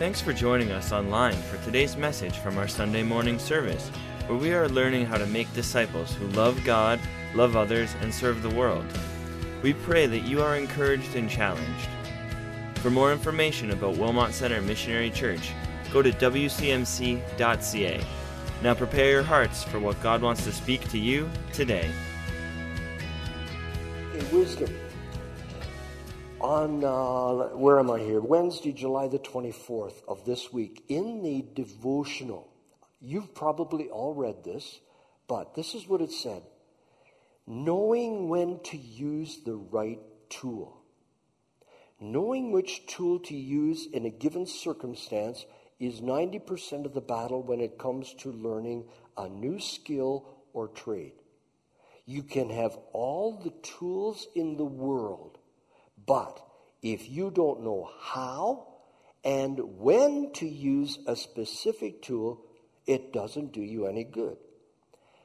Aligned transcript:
Thanks 0.00 0.22
for 0.22 0.32
joining 0.32 0.72
us 0.72 0.92
online 0.92 1.34
for 1.34 1.62
today's 1.62 1.94
message 1.94 2.38
from 2.38 2.56
our 2.56 2.66
Sunday 2.66 3.02
morning 3.02 3.38
service, 3.38 3.90
where 4.28 4.38
we 4.38 4.54
are 4.54 4.66
learning 4.66 5.04
how 5.04 5.18
to 5.18 5.26
make 5.26 5.52
disciples 5.52 6.14
who 6.14 6.26
love 6.28 6.58
God, 6.64 6.98
love 7.34 7.54
others, 7.54 7.94
and 8.00 8.14
serve 8.14 8.40
the 8.40 8.48
world. 8.48 8.86
We 9.60 9.74
pray 9.74 10.06
that 10.06 10.20
you 10.20 10.40
are 10.40 10.56
encouraged 10.56 11.16
and 11.16 11.28
challenged. 11.28 11.90
For 12.76 12.88
more 12.88 13.12
information 13.12 13.72
about 13.72 13.98
Wilmot 13.98 14.32
Center 14.32 14.62
Missionary 14.62 15.10
Church, 15.10 15.52
go 15.92 16.00
to 16.00 16.12
wcmc.ca. 16.12 18.00
Now 18.62 18.72
prepare 18.72 19.10
your 19.10 19.22
hearts 19.22 19.64
for 19.64 19.80
what 19.80 20.02
God 20.02 20.22
wants 20.22 20.44
to 20.44 20.52
speak 20.52 20.88
to 20.88 20.98
you 20.98 21.28
today. 21.52 21.90
In 24.14 24.30
wisdom. 24.30 24.74
On, 26.50 26.82
uh, 26.82 27.56
where 27.56 27.78
am 27.78 27.92
I 27.92 28.00
here? 28.00 28.20
Wednesday, 28.20 28.72
July 28.72 29.06
the 29.06 29.20
24th 29.20 30.02
of 30.08 30.24
this 30.24 30.52
week, 30.52 30.82
in 30.88 31.22
the 31.22 31.46
devotional, 31.54 32.52
you've 33.00 33.32
probably 33.36 33.88
all 33.88 34.14
read 34.14 34.42
this, 34.42 34.80
but 35.28 35.54
this 35.54 35.76
is 35.76 35.86
what 35.86 36.00
it 36.00 36.10
said 36.10 36.42
knowing 37.46 38.28
when 38.28 38.58
to 38.64 38.76
use 38.76 39.44
the 39.44 39.54
right 39.54 40.00
tool. 40.28 40.82
Knowing 42.00 42.50
which 42.50 42.84
tool 42.88 43.20
to 43.20 43.36
use 43.36 43.86
in 43.86 44.04
a 44.04 44.10
given 44.10 44.44
circumstance 44.44 45.46
is 45.78 46.00
90% 46.00 46.84
of 46.84 46.94
the 46.94 47.00
battle 47.00 47.44
when 47.44 47.60
it 47.60 47.78
comes 47.78 48.12
to 48.14 48.32
learning 48.32 48.88
a 49.16 49.28
new 49.28 49.60
skill 49.60 50.26
or 50.52 50.66
trade. 50.66 51.12
You 52.06 52.24
can 52.24 52.50
have 52.50 52.76
all 52.92 53.38
the 53.38 53.52
tools 53.62 54.26
in 54.34 54.56
the 54.56 54.64
world, 54.64 55.38
but 56.10 56.40
if 56.82 57.08
you 57.08 57.30
don't 57.30 57.62
know 57.62 57.90
how 58.00 58.66
and 59.22 59.60
when 59.78 60.32
to 60.32 60.46
use 60.46 60.98
a 61.06 61.14
specific 61.14 62.02
tool, 62.02 62.42
it 62.86 63.12
doesn't 63.12 63.52
do 63.52 63.60
you 63.60 63.86
any 63.86 64.04
good. 64.04 64.38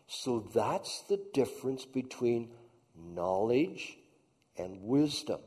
So 0.08 0.48
that's 0.54 1.02
the 1.10 1.20
difference 1.34 1.86
between 1.86 2.50
knowledge 2.96 3.98
and 4.58 4.84
wisdom 4.84 5.40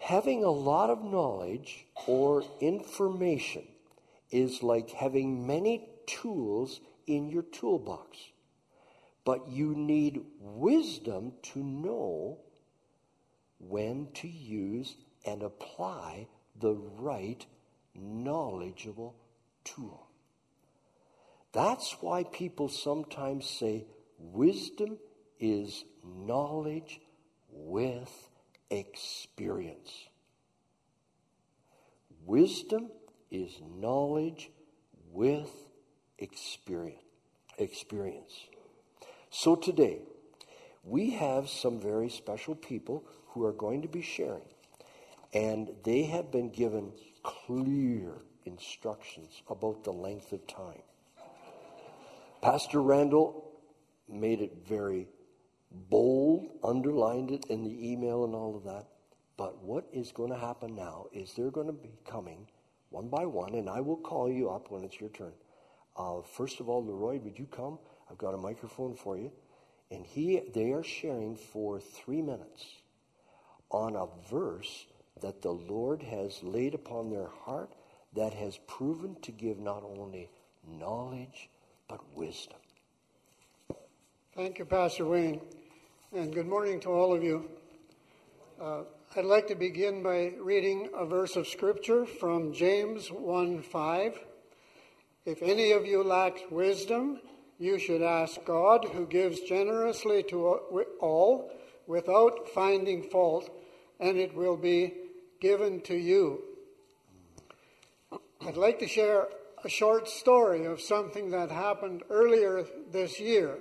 having 0.00 0.42
a 0.42 0.50
lot 0.50 0.90
of 0.90 1.04
knowledge 1.04 1.86
or 2.06 2.42
information 2.60 3.62
is 4.30 4.62
like 4.62 4.90
having 4.90 5.46
many 5.46 5.88
tools 6.06 6.80
in 7.06 7.28
your 7.28 7.42
toolbox. 7.42 8.18
But 9.24 9.48
you 9.48 9.74
need 9.74 10.22
wisdom 10.40 11.34
to 11.52 11.62
know 11.62 12.38
when 13.60 14.08
to 14.14 14.28
use 14.28 14.96
and 15.24 15.42
apply 15.42 16.26
the 16.58 16.74
right 16.74 17.44
knowledgeable 17.94 19.14
tool. 19.64 20.06
That's 21.52 21.96
why 22.00 22.24
people 22.24 22.68
sometimes 22.68 23.48
say 23.48 23.84
wisdom 24.18 24.98
is 25.38 25.84
knowledge 26.04 27.00
with 27.50 28.28
experience. 28.70 30.08
Wisdom 32.24 32.90
is 33.30 33.60
knowledge 33.76 34.50
with 35.12 35.50
experience. 36.18 37.02
Experience. 37.58 38.46
So 39.30 39.56
today, 39.56 40.00
we 40.82 41.10
have 41.10 41.48
some 41.48 41.80
very 41.80 42.08
special 42.08 42.54
people 42.54 43.04
who 43.32 43.44
are 43.44 43.52
going 43.52 43.82
to 43.82 43.88
be 43.88 44.02
sharing, 44.02 44.48
and 45.32 45.70
they 45.84 46.02
have 46.04 46.30
been 46.30 46.50
given 46.50 46.92
clear 47.22 48.12
instructions 48.44 49.42
about 49.48 49.84
the 49.84 49.92
length 49.92 50.32
of 50.32 50.46
time. 50.46 50.82
Pastor 52.42 52.82
Randall 52.82 53.52
made 54.08 54.40
it 54.40 54.52
very 54.66 55.08
bold, 55.70 56.48
underlined 56.64 57.30
it 57.30 57.44
in 57.46 57.62
the 57.62 57.92
email 57.92 58.24
and 58.24 58.34
all 58.34 58.56
of 58.56 58.64
that. 58.64 58.86
But 59.36 59.62
what 59.62 59.86
is 59.92 60.12
going 60.12 60.30
to 60.30 60.38
happen 60.38 60.74
now 60.74 61.06
is 61.12 61.32
they're 61.32 61.50
going 61.50 61.66
to 61.66 61.72
be 61.72 61.92
coming 62.04 62.46
one 62.90 63.08
by 63.08 63.24
one, 63.24 63.54
and 63.54 63.68
I 63.68 63.80
will 63.80 63.96
call 63.96 64.30
you 64.30 64.50
up 64.50 64.70
when 64.70 64.84
it's 64.84 65.00
your 65.00 65.10
turn. 65.10 65.32
Uh, 65.96 66.22
first 66.22 66.60
of 66.60 66.68
all, 66.68 66.84
Leroy, 66.84 67.18
would 67.20 67.38
you 67.38 67.46
come? 67.46 67.78
I've 68.10 68.18
got 68.18 68.34
a 68.34 68.38
microphone 68.38 68.94
for 68.94 69.16
you. 69.16 69.30
And 69.90 70.04
he, 70.04 70.40
they 70.54 70.72
are 70.72 70.82
sharing 70.82 71.36
for 71.36 71.80
three 71.80 72.22
minutes 72.22 72.64
on 73.70 73.96
a 73.96 74.06
verse 74.30 74.86
that 75.20 75.42
the 75.42 75.50
Lord 75.50 76.02
has 76.02 76.42
laid 76.42 76.74
upon 76.74 77.10
their 77.10 77.28
heart 77.44 77.70
that 78.14 78.34
has 78.34 78.58
proven 78.66 79.16
to 79.22 79.32
give 79.32 79.58
not 79.58 79.82
only 79.84 80.30
knowledge, 80.66 81.48
but 81.88 82.00
wisdom. 82.14 82.58
Thank 84.34 84.58
you, 84.58 84.64
Pastor 84.64 85.06
Wayne 85.06 85.40
and 86.12 86.34
good 86.34 86.48
morning 86.48 86.80
to 86.80 86.88
all 86.88 87.14
of 87.14 87.22
you. 87.22 87.48
Uh, 88.60 88.82
I'd 89.14 89.24
like 89.24 89.46
to 89.46 89.54
begin 89.54 90.02
by 90.02 90.32
reading 90.40 90.88
a 90.92 91.06
verse 91.06 91.36
of 91.36 91.46
Scripture 91.46 92.04
from 92.04 92.52
James 92.52 93.12
1 93.12 93.62
5. 93.62 94.18
If 95.24 95.40
any 95.42 95.70
of 95.70 95.86
you 95.86 96.02
lacks 96.02 96.40
wisdom, 96.50 97.20
you 97.60 97.78
should 97.78 98.02
ask 98.02 98.44
God, 98.44 98.86
who 98.92 99.06
gives 99.06 99.40
generously 99.40 100.24
to 100.24 100.46
all 101.00 101.52
without 101.90 102.48
finding 102.48 103.02
fault, 103.02 103.50
and 103.98 104.16
it 104.16 104.32
will 104.32 104.56
be 104.56 104.94
given 105.40 105.80
to 105.80 105.96
you. 105.96 106.40
I'd 108.46 108.56
like 108.56 108.78
to 108.78 108.86
share 108.86 109.26
a 109.64 109.68
short 109.68 110.08
story 110.08 110.66
of 110.66 110.80
something 110.80 111.30
that 111.30 111.50
happened 111.50 112.04
earlier 112.08 112.64
this 112.92 113.18
year 113.18 113.58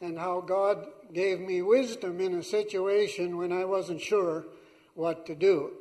and 0.00 0.18
how 0.18 0.40
God 0.40 0.86
gave 1.12 1.38
me 1.38 1.60
wisdom 1.60 2.22
in 2.22 2.34
a 2.34 2.42
situation 2.42 3.36
when 3.36 3.52
I 3.52 3.66
wasn't 3.66 4.00
sure 4.00 4.46
what 4.94 5.26
to 5.26 5.34
do. 5.34 5.72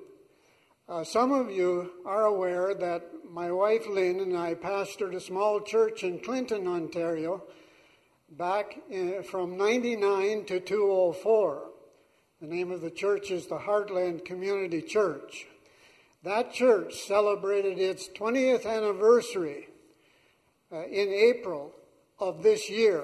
Uh, 0.89 1.05
some 1.05 1.31
of 1.31 1.49
you 1.49 1.89
are 2.05 2.25
aware 2.25 2.75
that 2.75 3.01
my 3.31 3.49
wife 3.49 3.87
Lynn 3.87 4.19
and 4.19 4.37
I 4.37 4.55
pastored 4.55 5.15
a 5.15 5.21
small 5.21 5.61
church 5.61 6.03
in 6.03 6.19
Clinton, 6.19 6.67
Ontario, 6.67 7.43
back 8.37 8.77
in, 8.89 9.23
from 9.23 9.57
99 9.57 10.45
to 10.45 10.59
204. 10.59 11.63
The 12.41 12.47
name 12.47 12.71
of 12.71 12.81
the 12.81 12.91
church 12.91 13.31
is 13.31 13.47
the 13.47 13.57
Heartland 13.57 14.25
Community 14.25 14.81
Church. 14.81 15.47
That 16.23 16.51
church 16.51 16.95
celebrated 16.95 17.79
its 17.79 18.09
20th 18.09 18.65
anniversary 18.65 19.69
uh, 20.71 20.83
in 20.85 21.09
April 21.09 21.71
of 22.19 22.43
this 22.43 22.69
year. 22.69 23.03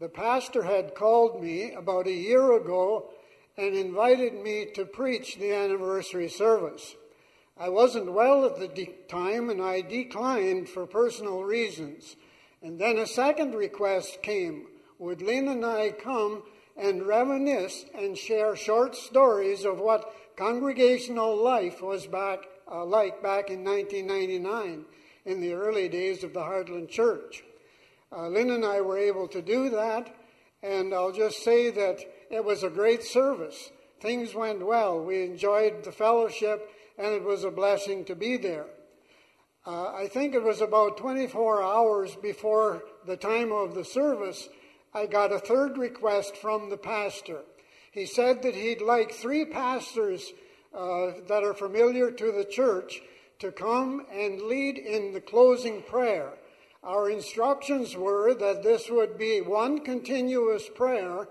The 0.00 0.08
pastor 0.08 0.62
had 0.62 0.94
called 0.94 1.42
me 1.42 1.72
about 1.72 2.06
a 2.06 2.12
year 2.12 2.56
ago 2.56 3.10
and 3.56 3.76
invited 3.76 4.34
me 4.34 4.66
to 4.74 4.84
preach 4.84 5.36
the 5.36 5.52
anniversary 5.52 6.28
service. 6.28 6.96
I 7.58 7.68
wasn't 7.68 8.12
well 8.12 8.46
at 8.46 8.58
the 8.58 8.68
de- 8.68 8.94
time 9.06 9.50
and 9.50 9.62
I 9.62 9.82
declined 9.82 10.68
for 10.68 10.86
personal 10.86 11.44
reasons. 11.44 12.16
And 12.62 12.78
then 12.78 12.98
a 12.98 13.06
second 13.06 13.54
request 13.54 14.22
came. 14.22 14.66
Would 14.98 15.22
Lynn 15.22 15.48
and 15.48 15.64
I 15.64 15.92
come 15.92 16.42
and 16.76 17.06
reminisce 17.06 17.84
and 17.94 18.16
share 18.16 18.54
short 18.54 18.94
stories 18.94 19.64
of 19.64 19.78
what 19.78 20.14
congregational 20.36 21.36
life 21.36 21.82
was 21.82 22.06
back, 22.06 22.40
uh, 22.70 22.84
like 22.84 23.22
back 23.22 23.50
in 23.50 23.64
1999 23.64 24.84
in 25.24 25.40
the 25.40 25.52
early 25.52 25.88
days 25.88 26.22
of 26.22 26.32
the 26.32 26.40
Heartland 26.40 26.88
Church? 26.88 27.42
Uh, 28.12 28.28
Lynn 28.28 28.50
and 28.50 28.64
I 28.64 28.80
were 28.80 28.98
able 28.98 29.28
to 29.28 29.40
do 29.40 29.70
that, 29.70 30.14
and 30.62 30.92
I'll 30.92 31.12
just 31.12 31.42
say 31.42 31.70
that 31.70 32.00
it 32.30 32.44
was 32.44 32.62
a 32.62 32.70
great 32.70 33.02
service. 33.02 33.70
Things 34.00 34.34
went 34.34 34.66
well. 34.66 35.00
We 35.00 35.24
enjoyed 35.24 35.84
the 35.84 35.92
fellowship, 35.92 36.70
and 36.98 37.08
it 37.08 37.22
was 37.22 37.44
a 37.44 37.50
blessing 37.50 38.04
to 38.06 38.14
be 38.14 38.36
there. 38.36 38.66
Uh, 39.66 39.92
I 39.92 40.08
think 40.08 40.34
it 40.34 40.42
was 40.42 40.62
about 40.62 40.96
24 40.96 41.62
hours 41.62 42.16
before 42.16 42.82
the 43.04 43.16
time 43.16 43.52
of 43.52 43.74
the 43.74 43.84
service, 43.84 44.48
I 44.94 45.04
got 45.04 45.32
a 45.32 45.38
third 45.38 45.76
request 45.76 46.34
from 46.36 46.70
the 46.70 46.78
pastor. 46.78 47.42
He 47.92 48.06
said 48.06 48.42
that 48.42 48.54
he'd 48.54 48.80
like 48.80 49.12
three 49.12 49.44
pastors 49.44 50.32
uh, 50.74 51.12
that 51.28 51.44
are 51.44 51.52
familiar 51.52 52.10
to 52.10 52.32
the 52.32 52.44
church 52.44 53.02
to 53.40 53.52
come 53.52 54.06
and 54.10 54.40
lead 54.40 54.78
in 54.78 55.12
the 55.12 55.20
closing 55.20 55.82
prayer. 55.82 56.32
Our 56.82 57.10
instructions 57.10 57.94
were 57.94 58.32
that 58.32 58.62
this 58.62 58.88
would 58.88 59.18
be 59.18 59.42
one 59.42 59.80
continuous 59.84 60.70
prayer, 60.74 61.28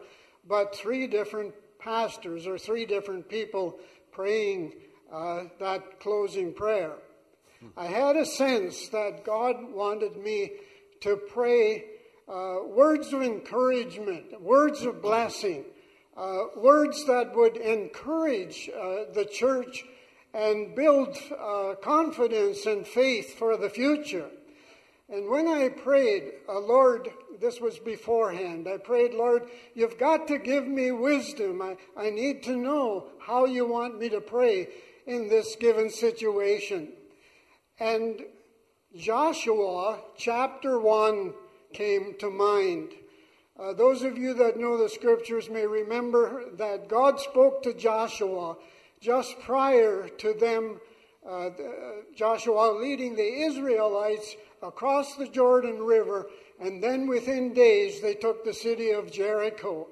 but 0.48 0.76
three 0.76 1.08
different 1.08 1.56
pastors 1.80 2.46
or 2.46 2.60
three 2.60 2.86
different 2.86 3.28
people 3.28 3.80
praying 4.12 4.74
uh, 5.12 5.46
that 5.60 6.00
closing 6.00 6.54
prayer. 6.54 6.94
I 7.76 7.86
had 7.86 8.16
a 8.16 8.26
sense 8.26 8.88
that 8.90 9.26
God 9.26 9.74
wanted 9.74 10.16
me 10.18 10.52
to 11.02 11.18
pray 11.18 11.86
uh, 12.28 12.58
words 12.66 13.12
of 13.12 13.22
encouragement, 13.22 14.42
words 14.42 14.84
of 14.84 15.02
blessing, 15.02 15.66
uh, 16.16 16.44
words 16.56 17.06
that 17.06 17.36
would 17.36 17.58
encourage 17.58 18.70
uh, 18.70 19.12
the 19.14 19.26
church 19.26 19.84
and 20.34 20.76
build 20.76 21.18
uh, 21.38 21.74
confidence 21.82 22.66
and 22.66 22.88
faith 22.88 23.38
for 23.38 23.58
the 23.58 23.70
future. 23.70 24.30
And 25.10 25.28
when 25.28 25.48
I 25.48 25.70
prayed, 25.70 26.34
uh, 26.48 26.60
Lord, 26.60 27.10
this 27.42 27.60
was 27.60 27.80
beforehand, 27.80 28.68
I 28.68 28.78
prayed, 28.78 29.14
Lord, 29.14 29.50
you've 29.74 29.98
got 29.98 30.28
to 30.28 30.38
give 30.38 30.68
me 30.68 30.92
wisdom. 30.92 31.62
I, 31.62 31.78
I 31.98 32.12
need 32.12 32.44
to 32.44 32.56
know 32.56 33.08
how 33.20 33.46
you 33.46 33.66
want 33.66 34.00
me 34.00 34.10
to 34.10 34.22
pray 34.22 34.68
in 35.08 35.28
this 35.28 35.56
given 35.56 35.90
situation. 35.90 36.94
And 37.80 38.26
Joshua 38.94 40.02
chapter 40.18 40.78
1 40.78 41.34
came 41.72 42.16
to 42.20 42.30
mind. 42.30 42.90
Uh, 43.58 43.72
those 43.72 44.04
of 44.04 44.18
you 44.18 44.34
that 44.34 44.60
know 44.60 44.78
the 44.78 44.90
scriptures 44.90 45.50
may 45.50 45.66
remember 45.66 46.44
that 46.58 46.90
God 46.90 47.22
spoke 47.22 47.64
to 47.64 47.74
Joshua 47.74 48.58
just 49.00 49.40
prior 49.40 50.10
to 50.10 50.34
them, 50.34 50.82
uh, 51.26 51.52
Joshua 52.14 52.78
leading 52.78 53.16
the 53.16 53.44
Israelites 53.44 54.36
across 54.62 55.16
the 55.16 55.28
Jordan 55.28 55.82
River, 55.82 56.28
and 56.60 56.84
then 56.84 57.08
within 57.08 57.54
days 57.54 58.02
they 58.02 58.14
took 58.14 58.44
the 58.44 58.54
city 58.54 58.92
of 58.92 59.10
Jericho. 59.10 59.88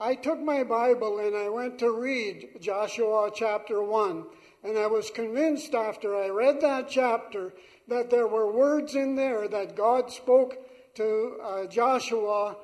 I 0.00 0.16
took 0.16 0.40
my 0.40 0.64
Bible 0.64 1.20
and 1.20 1.36
I 1.36 1.50
went 1.50 1.78
to 1.80 1.92
read 1.92 2.48
Joshua 2.60 3.30
chapter 3.32 3.80
1, 3.80 4.24
and 4.62 4.78
I 4.78 4.86
was 4.86 5.10
convinced 5.10 5.74
after 5.74 6.16
I 6.16 6.28
read 6.28 6.60
that 6.60 6.88
chapter 6.88 7.52
that 7.88 8.10
there 8.10 8.26
were 8.26 8.50
words 8.50 8.94
in 8.94 9.16
there 9.16 9.48
that 9.48 9.76
God 9.76 10.10
spoke 10.10 10.56
to 10.94 11.38
uh, 11.42 11.66
Joshua 11.66 12.56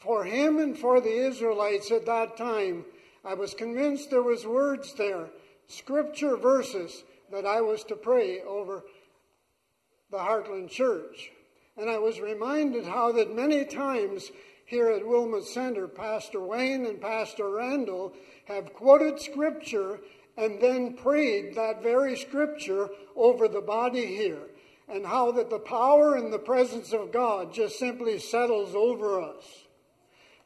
for 0.00 0.24
him 0.24 0.58
and 0.58 0.76
for 0.76 1.00
the 1.00 1.26
Israelites 1.26 1.90
at 1.90 2.06
that 2.06 2.36
time. 2.36 2.84
I 3.24 3.34
was 3.34 3.54
convinced 3.54 4.10
there 4.10 4.22
was 4.22 4.46
words 4.46 4.94
there, 4.94 5.28
scripture 5.68 6.36
verses 6.36 7.04
that 7.30 7.46
I 7.46 7.60
was 7.60 7.84
to 7.84 7.96
pray 7.96 8.40
over 8.40 8.84
the 10.10 10.18
Heartland 10.18 10.70
Church. 10.70 11.30
And 11.76 11.88
I 11.88 11.98
was 11.98 12.20
reminded 12.20 12.84
how 12.84 13.12
that 13.12 13.34
many 13.34 13.64
times 13.64 14.30
here 14.64 14.90
at 14.90 15.06
Wilmot 15.06 15.44
Center, 15.44 15.86
Pastor 15.86 16.40
Wayne 16.40 16.84
and 16.84 17.00
Pastor 17.00 17.50
Randall 17.50 18.12
have 18.46 18.74
quoted 18.74 19.20
scripture 19.20 20.00
and 20.38 20.60
then 20.60 20.94
prayed 20.94 21.56
that 21.56 21.82
very 21.82 22.16
scripture 22.16 22.88
over 23.16 23.48
the 23.48 23.60
body 23.60 24.06
here. 24.06 24.46
And 24.88 25.04
how 25.04 25.32
that 25.32 25.50
the 25.50 25.58
power 25.58 26.14
and 26.14 26.32
the 26.32 26.38
presence 26.38 26.92
of 26.92 27.12
God 27.12 27.52
just 27.52 27.78
simply 27.78 28.18
settles 28.20 28.74
over 28.74 29.20
us. 29.20 29.44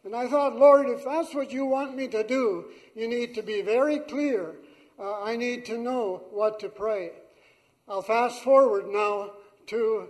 And 0.05 0.17
I 0.17 0.27
thought, 0.27 0.56
Lord, 0.56 0.89
if 0.89 1.05
that's 1.05 1.33
what 1.35 1.53
you 1.53 1.67
want 1.67 1.94
me 1.94 2.09
to 2.09 2.27
do, 2.27 2.71
you 2.97 3.06
need 3.06 3.35
to 3.35 3.43
be 3.43 3.62
very 3.62 3.99
clear. 3.99 4.56
Uh, 4.99 5.23
I 5.23 5.37
need 5.37 5.67
to 5.67 5.79
know 5.79 6.25
what 6.31 6.59
to 6.61 6.69
pray. 6.69 7.11
I'll 7.87 8.03
fast 8.03 8.43
forward 8.43 8.87
now 8.89 9.33
to 9.67 10.09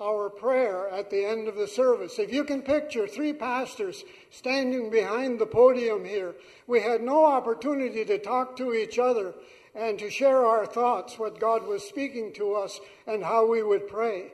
our 0.00 0.30
prayer 0.30 0.88
at 0.88 1.10
the 1.10 1.24
end 1.24 1.46
of 1.46 1.56
the 1.56 1.68
service. 1.68 2.18
If 2.18 2.32
you 2.32 2.44
can 2.44 2.62
picture 2.62 3.06
three 3.06 3.32
pastors 3.32 4.02
standing 4.30 4.90
behind 4.90 5.38
the 5.38 5.46
podium 5.46 6.04
here, 6.04 6.34
we 6.66 6.80
had 6.80 7.02
no 7.02 7.26
opportunity 7.26 8.04
to 8.06 8.18
talk 8.18 8.56
to 8.56 8.72
each 8.72 8.98
other 8.98 9.34
and 9.74 9.98
to 9.98 10.10
share 10.10 10.44
our 10.44 10.66
thoughts, 10.66 11.18
what 11.18 11.38
God 11.38 11.66
was 11.66 11.86
speaking 11.86 12.32
to 12.34 12.54
us, 12.54 12.80
and 13.06 13.22
how 13.22 13.46
we 13.46 13.62
would 13.62 13.86
pray. 13.86 14.32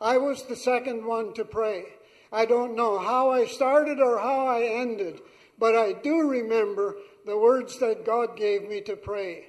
I 0.00 0.18
was 0.18 0.44
the 0.44 0.56
second 0.56 1.04
one 1.04 1.34
to 1.34 1.44
pray. 1.44 1.84
I 2.32 2.46
don't 2.46 2.74
know 2.74 2.98
how 2.98 3.30
I 3.30 3.44
started 3.46 4.00
or 4.00 4.18
how 4.18 4.46
I 4.46 4.62
ended, 4.62 5.20
but 5.58 5.76
I 5.76 5.92
do 5.92 6.28
remember 6.28 6.96
the 7.26 7.36
words 7.36 7.78
that 7.78 8.06
God 8.06 8.36
gave 8.36 8.68
me 8.68 8.80
to 8.80 8.96
pray 8.96 9.46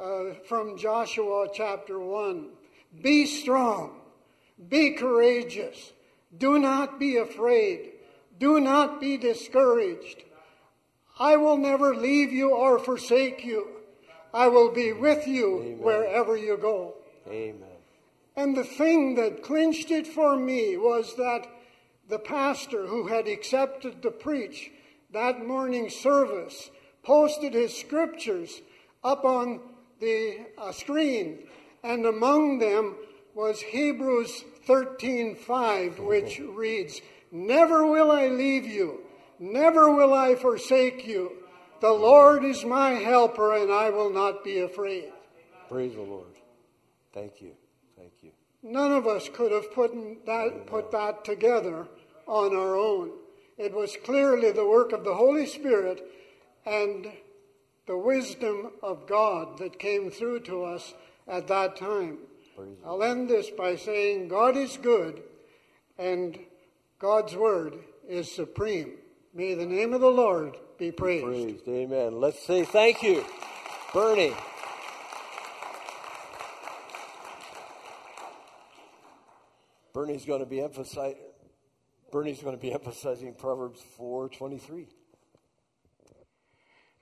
uh, 0.00 0.34
from 0.46 0.76
Joshua 0.76 1.48
chapter 1.52 1.98
1. 1.98 2.50
Be 3.02 3.26
strong 3.26 3.97
be 4.68 4.92
courageous. 4.92 5.92
Do 6.36 6.58
not 6.58 6.98
be 6.98 7.16
afraid. 7.16 7.92
Do 8.38 8.60
not 8.60 9.00
be 9.00 9.16
discouraged. 9.16 10.24
I 11.18 11.36
will 11.36 11.56
never 11.56 11.94
leave 11.94 12.32
you 12.32 12.50
or 12.54 12.78
forsake 12.78 13.44
you. 13.44 13.68
I 14.32 14.48
will 14.48 14.72
be 14.72 14.92
with 14.92 15.26
you 15.26 15.60
Amen. 15.60 15.78
wherever 15.78 16.36
you 16.36 16.56
go. 16.56 16.94
Amen. 17.26 17.64
And 18.36 18.56
the 18.56 18.64
thing 18.64 19.16
that 19.16 19.42
clinched 19.42 19.90
it 19.90 20.06
for 20.06 20.36
me 20.36 20.76
was 20.76 21.16
that 21.16 21.46
the 22.08 22.18
pastor 22.18 22.86
who 22.86 23.08
had 23.08 23.26
accepted 23.26 24.02
to 24.02 24.10
preach 24.10 24.70
that 25.12 25.44
morning 25.44 25.90
service 25.90 26.70
posted 27.02 27.54
his 27.54 27.76
scriptures 27.76 28.60
up 29.02 29.24
on 29.24 29.60
the 30.00 30.46
uh, 30.56 30.70
screen, 30.72 31.40
and 31.82 32.06
among 32.06 32.58
them 32.58 32.96
was 33.38 33.60
Hebrews 33.60 34.42
13:5 34.66 36.00
which 36.00 36.40
reads, 36.40 37.00
"Never 37.30 37.86
will 37.86 38.10
I 38.10 38.26
leave 38.26 38.66
you, 38.66 39.04
never 39.38 39.94
will 39.94 40.12
I 40.12 40.34
forsake 40.34 41.06
you. 41.06 41.44
The 41.78 41.92
Lord 41.92 42.44
is 42.44 42.64
my 42.64 42.94
helper 42.94 43.54
and 43.54 43.70
I 43.70 43.90
will 43.90 44.10
not 44.10 44.42
be 44.42 44.58
afraid." 44.58 45.12
Praise 45.68 45.94
the 45.94 46.02
Lord. 46.02 46.34
Thank 47.12 47.40
you. 47.40 47.52
Thank 47.96 48.12
you. 48.22 48.32
None 48.64 48.90
of 48.90 49.06
us 49.06 49.28
could 49.28 49.52
have 49.52 49.72
put 49.72 49.92
that, 50.26 50.66
put 50.66 50.90
that 50.90 51.24
together 51.24 51.86
on 52.26 52.56
our 52.56 52.74
own. 52.74 53.12
It 53.56 53.72
was 53.72 53.96
clearly 53.98 54.50
the 54.50 54.66
work 54.66 54.90
of 54.90 55.04
the 55.04 55.14
Holy 55.14 55.46
Spirit 55.46 56.04
and 56.66 57.12
the 57.86 57.96
wisdom 57.96 58.72
of 58.82 59.06
God 59.06 59.58
that 59.58 59.78
came 59.78 60.10
through 60.10 60.40
to 60.40 60.64
us 60.64 60.94
at 61.28 61.46
that 61.46 61.76
time. 61.76 62.27
I'll 62.84 63.02
end 63.02 63.28
this 63.28 63.50
by 63.50 63.76
saying 63.76 64.28
God 64.28 64.56
is 64.56 64.76
good 64.76 65.22
and 65.98 66.38
God's 66.98 67.36
word 67.36 67.78
is 68.08 68.30
supreme. 68.30 68.94
May 69.34 69.54
the 69.54 69.66
name 69.66 69.92
of 69.92 70.00
the 70.00 70.10
Lord 70.10 70.56
be 70.78 70.90
praised. 70.90 71.24
Praised. 71.24 71.68
Amen. 71.68 72.20
Let's 72.20 72.44
say 72.44 72.64
thank 72.64 73.02
you, 73.02 73.24
Bernie. 73.92 74.32
Bernie's 79.92 80.24
going 80.24 80.40
to 80.40 80.46
be 80.46 80.60
emphasizing. 80.60 81.18
Bernie's 82.10 82.40
going 82.40 82.56
to 82.56 82.60
be 82.60 82.72
emphasizing 82.72 83.34
Proverbs 83.34 83.80
4:23. 83.98 84.86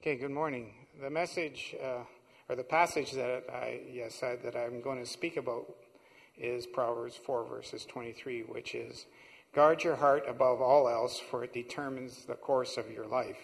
Okay, 0.00 0.17
good 0.17 0.31
morning. 0.31 0.73
The 1.00 1.11
message 1.11 1.75
uh, 1.83 2.04
or 2.49 2.57
the 2.57 2.65
passage 2.65 3.12
that 3.12 3.45
I 3.53 3.81
yes 3.91 4.23
I, 4.23 4.37
that 4.37 4.57
I'm 4.57 4.81
going 4.81 4.99
to 4.99 5.07
speak 5.07 5.37
about 5.37 5.67
is 6.38 6.67
Proverbs 6.67 7.19
4 7.25 7.47
verses 7.47 7.85
23, 7.87 8.43
which 8.43 8.75
is 8.75 9.07
guard 9.55 9.83
your 9.83 9.97
heart 9.97 10.25
above 10.29 10.61
all 10.61 10.88
else, 10.88 11.19
for 11.19 11.45
it 11.45 11.53
determines 11.53 12.26
the 12.26 12.35
course 12.35 12.76
of 12.76 12.91
your 12.91 13.07
life. 13.07 13.38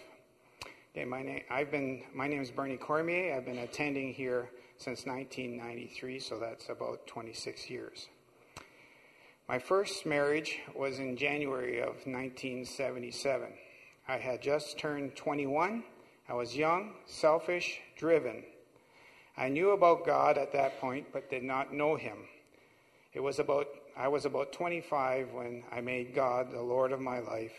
Okay, 0.95 1.05
my 1.05 1.23
name 1.23 1.41
I've 1.49 1.71
been 1.71 2.03
my 2.13 2.27
name 2.27 2.41
is 2.41 2.51
Bernie 2.51 2.77
Cormier. 2.77 3.35
I've 3.35 3.45
been 3.45 3.59
attending 3.59 4.13
here 4.13 4.49
since 4.77 5.05
1993, 5.05 6.19
so 6.19 6.39
that's 6.39 6.69
about 6.69 7.07
26 7.07 7.69
years. 7.69 8.09
My 9.47 9.59
first 9.59 10.05
marriage 10.05 10.59
was 10.75 10.99
in 10.99 11.17
January 11.17 11.79
of 11.79 11.95
1977. 12.05 13.49
I 14.07 14.17
had 14.17 14.41
just 14.41 14.79
turned 14.79 15.15
21. 15.15 15.83
I 16.29 16.33
was 16.33 16.55
young, 16.55 16.93
selfish, 17.05 17.79
driven. 17.97 18.43
I 19.35 19.49
knew 19.49 19.71
about 19.71 20.05
God 20.05 20.37
at 20.37 20.53
that 20.53 20.79
point, 20.79 21.07
but 21.11 21.29
did 21.29 21.43
not 21.43 21.73
know 21.73 21.95
Him. 21.95 22.17
It 23.13 23.19
was 23.19 23.39
about, 23.39 23.67
I 23.97 24.07
was 24.07 24.25
about 24.25 24.53
25 24.53 25.33
when 25.33 25.63
I 25.71 25.81
made 25.81 26.13
God 26.13 26.51
the 26.51 26.61
Lord 26.61 26.91
of 26.91 26.99
my 26.99 27.19
life. 27.19 27.53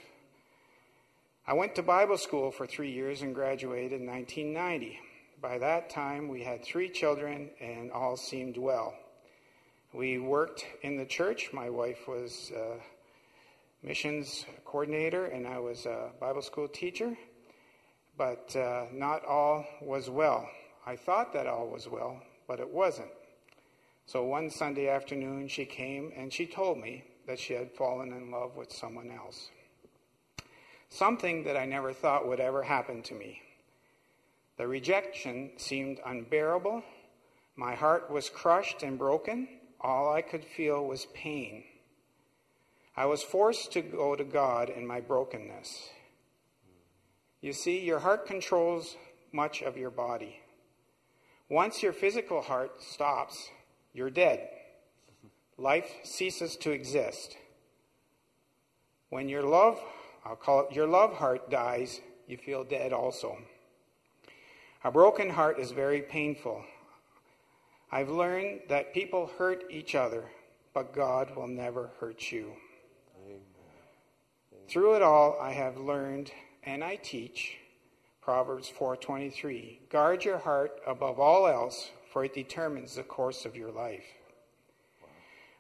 I 1.47 1.53
went 1.53 1.75
to 1.75 1.83
Bible 1.83 2.17
school 2.17 2.51
for 2.51 2.67
three 2.67 2.91
years 2.91 3.23
and 3.23 3.35
graduated 3.35 4.01
in 4.01 4.07
1990. 4.07 4.99
By 5.43 5.59
that 5.59 5.91
time, 5.91 6.29
we 6.29 6.43
had 6.43 6.65
three 6.65 6.89
children 6.89 7.51
and 7.61 7.93
all 7.93 8.17
seemed 8.17 8.57
well. 8.57 8.95
We 9.93 10.19
worked 10.19 10.65
in 10.83 10.97
the 10.97 11.05
church. 11.05 11.51
My 11.53 11.71
wife 11.71 12.09
was 12.09 12.51
a 12.57 12.77
missions 13.87 14.47
coordinator, 14.65 15.27
and 15.27 15.47
I 15.47 15.59
was 15.59 15.87
a 15.87 16.11
Bible 16.19 16.43
school 16.43 16.67
teacher. 16.67 17.17
But 18.17 18.57
uh, 18.57 18.87
not 18.93 19.25
all 19.25 19.67
was 19.83 20.09
well. 20.09 20.49
I 20.87 20.97
thought 20.97 21.33
that 21.33 21.47
all 21.47 21.69
was 21.69 21.89
well, 21.89 22.21
but 22.47 22.61
it 22.61 22.69
wasn't. 22.69 23.11
So 24.07 24.23
one 24.23 24.51
Sunday 24.51 24.89
afternoon, 24.89 25.49
she 25.49 25.65
came 25.65 26.13
and 26.15 26.33
she 26.33 26.47
told 26.47 26.79
me 26.79 27.05
that 27.27 27.39
she 27.39 27.55
had 27.55 27.73
fallen 27.73 28.13
in 28.13 28.31
love 28.31 28.57
with 28.57 28.71
someone 28.71 29.11
else. 29.11 29.51
Something 30.91 31.45
that 31.45 31.57
I 31.57 31.65
never 31.65 31.93
thought 31.93 32.29
would 32.29 32.41
ever 32.41 32.63
happen 32.63 33.03
to 33.03 33.15
me. 33.15 33.41
The 34.59 34.69
rejection 34.69 35.53
seemed 35.57 36.01
unbearable. 36.05 36.83
My 37.57 37.75
heart 37.75 38.11
was 38.11 38.29
crushed 38.29 38.83
and 38.83 38.99
broken. 38.99 39.49
All 39.81 40.13
I 40.13 40.23
could 40.23 40.45
feel 40.45 40.85
was 40.85 41.07
pain. 41.15 41.65
I 42.97 43.07
was 43.07 43.23
forced 43.23 43.73
to 43.73 43.83
go 43.83 44.15
to 44.15 44.23
God 44.23 44.69
in 44.69 44.87
my 44.87 45.01
brokenness. 45.01 45.89
You 47.41 47.53
see, 47.53 47.81
your 47.81 47.99
heart 47.99 48.27
controls 48.27 48.97
much 49.33 49.63
of 49.63 49.77
your 49.77 49.91
body. 49.91 50.41
Once 51.49 51.83
your 51.83 51.93
physical 51.93 52.41
heart 52.41 52.83
stops, 52.83 53.51
you're 53.93 54.11
dead. 54.11 54.49
Life 55.59 55.91
ceases 56.03 56.57
to 56.57 56.71
exist. 56.71 57.37
When 59.11 59.29
your 59.29 59.43
love, 59.43 59.79
I'll 60.25 60.37
call 60.37 60.67
it 60.67 60.75
your 60.75 60.87
love 60.87 61.15
heart 61.15 61.51
dies, 61.51 62.01
you 62.27 62.37
feel 62.37 62.65
dead 62.65 62.93
also. 62.93 63.39
A 64.83 64.91
broken 64.91 65.31
heart 65.31 65.59
is 65.59 65.71
very 65.71 66.03
painful. 66.03 66.65
I've 67.93 68.11
learned 68.11 68.63
that 68.69 68.95
people 68.95 69.31
hurt 69.39 69.65
each 69.71 69.95
other, 69.95 70.25
but 70.73 70.93
God 70.93 71.37
will 71.37 71.47
never 71.47 71.91
hurt 72.01 72.33
you. 72.33 72.53
Amen. 73.27 73.41
Through 74.69 74.97
it 74.97 75.03
all, 75.03 75.39
I 75.41 75.53
have 75.53 75.77
learned 75.77 76.33
and 76.65 76.83
I 76.83 76.97
teach 76.97 77.57
Proverbs 78.25 78.71
4:23, 78.71 79.81
guard 79.91 80.25
your 80.25 80.39
heart 80.39 80.81
above 80.87 81.21
all 81.21 81.47
else, 81.47 81.91
for 82.11 82.25
it 82.25 82.33
determines 82.33 82.95
the 82.95 83.03
course 83.03 83.45
of 83.45 83.55
your 83.55 83.71
life. 83.71 84.07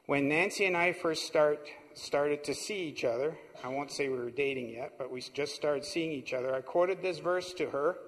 When 0.06 0.28
Nancy 0.28 0.64
and 0.64 0.74
I 0.74 0.92
first 0.92 1.26
start, 1.26 1.68
started 1.92 2.42
to 2.44 2.54
see 2.54 2.78
each 2.78 3.04
other, 3.04 3.36
I 3.62 3.68
won't 3.68 3.90
say 3.90 4.08
we 4.08 4.16
were 4.16 4.30
dating 4.30 4.70
yet, 4.70 4.94
but 4.96 5.10
we 5.10 5.20
just 5.20 5.54
started 5.54 5.84
seeing 5.84 6.10
each 6.10 6.32
other, 6.32 6.54
I 6.54 6.62
quoted 6.62 7.02
this 7.02 7.18
verse 7.18 7.52
to 7.54 7.68
her, 7.68 7.98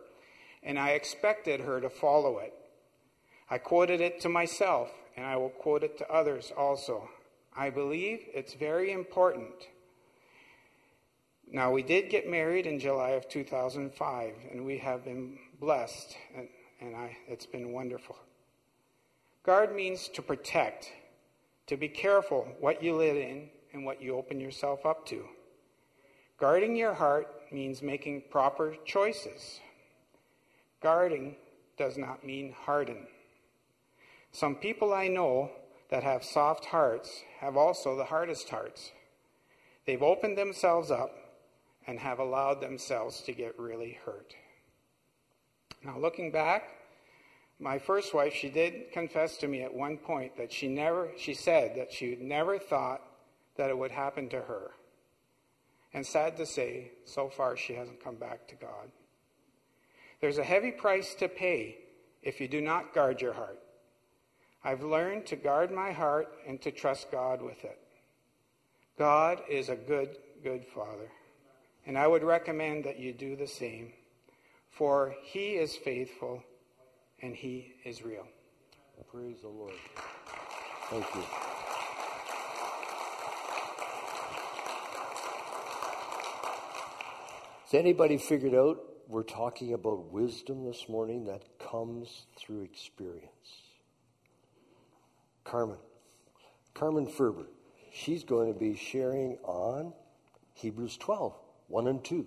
and 0.63 0.79
I 0.79 0.93
expected 0.93 1.61
her 1.61 1.79
to 1.79 1.91
follow 1.91 2.39
it. 2.39 2.55
I 3.51 3.59
quoted 3.59 4.01
it 4.01 4.21
to 4.23 4.31
myself, 4.31 4.91
and 5.19 5.27
I 5.27 5.37
will 5.37 5.51
quote 5.51 5.85
it 5.85 5.99
to 5.99 6.11
others 6.11 6.51
also. 6.57 7.11
I 7.55 7.69
believe 7.69 8.25
it's 8.33 8.55
very 8.55 8.91
important. 8.91 9.69
Now, 11.53 11.71
we 11.71 11.83
did 11.83 12.11
get 12.11 12.29
married 12.29 12.67
in 12.67 12.81
July 12.81 13.11
of 13.11 13.29
2005, 13.29 14.35
and 14.51 14.65
we 14.67 14.79
have 14.79 15.05
been 15.05 15.39
blessed, 15.61 16.17
and, 16.37 16.49
and 16.81 16.97
I, 16.97 17.17
it's 17.29 17.47
been 17.47 17.73
wonderful. 17.73 18.17
Guard 19.45 19.75
means 19.75 20.09
to 20.09 20.23
protect 20.23 20.91
to 21.69 21.77
be 21.77 21.89
careful 21.89 22.49
what 22.59 22.83
you 22.83 22.97
let 22.97 23.17
in 23.17 23.49
and 23.73 23.85
what 23.85 24.03
you 24.03 24.17
open 24.17 24.41
yourself 24.41 24.85
up 24.85 25.07
to. 25.07 25.25
Guarding 26.39 26.75
your 26.75 26.95
heart 26.95 27.29
means 27.53 27.81
making 27.81 28.25
proper 28.31 28.75
choices. 28.85 29.61
Guarding 30.83 31.37
does 31.79 31.97
not 31.97 32.25
mean 32.25 32.53
harden. 32.53 33.07
Some 34.33 34.57
people 34.57 34.93
I 34.93 35.09
know 35.09 35.51
that 35.91 36.03
have 36.03 36.25
soft 36.25 36.67
hearts 36.67 37.23
have 37.39 37.57
also 37.57 37.97
the 37.97 38.05
hardest 38.05 38.49
hearts. 38.49 38.91
They've 39.87 40.03
opened 40.03 40.37
themselves 40.37 40.91
up 40.91 41.26
and 41.87 41.99
have 41.99 42.19
allowed 42.19 42.61
themselves 42.61 43.21
to 43.23 43.33
get 43.33 43.59
really 43.59 43.99
hurt. 44.05 44.35
Now, 45.85 45.99
looking 45.99 46.33
back, 46.33 46.65
my 47.59 47.79
first 47.79 48.13
wife, 48.13 48.35
she 48.35 48.51
did 48.51 48.93
confess 48.93 49.37
to 49.39 49.49
me 49.49 49.63
at 49.63 49.73
one 49.73 49.97
point 49.97 50.37
that 50.37 50.53
she 50.53 50.69
never, 50.69 51.11
she 51.17 51.33
said 51.33 51.77
that 51.77 51.93
she 51.93 52.17
never 52.21 52.59
thought 52.59 53.03
that 53.57 53.71
it 53.71 53.79
would 53.79 53.93
happen 53.93 54.29
to 54.31 54.41
her. 54.41 54.73
And 55.95 56.05
sad 56.05 56.37
to 56.37 56.47
say, 56.47 56.91
so 57.05 57.29
far 57.29 57.57
she 57.57 57.75
hasn't 57.75 58.03
come 58.05 58.17
back 58.17 58.47
to 58.49 58.55
God. 58.57 58.91
There's 60.21 60.39
a 60.39 60.45
heavy 60.45 60.71
price 60.71 61.15
to 61.17 61.29
pay 61.29 61.79
if 62.23 62.41
you 62.41 62.49
do 62.49 62.61
not 62.61 62.93
guard 62.93 63.21
your 63.21 63.33
heart. 63.33 63.61
I've 64.65 64.83
learned 64.83 65.27
to 65.27 65.37
guard 65.37 65.71
my 65.71 65.93
heart 65.93 66.29
and 66.47 66.61
to 66.63 66.73
trust 66.73 67.11
God 67.13 67.41
with 67.41 67.65
it. 67.65 67.79
God 68.99 69.41
is 69.49 69.69
a 69.69 69.77
good, 69.77 70.17
good 70.43 70.67
Father. 70.67 71.11
And 71.87 71.97
I 71.97 72.07
would 72.07 72.25
recommend 72.25 72.85
that 72.85 72.99
you 72.99 73.13
do 73.13 73.37
the 73.37 73.47
same, 73.47 73.93
for 74.71 75.15
He 75.23 75.53
is 75.53 75.77
faithful 75.77 76.43
and 77.23 77.35
He 77.35 77.75
is 77.85 78.03
real. 78.05 78.27
Praise 79.09 79.41
the 79.43 79.49
Lord. 79.49 79.73
Thank 80.91 81.07
you. 81.15 81.23
Has 87.65 87.75
anybody 87.75 88.19
figured 88.19 88.55
out 88.55 88.79
we're 89.09 89.23
talking 89.23 89.73
about 89.73 90.13
wisdom 90.13 90.65
this 90.65 90.89
morning 90.89 91.25
that 91.27 91.43
comes 91.59 92.27
through 92.37 92.63
experience? 92.63 93.31
Carmen. 95.45 95.79
Carmen 96.75 97.07
Ferber. 97.07 97.47
She's 97.93 98.25
going 98.25 98.53
to 98.53 98.59
be 98.59 98.77
sharing 98.77 99.39
on 99.45 99.93
Hebrews 100.55 100.97
12, 100.97 101.35
1 101.69 101.87
and 101.89 102.05
2. 102.05 102.27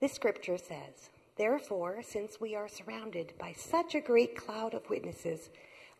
The 0.00 0.08
scripture 0.08 0.58
says, 0.58 1.10
Therefore, 1.36 2.02
since 2.02 2.40
we 2.40 2.54
are 2.54 2.68
surrounded 2.68 3.32
by 3.38 3.52
such 3.52 3.94
a 3.94 4.00
great 4.00 4.36
cloud 4.36 4.74
of 4.74 4.88
witnesses, 4.88 5.50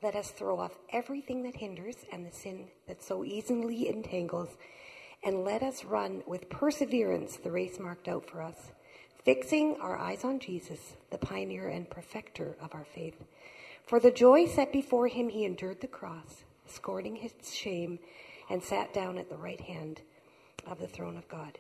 let 0.03 0.15
us 0.15 0.31
throw 0.31 0.61
off 0.61 0.79
everything 0.93 1.43
that 1.45 1.57
hinders 1.57 1.97
and 2.13 2.25
the 2.25 2.31
sin 2.31 2.69
that 2.87 3.03
so 3.03 3.25
easily 3.25 3.89
entangles, 3.89 4.51
and 5.25 5.45
let 5.45 5.63
us 5.63 5.85
run 5.85 6.23
with 6.27 6.51
perseverance 6.51 7.39
the 7.39 7.51
race 7.51 7.81
marked 7.81 8.07
out 8.07 8.29
for 8.29 8.43
us, 8.43 8.73
fixing 9.25 9.77
our 9.81 9.97
eyes 9.97 10.23
on 10.23 10.39
Jesus, 10.39 10.97
the 11.11 11.19
pioneer 11.19 11.69
and 11.69 11.89
perfecter 11.89 12.57
of 12.61 12.75
our 12.75 12.85
faith. 12.85 13.25
For 13.87 13.99
the 13.99 14.11
joy 14.11 14.47
set 14.47 14.73
before 14.73 15.09
him, 15.09 15.31
he 15.31 15.45
endured 15.45 15.81
the 15.81 15.87
cross, 15.87 16.45
scorning 16.67 17.17
his 17.17 17.33
shame, 17.53 17.99
and 18.51 18.63
sat 18.63 18.93
down 18.93 19.19
at 19.19 19.29
the 19.29 19.37
right 19.37 19.61
hand 19.61 20.01
of 20.67 20.79
the 20.79 20.87
throne 20.87 21.17
of 21.17 21.29
God. 21.29 21.59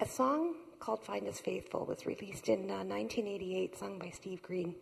A 0.00 0.06
song 0.06 0.54
called 0.78 1.02
Find 1.02 1.26
Us 1.26 1.40
Faithful 1.40 1.84
was 1.84 2.06
released 2.06 2.48
in 2.48 2.70
uh, 2.70 2.84
1988, 2.84 3.76
sung 3.76 3.98
by 3.98 4.10
Steve 4.10 4.42
Green, 4.42 4.74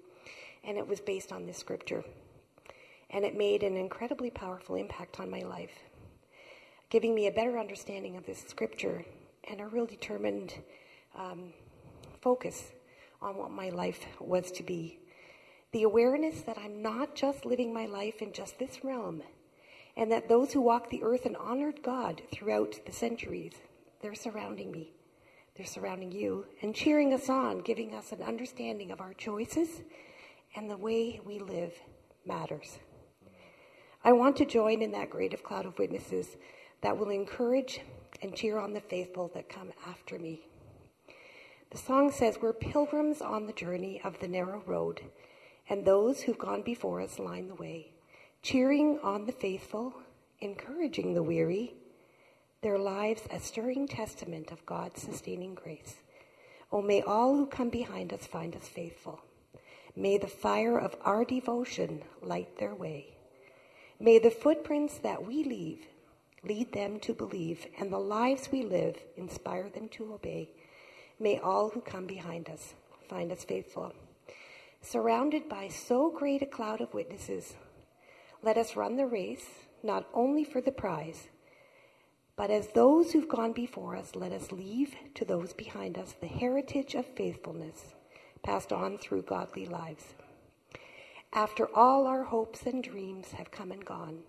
and 0.62 0.76
it 0.76 0.86
was 0.86 1.00
based 1.00 1.32
on 1.32 1.46
this 1.46 1.56
scripture. 1.56 2.04
And 3.10 3.24
it 3.24 3.36
made 3.36 3.62
an 3.62 3.76
incredibly 3.76 4.30
powerful 4.30 4.74
impact 4.74 5.20
on 5.20 5.30
my 5.30 5.40
life, 5.40 5.72
giving 6.90 7.14
me 7.14 7.28
a 7.28 7.32
better 7.32 7.58
understanding 7.58 8.16
of 8.16 8.26
this 8.26 8.44
scripture 8.46 9.04
and 9.48 9.60
a 9.60 9.66
real 9.66 9.86
determined 9.86 10.54
um, 11.16 11.52
focus 12.20 12.72
on 13.22 13.36
what 13.36 13.50
my 13.50 13.70
life 13.70 14.04
was 14.20 14.50
to 14.52 14.62
be. 14.62 14.98
The 15.72 15.84
awareness 15.84 16.42
that 16.42 16.58
I'm 16.58 16.82
not 16.82 17.14
just 17.14 17.46
living 17.46 17.72
my 17.72 17.86
life 17.86 18.22
in 18.22 18.32
just 18.32 18.58
this 18.58 18.84
realm, 18.84 19.22
and 19.96 20.12
that 20.12 20.28
those 20.28 20.52
who 20.52 20.60
walked 20.60 20.90
the 20.90 21.02
earth 21.02 21.24
and 21.24 21.36
honored 21.36 21.82
God 21.82 22.22
throughout 22.32 22.80
the 22.84 22.92
centuries, 22.92 23.54
they're 24.02 24.14
surrounding 24.14 24.70
me. 24.70 24.92
They're 25.56 25.66
surrounding 25.66 26.12
you 26.12 26.44
and 26.60 26.74
cheering 26.74 27.14
us 27.14 27.30
on, 27.30 27.60
giving 27.60 27.94
us 27.94 28.12
an 28.12 28.22
understanding 28.22 28.90
of 28.90 29.00
our 29.00 29.14
choices 29.14 29.80
and 30.54 30.70
the 30.70 30.76
way 30.76 31.20
we 31.24 31.38
live 31.38 31.72
matters. 32.26 32.78
I 34.04 34.12
want 34.12 34.36
to 34.36 34.44
join 34.44 34.82
in 34.82 34.92
that 34.92 35.10
great 35.10 35.42
cloud 35.42 35.64
of 35.64 35.78
witnesses 35.78 36.36
that 36.82 36.96
will 36.96 37.10
encourage 37.10 37.80
and 38.22 38.36
cheer 38.36 38.58
on 38.58 38.74
the 38.74 38.80
faithful 38.80 39.30
that 39.34 39.48
come 39.48 39.72
after 39.88 40.18
me. 40.18 40.40
The 41.70 41.78
song 41.78 42.12
says, 42.12 42.38
We're 42.40 42.52
pilgrims 42.52 43.20
on 43.20 43.46
the 43.46 43.52
journey 43.52 44.00
of 44.04 44.20
the 44.20 44.28
narrow 44.28 44.62
road, 44.66 45.00
and 45.68 45.84
those 45.84 46.20
who've 46.20 46.38
gone 46.38 46.62
before 46.62 47.00
us 47.00 47.18
line 47.18 47.48
the 47.48 47.54
way, 47.54 47.92
cheering 48.46 48.96
on 49.02 49.26
the 49.26 49.32
faithful, 49.32 49.92
encouraging 50.38 51.14
the 51.14 51.22
weary, 51.22 51.74
their 52.62 52.78
lives 52.78 53.22
a 53.32 53.40
stirring 53.40 53.88
testament 53.88 54.52
of 54.52 54.64
God's 54.64 55.02
sustaining 55.02 55.52
grace. 55.52 55.96
Oh, 56.70 56.80
may 56.80 57.02
all 57.02 57.34
who 57.34 57.46
come 57.46 57.70
behind 57.70 58.12
us 58.12 58.24
find 58.24 58.54
us 58.54 58.68
faithful. 58.68 59.18
May 59.96 60.16
the 60.18 60.28
fire 60.28 60.78
of 60.78 60.94
our 61.02 61.24
devotion 61.24 62.02
light 62.22 62.56
their 62.56 62.72
way. 62.72 63.16
May 63.98 64.20
the 64.20 64.30
footprints 64.30 64.98
that 64.98 65.26
we 65.26 65.42
leave 65.42 65.84
lead 66.44 66.72
them 66.72 67.00
to 67.00 67.14
believe, 67.14 67.66
and 67.80 67.92
the 67.92 67.98
lives 67.98 68.50
we 68.52 68.62
live 68.62 68.96
inspire 69.16 69.68
them 69.70 69.88
to 69.88 70.14
obey. 70.14 70.50
May 71.18 71.40
all 71.40 71.70
who 71.70 71.80
come 71.80 72.06
behind 72.06 72.48
us 72.48 72.74
find 73.08 73.32
us 73.32 73.42
faithful. 73.42 73.92
Surrounded 74.82 75.48
by 75.48 75.66
so 75.66 76.10
great 76.10 76.42
a 76.42 76.46
cloud 76.46 76.80
of 76.80 76.94
witnesses, 76.94 77.56
let 78.46 78.56
us 78.56 78.76
run 78.76 78.94
the 78.94 79.08
race, 79.08 79.44
not 79.82 80.06
only 80.14 80.44
for 80.44 80.60
the 80.60 80.70
prize, 80.70 81.30
but 82.36 82.48
as 82.48 82.68
those 82.68 83.10
who've 83.10 83.28
gone 83.28 83.52
before 83.52 83.96
us, 83.96 84.14
let 84.14 84.30
us 84.30 84.52
leave 84.52 84.94
to 85.16 85.24
those 85.24 85.52
behind 85.52 85.98
us 85.98 86.14
the 86.20 86.28
heritage 86.28 86.94
of 86.94 87.04
faithfulness 87.16 87.96
passed 88.44 88.72
on 88.72 88.98
through 88.98 89.22
godly 89.22 89.66
lives. 89.66 90.14
After 91.32 91.66
all 91.74 92.06
our 92.06 92.22
hopes 92.22 92.62
and 92.66 92.84
dreams 92.84 93.32
have 93.32 93.50
come 93.50 93.72
and 93.72 93.84
gone, 93.84 94.20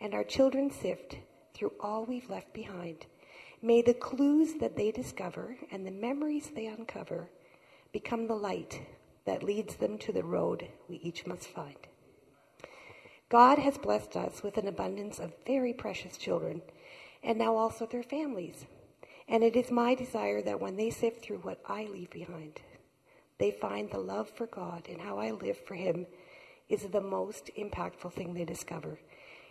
and 0.00 0.14
our 0.14 0.24
children 0.24 0.70
sift 0.70 1.18
through 1.52 1.72
all 1.80 2.06
we've 2.06 2.30
left 2.30 2.50
behind, 2.54 3.04
may 3.60 3.82
the 3.82 3.92
clues 3.92 4.54
that 4.54 4.74
they 4.74 4.90
discover 4.90 5.58
and 5.70 5.86
the 5.86 5.90
memories 5.90 6.50
they 6.54 6.64
uncover 6.64 7.28
become 7.92 8.26
the 8.26 8.34
light 8.34 8.80
that 9.26 9.42
leads 9.42 9.76
them 9.76 9.98
to 9.98 10.12
the 10.12 10.24
road 10.24 10.66
we 10.88 10.96
each 10.96 11.26
must 11.26 11.48
find. 11.48 11.76
God 13.34 13.58
has 13.58 13.76
blessed 13.78 14.14
us 14.14 14.44
with 14.44 14.58
an 14.58 14.68
abundance 14.68 15.18
of 15.18 15.32
very 15.44 15.72
precious 15.72 16.16
children 16.16 16.62
and 17.20 17.36
now 17.36 17.56
also 17.56 17.84
their 17.84 18.04
families. 18.04 18.64
And 19.26 19.42
it 19.42 19.56
is 19.56 19.72
my 19.72 19.96
desire 19.96 20.40
that 20.42 20.60
when 20.60 20.76
they 20.76 20.90
sift 20.90 21.20
through 21.20 21.38
what 21.38 21.60
I 21.66 21.86
leave 21.86 22.10
behind, 22.10 22.60
they 23.38 23.50
find 23.50 23.90
the 23.90 23.98
love 23.98 24.30
for 24.30 24.46
God 24.46 24.86
and 24.88 25.00
how 25.00 25.18
I 25.18 25.32
live 25.32 25.58
for 25.66 25.74
Him 25.74 26.06
is 26.68 26.82
the 26.82 27.00
most 27.00 27.50
impactful 27.58 28.12
thing 28.12 28.34
they 28.34 28.44
discover, 28.44 29.00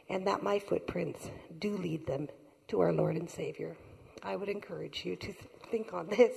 and 0.08 0.26
that 0.28 0.44
my 0.44 0.60
footprints 0.60 1.30
do 1.60 1.76
lead 1.76 2.08
them 2.08 2.30
to 2.70 2.80
our 2.80 2.94
Lord 2.94 3.18
and 3.18 3.30
Savior. 3.30 3.76
I 4.24 4.38
would 4.38 4.48
encourage 4.48 5.04
you 5.04 5.18
to 5.18 5.34
think 5.70 5.94
on 5.94 6.08
this. 6.08 6.32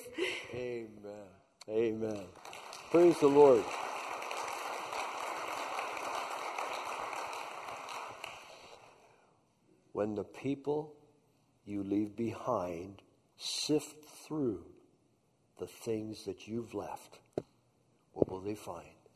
Amen. 0.53 0.89
Amen. 1.69 2.25
Praise 2.91 3.21
the 3.21 3.29
Lord. 3.29 3.63
When 9.97 10.15
the 10.15 10.25
people 10.25 10.93
you 11.65 11.83
leave 11.83 12.17
behind 12.17 13.01
sift 13.39 14.05
through 14.05 14.63
the 15.59 15.67
things 15.67 16.27
that 16.27 16.47
you've 16.47 16.75
left, 16.75 17.19
what 18.13 18.31
will 18.31 18.43
they 18.43 18.57
find? 18.57 19.09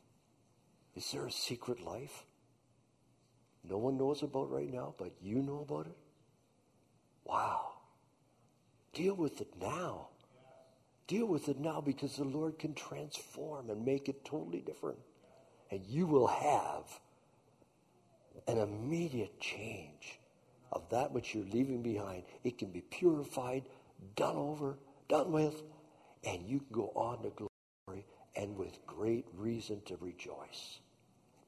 Is 0.97 1.13
there 1.13 1.27
a 1.27 1.31
secret 1.31 1.83
life? 1.83 2.25
No 3.63 3.77
one 3.77 3.99
knows 3.99 4.23
about 4.23 4.51
right 4.51 4.73
now, 4.73 4.95
but 4.97 5.13
you 5.21 5.43
know 5.43 5.67
about 5.69 5.85
it? 5.85 5.99
Wow. 7.27 7.73
Deal 8.95 9.15
with 9.15 9.43
it 9.43 9.53
now. 9.61 10.09
Deal 11.07 11.27
with 11.27 11.51
it 11.51 11.61
now 11.61 11.83
because 11.83 12.17
the 12.17 12.25
Lord 12.25 12.59
can 12.59 12.73
transform 12.73 13.69
and 13.69 13.85
make 13.85 14.09
it 14.09 14.25
totally 14.25 14.61
different. 14.61 15.01
And 15.71 15.85
you 15.85 16.07
will 16.07 16.29
have 16.29 16.85
an 18.49 18.57
immediate 18.57 19.39
change 19.41 20.20
of 20.73 20.89
that 20.91 21.13
which 21.13 21.35
you're 21.35 21.45
leaving 21.45 21.83
behind. 21.83 22.25
It 22.45 22.59
can 22.59 22.71
be 22.71 22.81
purified, 22.81 23.65
done 24.17 24.37
over, 24.37 24.79
done 25.09 25.33
with, 25.33 25.63
and 26.25 26.47
you 26.47 26.59
can 26.59 26.69
go 26.73 26.93
on 26.95 27.23
to 27.23 27.31
glory 27.31 28.07
and 28.37 28.57
with 28.57 28.85
great 28.87 29.27
reason 29.37 29.81
to 29.87 29.97
rejoice. 30.01 30.81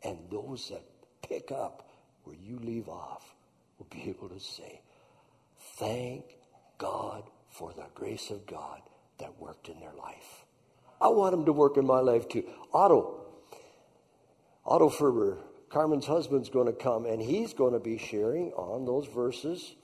And 0.02 0.19
those 0.31 0.69
that 0.71 0.83
pick 1.23 1.52
up 1.52 1.88
where 2.25 2.37
you 2.37 2.59
leave 2.59 2.88
off 2.88 3.35
will 3.79 3.87
be 3.91 4.09
able 4.09 4.29
to 4.29 4.41
say, 4.41 4.81
Thank 5.79 6.25
God 6.79 7.23
for 7.50 7.73
the 7.73 7.87
grace 7.95 8.31
of 8.31 8.47
God 8.47 8.81
that 9.19 9.38
worked 9.41 9.69
in 9.69 9.79
their 9.79 9.95
life. 9.95 10.45
I 11.00 11.09
want 11.09 11.35
him 11.35 11.45
to 11.45 11.52
work 11.52 11.76
in 11.76 11.87
my 11.87 12.00
life 12.00 12.29
too. 12.29 12.45
Otto, 12.73 13.25
Otto 14.64 14.88
Ferber, 14.88 15.38
Carmen's 15.73 16.07
husband's 16.07 16.50
going 16.50 16.67
to 16.67 16.73
come 16.75 17.07
and 17.07 17.23
he's 17.23 17.55
going 17.55 17.73
to 17.73 17.81
be 17.81 17.97
sharing 17.97 18.52
on 18.52 18.85
those 18.85 19.07
verses 19.07 19.75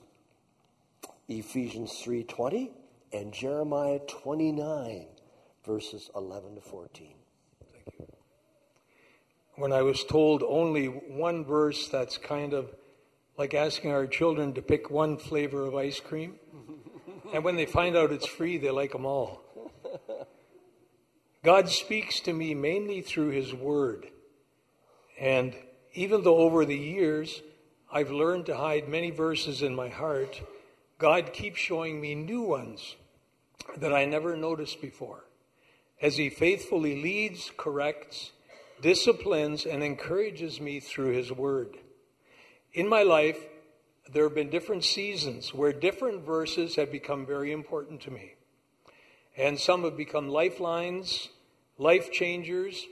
Ephesians 1.29 1.93
3:20 2.05 2.73
and 3.11 3.33
Jeremiah 3.33 3.99
29 4.07 5.07
verses 5.65 6.11
11 6.15 6.57
to 6.57 6.61
14. 6.61 7.15
Thank 7.73 7.99
you. 7.99 8.07
When 9.57 9.73
I 9.73 9.81
was 9.81 10.05
told 10.05 10.43
only 10.43 10.87
one 10.89 11.47
verse 11.47 11.89
that's 11.89 12.19
kind 12.19 12.53
of 12.53 12.75
like 13.39 13.55
asking 13.55 13.91
our 13.93 14.07
children 14.07 14.53
to 14.55 14.63
pick 14.63 14.91
one 14.91 15.17
flavor 15.17 15.65
of 15.65 15.75
ice 15.75 16.01
cream 16.01 16.35
and 17.33 17.43
when 17.43 17.57
they 17.57 17.65
find 17.65 17.97
out 17.97 18.13
it's 18.13 18.27
free 18.27 18.59
they 18.59 18.71
like 18.71 18.93
them 18.93 19.07
all. 19.07 19.41
God 21.43 21.71
speaks 21.71 22.21
to 22.21 22.35
me 22.35 22.53
mainly 22.53 23.01
through 23.01 23.31
his 23.31 23.55
word. 23.55 24.09
And 25.19 25.55
even 25.99 26.23
though 26.23 26.39
over 26.39 26.65
the 26.65 26.77
years 26.77 27.43
I've 27.91 28.13
learned 28.13 28.47
to 28.47 28.57
hide 28.57 28.89
many 28.89 29.11
verses 29.11 29.63
in 29.63 29.75
my 29.75 29.89
heart, 29.89 30.41
God 30.97 31.33
keeps 31.33 31.59
showing 31.59 32.01
me 32.01 32.15
new 32.15 32.43
ones 32.43 32.95
that 33.77 33.93
I 33.93 34.05
never 34.05 34.37
noticed 34.37 34.81
before. 34.81 35.25
As 36.01 36.17
He 36.17 36.31
faithfully 36.31 37.03
leads, 37.03 37.51
corrects, 37.57 38.31
disciplines, 38.81 39.67
and 39.67 39.83
encourages 39.83 40.61
me 40.61 40.79
through 40.79 41.17
His 41.17 41.33
Word. 41.33 41.77
In 42.73 42.89
my 42.89 43.03
life, 43.03 43.39
there 44.13 44.23
have 44.23 44.37
been 44.37 44.51
different 44.51 44.85
seasons 44.85 45.53
where 45.53 45.73
different 45.73 46.25
verses 46.25 46.77
have 46.77 46.93
become 46.93 47.27
very 47.27 47.51
important 47.51 48.03
to 48.03 48.13
me. 48.13 48.35
And 49.37 49.59
some 49.59 49.83
have 49.83 49.97
become 49.97 50.29
lifelines, 50.29 51.29
life 51.77 52.13
changers, 52.13 52.87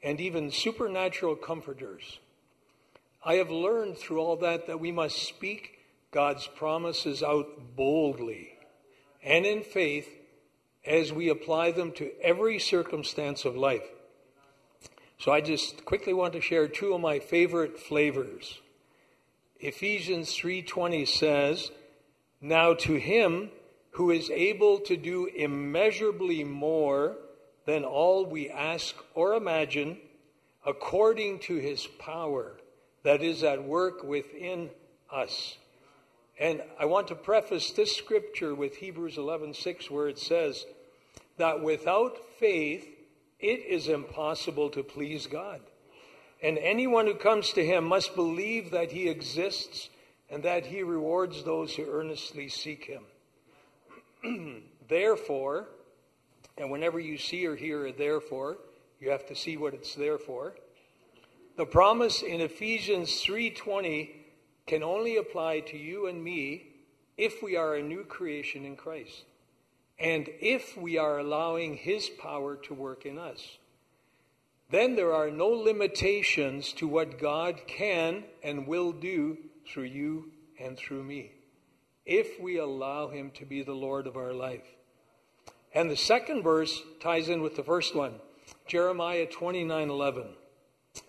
and 0.00 0.20
even 0.20 0.52
supernatural 0.52 1.34
comforters. 1.34 2.20
I 3.24 3.34
have 3.34 3.50
learned 3.50 3.98
through 3.98 4.18
all 4.18 4.36
that 4.38 4.66
that 4.66 4.80
we 4.80 4.90
must 4.90 5.22
speak 5.22 5.78
God's 6.10 6.48
promises 6.48 7.22
out 7.22 7.76
boldly 7.76 8.58
and 9.22 9.46
in 9.46 9.62
faith 9.62 10.08
as 10.84 11.12
we 11.12 11.28
apply 11.28 11.70
them 11.70 11.92
to 11.92 12.10
every 12.20 12.58
circumstance 12.58 13.44
of 13.44 13.56
life. 13.56 13.88
So 15.18 15.30
I 15.30 15.40
just 15.40 15.84
quickly 15.84 16.12
want 16.12 16.32
to 16.32 16.40
share 16.40 16.66
two 16.66 16.94
of 16.94 17.00
my 17.00 17.20
favorite 17.20 17.78
flavors. 17.78 18.60
Ephesians 19.60 20.34
3:20 20.36 21.06
says, 21.06 21.70
"Now 22.40 22.74
to 22.74 22.94
him 22.94 23.52
who 23.92 24.10
is 24.10 24.30
able 24.30 24.80
to 24.80 24.96
do 24.96 25.26
immeasurably 25.26 26.42
more 26.42 27.18
than 27.66 27.84
all 27.84 28.26
we 28.26 28.50
ask 28.50 28.96
or 29.14 29.34
imagine, 29.34 30.00
according 30.64 31.38
to 31.38 31.54
his 31.54 31.86
power 31.86 32.56
that 33.02 33.22
is 33.22 33.42
at 33.42 33.64
work 33.64 34.04
within 34.04 34.70
us. 35.10 35.56
And 36.38 36.62
I 36.78 36.86
want 36.86 37.08
to 37.08 37.14
preface 37.14 37.70
this 37.70 37.96
scripture 37.96 38.54
with 38.54 38.76
Hebrews 38.76 39.16
11:6 39.16 39.90
where 39.90 40.08
it 40.08 40.18
says 40.18 40.66
that 41.36 41.62
without 41.62 42.18
faith 42.38 42.88
it 43.38 43.60
is 43.66 43.88
impossible 43.88 44.70
to 44.70 44.82
please 44.82 45.26
God. 45.26 45.60
And 46.42 46.58
anyone 46.58 47.06
who 47.06 47.14
comes 47.14 47.52
to 47.52 47.64
him 47.64 47.84
must 47.84 48.14
believe 48.14 48.70
that 48.70 48.92
he 48.92 49.08
exists 49.08 49.90
and 50.30 50.42
that 50.44 50.66
he 50.66 50.82
rewards 50.82 51.44
those 51.44 51.76
who 51.76 51.84
earnestly 51.84 52.48
seek 52.48 52.84
him. 52.84 53.04
therefore, 54.88 55.68
and 56.56 56.70
whenever 56.70 56.98
you 56.98 57.18
see 57.18 57.46
or 57.46 57.56
hear 57.56 57.86
a 57.86 57.92
therefore, 57.92 58.58
you 59.00 59.10
have 59.10 59.26
to 59.26 59.34
see 59.34 59.56
what 59.56 59.74
it's 59.74 59.94
there 59.94 60.18
for. 60.18 60.54
The 61.62 61.66
promise 61.66 62.22
in 62.22 62.40
Ephesians 62.40 63.22
3:20 63.22 64.10
can 64.66 64.82
only 64.82 65.16
apply 65.16 65.60
to 65.60 65.78
you 65.78 66.08
and 66.08 66.24
me 66.24 66.72
if 67.16 67.40
we 67.40 67.54
are 67.54 67.76
a 67.76 67.82
new 67.84 68.02
creation 68.02 68.64
in 68.64 68.74
Christ 68.74 69.22
and 69.96 70.28
if 70.40 70.76
we 70.76 70.98
are 70.98 71.20
allowing 71.20 71.76
his 71.76 72.08
power 72.08 72.56
to 72.56 72.74
work 72.74 73.06
in 73.06 73.16
us. 73.16 73.58
Then 74.70 74.96
there 74.96 75.14
are 75.14 75.30
no 75.30 75.46
limitations 75.46 76.72
to 76.72 76.88
what 76.88 77.20
God 77.20 77.60
can 77.68 78.24
and 78.42 78.66
will 78.66 78.90
do 78.90 79.38
through 79.64 79.84
you 79.84 80.32
and 80.58 80.76
through 80.76 81.04
me 81.04 81.30
if 82.04 82.40
we 82.40 82.56
allow 82.58 83.06
him 83.06 83.30
to 83.36 83.44
be 83.44 83.62
the 83.62 83.72
Lord 83.72 84.08
of 84.08 84.16
our 84.16 84.32
life. 84.32 84.66
And 85.72 85.88
the 85.88 85.96
second 85.96 86.42
verse 86.42 86.82
ties 86.98 87.28
in 87.28 87.40
with 87.40 87.54
the 87.54 87.62
first 87.62 87.94
one. 87.94 88.20
Jeremiah 88.66 89.28
29:11. 89.28 90.41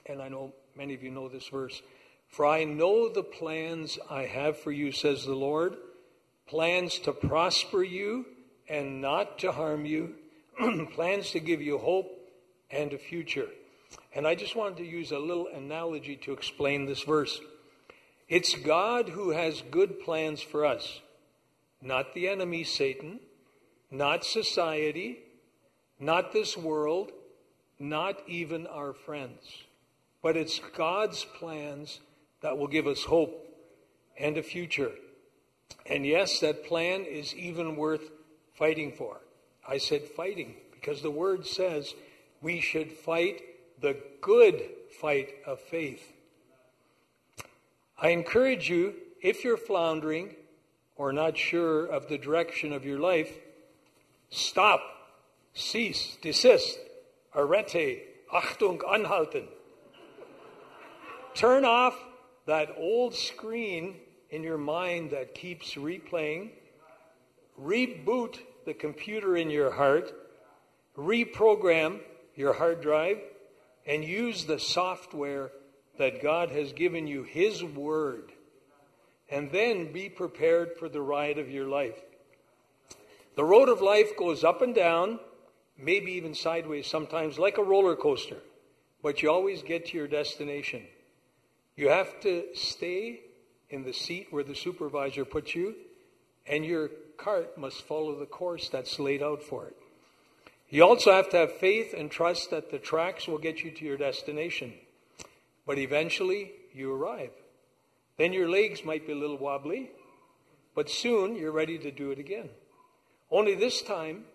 And 0.05 0.21
I 0.21 0.29
know 0.29 0.53
many 0.75 0.93
of 0.93 1.03
you 1.03 1.11
know 1.11 1.29
this 1.29 1.47
verse. 1.47 1.81
For 2.27 2.45
I 2.45 2.63
know 2.63 3.09
the 3.09 3.23
plans 3.23 3.99
I 4.09 4.23
have 4.23 4.57
for 4.57 4.71
you, 4.71 4.91
says 4.91 5.25
the 5.25 5.35
Lord, 5.35 5.77
plans 6.47 6.99
to 6.99 7.11
prosper 7.11 7.83
you 7.83 8.25
and 8.67 9.01
not 9.01 9.39
to 9.39 9.51
harm 9.51 9.85
you, 9.85 10.15
plans 10.93 11.31
to 11.31 11.39
give 11.39 11.61
you 11.61 11.77
hope 11.77 12.09
and 12.71 12.91
a 12.93 12.97
future. 12.97 13.47
And 14.15 14.27
I 14.27 14.35
just 14.35 14.55
wanted 14.55 14.77
to 14.77 14.85
use 14.85 15.11
a 15.11 15.19
little 15.19 15.47
analogy 15.47 16.15
to 16.17 16.33
explain 16.33 16.85
this 16.85 17.03
verse. 17.03 17.39
It's 18.27 18.55
God 18.55 19.09
who 19.09 19.29
has 19.31 19.61
good 19.69 19.99
plans 19.99 20.41
for 20.41 20.65
us, 20.65 21.01
not 21.81 22.13
the 22.13 22.27
enemy, 22.27 22.63
Satan, 22.63 23.19
not 23.91 24.25
society, 24.25 25.19
not 25.99 26.33
this 26.33 26.57
world, 26.57 27.11
not 27.79 28.21
even 28.27 28.65
our 28.65 28.93
friends. 28.93 29.39
But 30.23 30.37
it's 30.37 30.59
God's 30.75 31.25
plans 31.37 31.99
that 32.41 32.57
will 32.57 32.67
give 32.67 32.87
us 32.87 33.03
hope 33.03 33.45
and 34.17 34.37
a 34.37 34.43
future. 34.43 34.91
And 35.85 36.05
yes, 36.05 36.39
that 36.39 36.65
plan 36.65 37.03
is 37.03 37.35
even 37.35 37.75
worth 37.75 38.09
fighting 38.53 38.93
for. 38.93 39.19
I 39.67 39.77
said 39.77 40.03
fighting 40.03 40.55
because 40.71 41.01
the 41.01 41.11
word 41.11 41.45
says 41.45 41.93
we 42.41 42.61
should 42.61 42.91
fight 42.91 43.41
the 43.81 43.97
good 44.21 44.61
fight 44.99 45.29
of 45.45 45.59
faith. 45.59 46.13
I 48.01 48.09
encourage 48.09 48.69
you, 48.69 48.95
if 49.21 49.43
you're 49.43 49.57
floundering 49.57 50.35
or 50.95 51.13
not 51.13 51.37
sure 51.37 51.85
of 51.85 52.07
the 52.07 52.17
direction 52.17 52.73
of 52.73 52.85
your 52.85 52.99
life, 52.99 53.37
stop, 54.29 54.81
cease, 55.53 56.17
desist, 56.21 56.77
arete, 57.35 58.03
Achtung, 58.33 58.79
anhalten. 58.79 59.47
Turn 61.35 61.65
off 61.65 61.97
that 62.45 62.75
old 62.77 63.15
screen 63.15 63.95
in 64.29 64.43
your 64.43 64.57
mind 64.57 65.11
that 65.11 65.33
keeps 65.33 65.75
replaying 65.75 66.51
reboot 67.59 68.39
the 68.65 68.73
computer 68.73 69.35
in 69.35 69.49
your 69.49 69.71
heart, 69.71 70.11
reprogram 70.97 71.99
your 72.35 72.53
hard 72.53 72.81
drive, 72.81 73.19
and 73.85 74.03
use 74.03 74.45
the 74.45 74.59
software 74.59 75.51
that 75.97 76.21
God 76.21 76.49
has 76.49 76.73
given 76.73 77.05
you, 77.05 77.23
His 77.23 77.63
Word, 77.63 78.31
and 79.29 79.51
then 79.51 79.91
be 79.91 80.09
prepared 80.09 80.77
for 80.77 80.89
the 80.89 81.01
ride 81.01 81.37
of 81.37 81.49
your 81.49 81.67
life. 81.67 81.99
The 83.35 83.43
road 83.43 83.69
of 83.69 83.81
life 83.81 84.17
goes 84.17 84.43
up 84.43 84.61
and 84.61 84.73
down, 84.73 85.19
maybe 85.77 86.13
even 86.13 86.33
sideways 86.33 86.87
sometimes, 86.87 87.37
like 87.37 87.57
a 87.57 87.63
roller 87.63 87.95
coaster, 87.95 88.37
but 89.01 89.21
you 89.21 89.29
always 89.29 89.61
get 89.61 89.87
to 89.87 89.97
your 89.97 90.07
destination. 90.07 90.83
You 91.75 91.89
have 91.89 92.19
to 92.21 92.45
stay 92.53 93.21
in 93.69 93.83
the 93.83 93.93
seat 93.93 94.27
where 94.29 94.43
the 94.43 94.55
supervisor 94.55 95.25
puts 95.25 95.55
you, 95.55 95.75
and 96.45 96.63
your 96.63 96.89
cart 97.17 97.57
must 97.57 97.81
follow 97.81 98.17
the 98.17 98.25
course 98.25 98.69
that's 98.69 98.99
laid 98.99 99.23
out 99.23 99.41
for 99.41 99.65
it. 99.65 99.75
You 100.69 100.83
also 100.83 101.11
have 101.11 101.29
to 101.29 101.37
have 101.37 101.57
faith 101.57 101.93
and 101.95 102.09
trust 102.09 102.49
that 102.51 102.71
the 102.71 102.79
tracks 102.79 103.27
will 103.27 103.37
get 103.37 103.63
you 103.63 103.71
to 103.71 103.85
your 103.85 103.97
destination. 103.97 104.73
But 105.65 105.77
eventually, 105.77 106.51
you 106.73 106.93
arrive. 106.93 107.31
Then 108.17 108.33
your 108.33 108.49
legs 108.49 108.83
might 108.83 109.07
be 109.07 109.13
a 109.13 109.17
little 109.17 109.37
wobbly, 109.37 109.91
but 110.75 110.89
soon 110.89 111.35
you're 111.35 111.51
ready 111.51 111.77
to 111.79 111.91
do 111.91 112.11
it 112.11 112.19
again. 112.19 112.49
Only 113.31 113.55
this 113.55 113.81
time, 113.81 114.25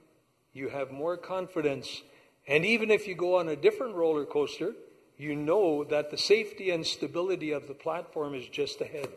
you 0.53 0.71
have 0.71 0.91
more 0.91 1.17
confidence. 1.17 2.03
And 2.47 2.65
even 2.65 2.91
if 2.91 3.07
you 3.07 3.15
go 3.15 3.39
on 3.39 3.49
a 3.49 3.57
different 3.57 3.95
roller 3.95 4.25
coaster, 4.25 4.75
you 5.19 5.35
know 5.35 5.85
that 5.85 6.11
the 6.11 6.17
safety 6.17 6.71
and 6.71 6.87
stability 6.87 7.51
of 7.51 7.67
the 7.67 7.75
platform 7.75 8.35
is 8.35 8.47
just 8.47 8.81
ahead. 8.81 9.09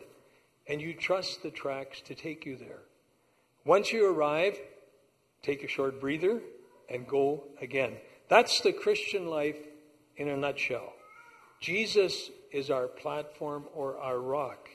And 0.68 0.80
you 0.80 0.94
trust 0.94 1.42
the 1.42 1.50
tracks 1.50 2.00
to 2.02 2.14
take 2.14 2.44
you 2.44 2.56
there. 2.56 2.80
Once 3.64 3.92
you 3.92 4.06
arrive, 4.06 4.58
take 5.42 5.62
a 5.62 5.68
short 5.68 6.00
breather 6.00 6.40
and 6.88 7.06
go 7.06 7.44
again. 7.60 7.94
That's 8.28 8.60
the 8.60 8.72
Christian 8.72 9.26
life 9.26 9.58
in 10.16 10.28
a 10.28 10.36
nutshell. 10.36 10.92
Jesus 11.60 12.30
is 12.50 12.70
our 12.70 12.88
platform 12.88 13.64
or 13.72 13.98
our 13.98 14.18
rock. 14.18 14.68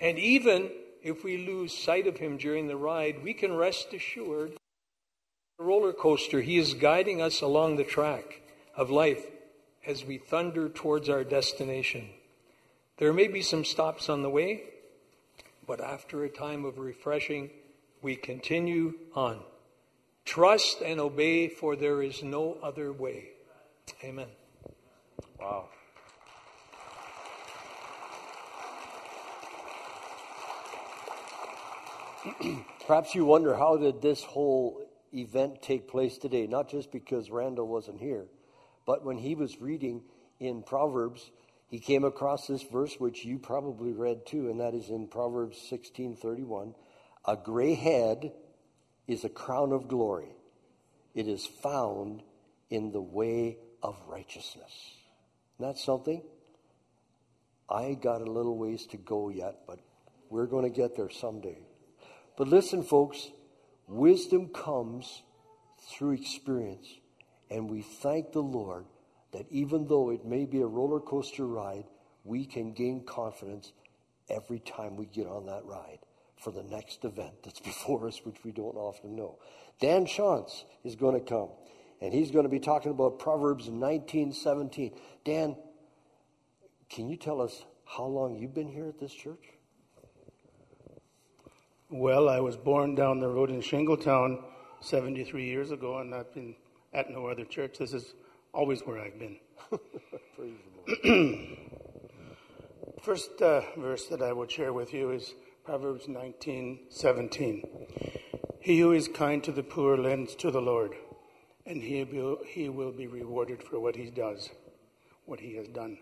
And 0.00 0.18
even 0.18 0.70
if 1.02 1.24
we 1.24 1.46
lose 1.46 1.76
sight 1.76 2.06
of 2.06 2.18
him 2.18 2.36
during 2.36 2.68
the 2.68 2.76
ride, 2.76 3.22
we 3.22 3.34
can 3.34 3.56
rest 3.56 3.92
assured 3.92 4.56
the 5.58 5.64
roller 5.64 5.92
coaster, 5.92 6.40
he 6.40 6.56
is 6.56 6.74
guiding 6.74 7.20
us 7.20 7.40
along 7.40 7.76
the 7.76 7.84
track 7.84 8.42
of 8.76 8.90
life 8.90 9.24
as 9.86 10.04
we 10.04 10.18
thunder 10.18 10.68
towards 10.68 11.08
our 11.08 11.24
destination. 11.24 12.08
There 12.98 13.12
may 13.12 13.28
be 13.28 13.42
some 13.42 13.64
stops 13.64 14.08
on 14.08 14.22
the 14.22 14.30
way, 14.30 14.62
but 15.66 15.80
after 15.80 16.24
a 16.24 16.28
time 16.28 16.64
of 16.64 16.78
refreshing, 16.78 17.50
we 18.00 18.16
continue 18.16 18.94
on. 19.14 19.40
Trust 20.24 20.82
and 20.82 21.00
obey, 21.00 21.48
for 21.48 21.74
there 21.74 22.02
is 22.02 22.22
no 22.22 22.58
other 22.62 22.92
way. 22.92 23.30
Amen. 24.04 24.28
Wow. 25.40 25.68
Perhaps 32.86 33.14
you 33.14 33.24
wonder 33.24 33.56
how 33.56 33.76
did 33.76 34.00
this 34.00 34.22
whole 34.22 34.80
event 35.12 35.60
take 35.60 35.88
place 35.88 36.18
today? 36.18 36.46
Not 36.46 36.68
just 36.68 36.92
because 36.92 37.30
Randall 37.30 37.66
wasn't 37.66 38.00
here, 38.00 38.26
but 38.86 39.04
when 39.04 39.18
he 39.18 39.34
was 39.34 39.60
reading 39.60 40.02
in 40.40 40.62
Proverbs, 40.62 41.30
he 41.68 41.78
came 41.78 42.04
across 42.04 42.46
this 42.46 42.62
verse 42.62 42.96
which 42.98 43.24
you 43.24 43.38
probably 43.38 43.92
read 43.92 44.26
too, 44.26 44.50
and 44.50 44.60
that 44.60 44.74
is 44.74 44.90
in 44.90 45.08
Proverbs 45.08 45.58
16:31. 45.70 46.74
A 47.24 47.36
gray 47.36 47.74
head 47.74 48.32
is 49.06 49.24
a 49.24 49.28
crown 49.28 49.72
of 49.72 49.88
glory. 49.88 50.34
It 51.14 51.28
is 51.28 51.46
found 51.46 52.22
in 52.70 52.90
the 52.90 53.00
way 53.00 53.58
of 53.82 53.96
righteousness. 54.06 54.96
That 55.60 55.78
something? 55.78 56.22
I 57.68 57.94
got 57.94 58.20
a 58.20 58.30
little 58.30 58.56
ways 58.56 58.86
to 58.88 58.96
go 58.96 59.28
yet, 59.28 59.60
but 59.66 59.78
we're 60.28 60.46
going 60.46 60.64
to 60.64 60.76
get 60.76 60.96
there 60.96 61.10
someday. 61.10 61.58
But 62.36 62.48
listen, 62.48 62.82
folks, 62.82 63.30
wisdom 63.86 64.48
comes 64.48 65.22
through 65.90 66.12
experience. 66.12 66.88
And 67.52 67.70
we 67.70 67.82
thank 67.82 68.32
the 68.32 68.42
Lord 68.42 68.86
that 69.32 69.44
even 69.50 69.86
though 69.86 70.10
it 70.10 70.24
may 70.24 70.46
be 70.46 70.62
a 70.62 70.66
roller 70.66 71.00
coaster 71.00 71.46
ride, 71.46 71.84
we 72.24 72.46
can 72.46 72.72
gain 72.72 73.04
confidence 73.04 73.72
every 74.30 74.58
time 74.58 74.96
we 74.96 75.04
get 75.04 75.26
on 75.26 75.44
that 75.46 75.62
ride 75.66 75.98
for 76.40 76.50
the 76.50 76.62
next 76.62 77.04
event 77.04 77.34
that's 77.44 77.60
before 77.70 78.08
us, 78.08 78.24
which 78.24 78.42
we 78.42 78.52
don't 78.52 78.76
often 78.76 79.14
know. 79.14 79.38
Dan 79.80 80.06
Shantz 80.06 80.64
is 80.82 80.96
going 80.96 81.14
to 81.14 81.20
come, 81.20 81.50
and 82.00 82.14
he's 82.14 82.30
going 82.30 82.44
to 82.44 82.48
be 82.48 82.58
talking 82.58 82.90
about 82.90 83.18
Proverbs 83.18 83.68
19:17. 83.68 84.96
Dan, 85.24 85.54
can 86.88 87.08
you 87.08 87.16
tell 87.16 87.42
us 87.42 87.64
how 87.84 88.06
long 88.06 88.34
you've 88.36 88.54
been 88.54 88.68
here 88.68 88.86
at 88.86 88.98
this 88.98 89.12
church? 89.12 89.50
Well, 91.90 92.30
I 92.30 92.40
was 92.40 92.56
born 92.56 92.94
down 92.94 93.20
the 93.20 93.28
road 93.28 93.50
in 93.50 93.60
Shingletown 93.60 94.42
73 94.80 95.44
years 95.44 95.70
ago, 95.70 95.98
and 95.98 96.14
I've 96.14 96.32
been 96.32 96.54
at 96.92 97.10
no 97.10 97.26
other 97.26 97.44
church. 97.44 97.78
This 97.78 97.92
is 97.92 98.14
always 98.52 98.82
where 98.82 98.98
I've 99.00 99.18
been. 99.18 99.38
First 103.02 103.42
uh, 103.42 103.62
verse 103.76 104.06
that 104.06 104.22
I 104.22 104.32
would 104.32 104.50
share 104.50 104.72
with 104.72 104.94
you 104.94 105.10
is 105.10 105.34
Proverbs 105.64 106.06
19:17. 106.06 107.64
He 108.60 108.78
who 108.78 108.92
is 108.92 109.08
kind 109.08 109.42
to 109.42 109.50
the 109.52 109.62
poor 109.62 109.96
lends 109.96 110.36
to 110.36 110.50
the 110.52 110.60
Lord, 110.60 110.94
and 111.66 111.82
he 111.82 112.04
will, 112.04 112.38
he 112.46 112.68
will 112.68 112.92
be 112.92 113.08
rewarded 113.08 113.62
for 113.62 113.80
what 113.80 113.96
he 113.96 114.08
does, 114.10 114.50
what 115.24 115.40
he 115.40 115.56
has 115.56 115.66
done. 115.68 115.98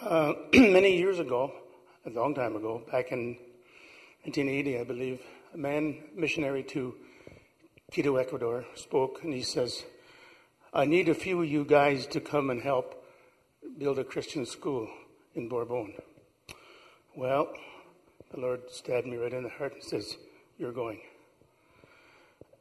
Uh, 0.00 0.32
many 0.54 0.96
years 0.96 1.20
ago, 1.20 1.52
a 2.04 2.10
long 2.10 2.34
time 2.34 2.56
ago, 2.56 2.82
back 2.90 3.12
in 3.12 3.36
1980, 4.24 4.80
I 4.80 4.84
believe, 4.84 5.20
a 5.54 5.56
man 5.56 6.02
missionary 6.14 6.64
to 6.64 6.94
Quito, 7.92 8.16
Ecuador, 8.16 8.66
spoke, 8.74 9.20
and 9.22 9.32
he 9.32 9.42
says, 9.42 9.84
I 10.74 10.84
need 10.84 11.08
a 11.08 11.14
few 11.14 11.40
of 11.40 11.48
you 11.48 11.64
guys 11.64 12.06
to 12.08 12.20
come 12.20 12.50
and 12.50 12.60
help 12.60 13.02
build 13.78 13.98
a 14.00 14.04
Christian 14.04 14.44
school 14.44 14.88
in 15.34 15.48
Borbón. 15.48 15.94
Well, 17.14 17.48
the 18.34 18.40
Lord 18.40 18.62
stabbed 18.70 19.06
me 19.06 19.16
right 19.16 19.32
in 19.32 19.44
the 19.44 19.48
heart 19.48 19.74
and 19.74 19.82
says, 19.84 20.16
You're 20.58 20.72
going. 20.72 21.00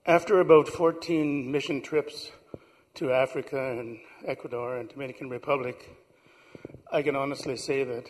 After 0.06 0.40
about 0.40 0.68
14 0.68 1.52
mission 1.52 1.82
trips 1.82 2.32
to 2.94 3.12
Africa 3.12 3.72
and 3.72 3.98
Ecuador 4.26 4.78
and 4.78 4.88
Dominican 4.88 5.30
Republic, 5.30 5.90
I 6.92 7.02
can 7.02 7.16
honestly 7.16 7.58
say 7.58 7.84
that 7.84 8.06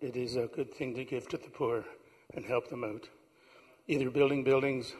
it 0.00 0.14
is 0.14 0.36
a 0.36 0.46
good 0.46 0.72
thing 0.72 0.94
to 0.94 1.04
give 1.04 1.28
to 1.30 1.36
the 1.36 1.50
poor 1.50 1.84
and 2.32 2.44
help 2.44 2.70
them 2.70 2.84
out, 2.84 3.08
either 3.88 4.08
building 4.08 4.44
buildings 4.44 4.94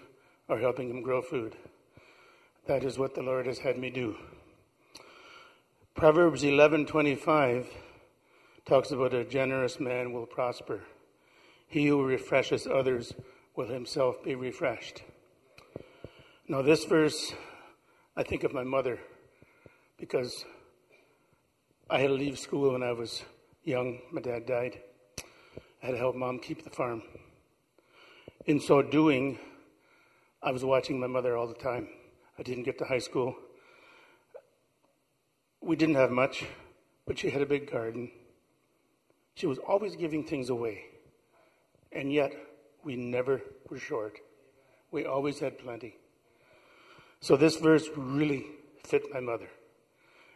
or 0.48 0.58
helping 0.58 0.88
them 0.88 1.02
grow 1.02 1.22
food. 1.22 1.56
That 2.66 2.84
is 2.84 2.98
what 2.98 3.14
the 3.14 3.22
Lord 3.22 3.46
has 3.46 3.58
had 3.58 3.78
me 3.78 3.90
do. 3.90 4.16
Proverbs 5.94 6.42
11:25 6.42 7.66
talks 8.64 8.90
about 8.90 9.14
a 9.14 9.24
generous 9.24 9.80
man 9.80 10.12
will 10.12 10.26
prosper. 10.26 10.82
He 11.68 11.86
who 11.86 12.04
refreshes 12.04 12.66
others 12.66 13.14
will 13.54 13.68
himself 13.68 14.22
be 14.22 14.34
refreshed. 14.34 15.02
Now 16.48 16.62
this 16.62 16.84
verse 16.84 17.34
I 18.16 18.22
think 18.22 18.44
of 18.44 18.52
my 18.52 18.64
mother 18.64 18.98
because 19.98 20.44
I 21.88 22.00
had 22.00 22.08
to 22.08 22.14
leave 22.14 22.38
school 22.38 22.72
when 22.72 22.82
I 22.82 22.92
was 22.92 23.24
young. 23.62 24.00
My 24.10 24.20
dad 24.20 24.46
died. 24.46 24.80
I 25.82 25.86
had 25.86 25.92
to 25.92 25.98
help 25.98 26.16
mom 26.16 26.38
keep 26.38 26.64
the 26.64 26.70
farm. 26.70 27.02
In 28.46 28.60
so 28.60 28.82
doing, 28.82 29.38
I 30.42 30.52
was 30.52 30.64
watching 30.64 31.00
my 31.00 31.06
mother 31.06 31.36
all 31.36 31.46
the 31.46 31.54
time. 31.54 31.88
I 32.38 32.42
didn't 32.42 32.64
get 32.64 32.78
to 32.78 32.84
high 32.84 32.98
school. 32.98 33.34
We 35.60 35.76
didn't 35.76 35.94
have 35.96 36.10
much, 36.10 36.44
but 37.06 37.18
she 37.18 37.30
had 37.30 37.42
a 37.42 37.46
big 37.46 37.70
garden. 37.70 38.10
She 39.34 39.46
was 39.46 39.58
always 39.58 39.96
giving 39.96 40.24
things 40.24 40.50
away. 40.50 40.84
And 41.92 42.12
yet, 42.12 42.32
we 42.84 42.96
never 42.96 43.42
were 43.68 43.78
short. 43.78 44.18
We 44.90 45.04
always 45.04 45.40
had 45.40 45.58
plenty. 45.58 45.96
So 47.20 47.36
this 47.36 47.56
verse 47.56 47.88
really 47.96 48.46
fit 48.84 49.02
my 49.12 49.20
mother. 49.20 49.48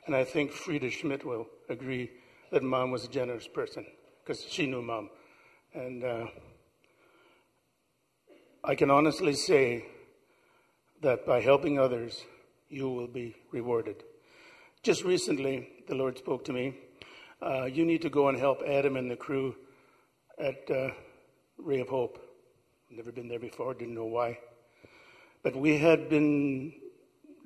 And 0.06 0.16
I 0.16 0.24
think 0.24 0.50
Frida 0.50 0.90
Schmidt 0.90 1.24
will 1.24 1.46
agree 1.68 2.10
that 2.50 2.62
mom 2.62 2.90
was 2.90 3.04
a 3.04 3.08
generous 3.08 3.46
person 3.46 3.86
because 4.24 4.42
she 4.42 4.66
knew 4.66 4.82
mom. 4.82 5.10
And 5.74 6.02
uh, 6.02 6.26
I 8.62 8.74
can 8.74 8.90
honestly 8.90 9.32
say 9.32 9.86
that 11.00 11.24
by 11.24 11.40
helping 11.40 11.78
others, 11.78 12.22
you 12.68 12.90
will 12.90 13.06
be 13.06 13.34
rewarded. 13.50 14.04
Just 14.82 15.02
recently, 15.02 15.66
the 15.88 15.94
Lord 15.94 16.18
spoke 16.18 16.44
to 16.44 16.52
me. 16.52 16.74
Uh, 17.40 17.64
you 17.64 17.86
need 17.86 18.02
to 18.02 18.10
go 18.10 18.28
and 18.28 18.36
help 18.36 18.60
Adam 18.66 18.98
and 18.98 19.10
the 19.10 19.16
crew 19.16 19.56
at 20.38 20.70
uh, 20.70 20.90
Ray 21.56 21.80
of 21.80 21.88
Hope. 21.88 22.18
Never 22.90 23.10
been 23.10 23.28
there 23.28 23.38
before, 23.38 23.72
didn't 23.72 23.94
know 23.94 24.04
why. 24.04 24.38
But 25.42 25.56
we 25.56 25.78
had 25.78 26.10
been 26.10 26.74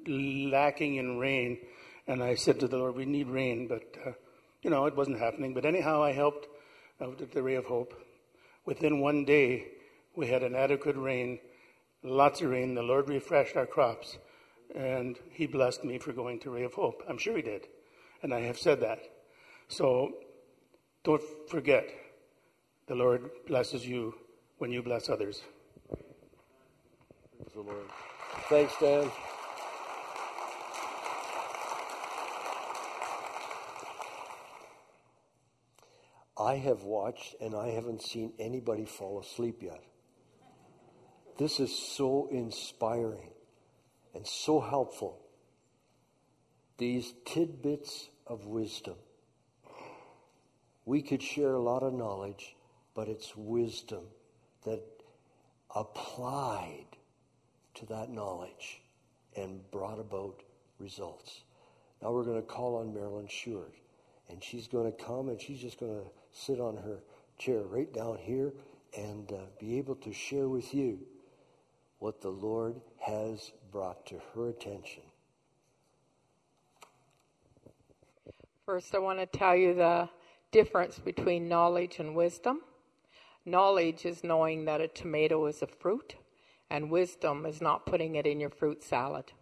lacking 0.09 0.97
in 0.97 1.19
rain, 1.21 1.59
and 2.09 2.25
I 2.25 2.35
said 2.35 2.59
to 2.59 2.67
the 2.67 2.79
Lord, 2.79 2.97
We 2.97 3.05
need 3.05 3.29
rain, 3.29 3.69
but, 3.69 3.85
uh, 4.05 4.13
you 4.63 4.71
know, 4.71 4.87
it 4.87 4.97
wasn't 4.97 5.21
happening. 5.21 5.55
But 5.55 5.65
anyhow, 5.65 6.03
I 6.03 6.11
helped 6.11 6.49
out 7.01 7.21
at 7.21 7.31
the 7.31 7.43
Ray 7.43 7.55
of 7.55 7.67
Hope. 7.67 7.95
Within 8.67 8.99
one 8.99 9.25
day, 9.25 9.69
we 10.17 10.27
had 10.29 10.43
an 10.43 10.55
adequate 10.55 10.97
rain, 10.97 11.39
lots 12.03 12.41
of 12.41 12.51
rain. 12.51 12.75
The 12.75 12.83
Lord 12.83 13.09
refreshed 13.09 13.57
our 13.57 13.67
crops, 13.67 14.19
and 14.75 15.19
He 15.31 15.47
blessed 15.47 15.85
me 15.85 15.99
for 15.99 16.13
going 16.13 16.41
to 16.41 16.51
Ray 16.51 16.65
of 16.65 16.75
Hope. 16.75 17.03
I'm 17.09 17.19
sure 17.19 17.37
He 17.37 17.43
did, 17.43 17.67
and 18.23 18.33
I 18.33 18.41
have 18.41 18.59
said 18.59 18.81
that. 18.81 19.01
So 19.69 20.13
don't 21.03 21.23
forget, 21.49 21.89
the 22.87 22.95
Lord 22.95 23.31
blesses 23.47 23.87
you 23.87 24.15
when 24.59 24.71
you 24.71 24.83
bless 24.83 25.09
others. 25.09 25.43
Praise 25.89 27.53
the 27.55 27.61
Lord. 27.61 27.91
Thanks, 28.49 28.75
Dan. 28.81 29.11
I 36.37 36.57
have 36.57 36.83
watched 36.83 37.37
and 37.41 37.55
I 37.55 37.69
haven't 37.69 38.03
seen 38.03 38.33
anybody 38.39 38.85
fall 38.85 39.21
asleep 39.21 39.63
yet. 39.63 39.83
This 41.37 41.59
is 41.59 41.77
so 41.77 42.29
inspiring 42.31 43.31
and 44.15 44.27
so 44.27 44.61
helpful. 44.61 45.21
These 46.79 47.13
tidbits 47.25 48.09
of 48.27 48.47
wisdom. 48.47 48.95
We 50.85 51.03
could 51.03 51.23
share 51.23 51.55
a 51.55 51.63
lot 51.63 51.83
of 51.83 51.93
knowledge, 51.93 52.55
but 52.95 53.09
it's 53.09 53.37
wisdom 53.37 54.05
that 54.65 54.83
applied 55.75 56.87
to 57.75 57.87
that 57.87 58.11
knowledge 58.11 58.83
and 59.37 59.69
brought 59.73 59.99
about 59.99 60.43
results. 60.79 61.43
Now 62.01 62.13
we're 62.13 62.25
going 62.25 62.41
to 62.41 62.47
call 62.47 62.77
on 62.77 62.95
Marilyn 62.95 63.27
Sheward, 63.29 63.73
and 64.29 64.43
she's 64.43 64.69
going 64.69 64.93
to 64.93 65.05
come 65.05 65.29
and 65.29 65.41
she's 65.41 65.61
just 65.61 65.81
going 65.81 66.01
to 66.01 66.11
sit 66.33 66.61
on 66.61 66.77
her 66.77 67.03
chair 67.39 67.63
right 67.63 67.93
down 67.93 68.19
here 68.19 68.53
and 68.97 69.33
uh, 69.33 69.47
be 69.59 69.79
able 69.79 69.97
to 69.97 70.13
share 70.13 70.49
with 70.49 70.73
you 70.73 71.01
what 72.05 72.21
the 72.21 72.29
Lord 72.29 72.83
has 73.01 73.51
brought 73.73 74.05
to 74.05 74.21
her 74.35 74.51
attention. 74.51 75.05
First, 78.67 78.95
I 78.95 78.99
want 78.99 79.21
to 79.21 79.27
tell 79.27 79.57
you 79.57 79.73
the 79.73 80.11
difference 80.53 80.99
between 80.99 81.49
knowledge 81.49 82.01
and 82.01 82.15
wisdom. 82.15 82.61
Knowledge 83.47 84.05
is 84.05 84.23
knowing 84.23 84.67
that 84.67 84.83
a 84.83 84.89
tomato 84.89 85.47
is 85.47 85.63
a 85.63 85.67
fruit, 85.67 86.17
and 86.69 86.91
wisdom 86.91 87.47
is 87.47 87.63
not 87.63 87.87
putting 87.87 88.17
it 88.17 88.27
in 88.27 88.39
your 88.39 88.51
fruit 88.51 88.85
salad. 88.85 89.33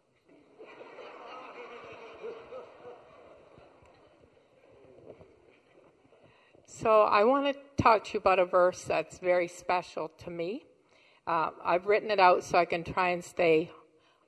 So, 6.65 7.03
I 7.03 7.25
want 7.25 7.53
to 7.53 7.83
talk 7.83 8.05
to 8.05 8.11
you 8.15 8.21
about 8.21 8.39
a 8.39 8.45
verse 8.45 8.85
that's 8.85 9.19
very 9.19 9.49
special 9.49 10.13
to 10.19 10.31
me. 10.31 10.63
Uh, 11.27 11.51
I've 11.65 11.87
written 11.87 12.11
it 12.11 12.19
out 12.19 12.43
so 12.43 12.59
I 12.59 12.65
can 12.65 12.83
try 12.83 13.11
and 13.11 13.23
stay 13.23 13.71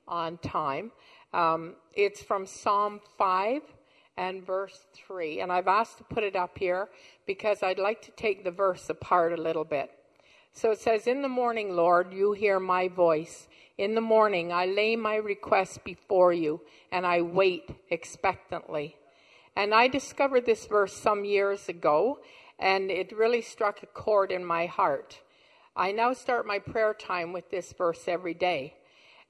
on 0.07 0.37
time. 0.37 0.91
Um, 1.33 1.75
it's 1.93 2.21
from 2.21 2.45
Psalm 2.45 3.01
5 3.17 3.61
and 4.17 4.45
verse 4.45 4.85
3. 4.93 5.41
And 5.41 5.51
I've 5.51 5.67
asked 5.67 5.97
to 5.97 6.03
put 6.05 6.23
it 6.23 6.35
up 6.35 6.57
here 6.57 6.87
because 7.25 7.63
I'd 7.63 7.79
like 7.79 8.01
to 8.03 8.11
take 8.11 8.43
the 8.43 8.51
verse 8.51 8.89
apart 8.89 9.33
a 9.33 9.41
little 9.41 9.65
bit. 9.65 9.91
So 10.53 10.71
it 10.71 10.79
says, 10.79 11.05
In 11.05 11.21
the 11.21 11.27
morning, 11.27 11.75
Lord, 11.75 12.13
you 12.13 12.31
hear 12.31 12.61
my 12.61 12.87
voice. 12.87 13.49
In 13.77 13.93
the 13.93 14.01
morning, 14.01 14.53
I 14.53 14.65
lay 14.65 14.95
my 14.95 15.15
request 15.15 15.83
before 15.83 16.31
you 16.31 16.61
and 16.93 17.05
I 17.05 17.21
wait 17.21 17.69
expectantly. 17.89 18.95
And 19.57 19.73
I 19.73 19.89
discovered 19.89 20.45
this 20.45 20.65
verse 20.65 20.93
some 20.93 21.25
years 21.25 21.67
ago 21.67 22.19
and 22.57 22.89
it 22.89 23.11
really 23.11 23.41
struck 23.41 23.83
a 23.83 23.87
chord 23.87 24.31
in 24.31 24.45
my 24.45 24.65
heart. 24.65 25.19
I 25.75 25.91
now 25.91 26.13
start 26.13 26.47
my 26.47 26.59
prayer 26.59 26.93
time 26.93 27.33
with 27.33 27.49
this 27.49 27.73
verse 27.73 28.07
every 28.07 28.33
day. 28.33 28.75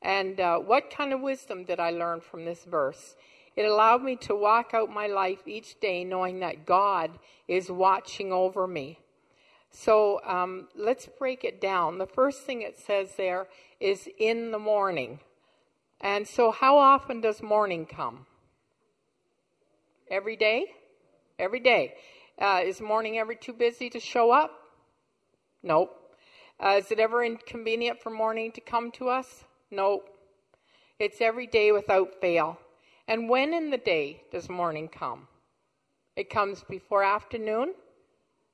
And 0.01 0.39
uh, 0.39 0.59
what 0.59 0.91
kind 0.91 1.11
of 1.11 1.21
wisdom 1.21 1.63
did 1.63 1.79
I 1.79 1.89
learn 1.89 2.21
from 2.21 2.45
this 2.45 2.63
verse? 2.65 3.15
It 3.55 3.63
allowed 3.63 4.03
me 4.03 4.15
to 4.17 4.35
walk 4.35 4.71
out 4.73 4.89
my 4.91 5.07
life 5.07 5.47
each 5.47 5.79
day 5.79 6.03
knowing 6.03 6.41
that 6.41 6.65
God 6.65 7.17
is 7.47 7.71
watching 7.71 8.31
over 8.31 8.67
me. 8.67 8.99
So 9.71 10.21
um, 10.23 10.67
let's 10.75 11.07
break 11.07 11.43
it 11.43 11.59
down. 11.59 11.97
The 11.97 12.05
first 12.05 12.43
thing 12.43 12.61
it 12.61 12.77
says 12.77 13.15
there 13.15 13.47
is 13.79 14.07
in 14.19 14.51
the 14.51 14.59
morning. 14.59 15.19
And 15.99 16.27
so, 16.27 16.51
how 16.51 16.77
often 16.77 17.21
does 17.21 17.41
morning 17.41 17.85
come? 17.85 18.25
Every 20.09 20.35
day? 20.35 20.65
Every 21.39 21.59
day. 21.59 21.95
Uh, 22.39 22.61
is 22.63 22.79
morning 22.79 23.17
ever 23.17 23.33
too 23.33 23.53
busy 23.53 23.89
to 23.89 23.99
show 23.99 24.31
up? 24.31 24.51
Nope. 25.63 26.04
Uh, 26.63 26.75
is 26.79 26.91
it 26.91 26.99
ever 26.99 27.23
inconvenient 27.23 28.01
for 28.01 28.09
morning 28.09 28.51
to 28.53 28.61
come 28.61 28.91
to 28.91 29.09
us? 29.09 29.43
Nope. 29.71 30.09
It's 30.99 31.19
every 31.19 31.47
day 31.47 31.71
without 31.71 32.21
fail. 32.21 32.57
And 33.07 33.29
when 33.29 33.53
in 33.53 33.69
the 33.69 33.77
day 33.77 34.23
does 34.31 34.49
morning 34.49 34.87
come? 34.87 35.27
It 36.15 36.29
comes 36.29 36.63
before 36.63 37.03
afternoon, 37.03 37.73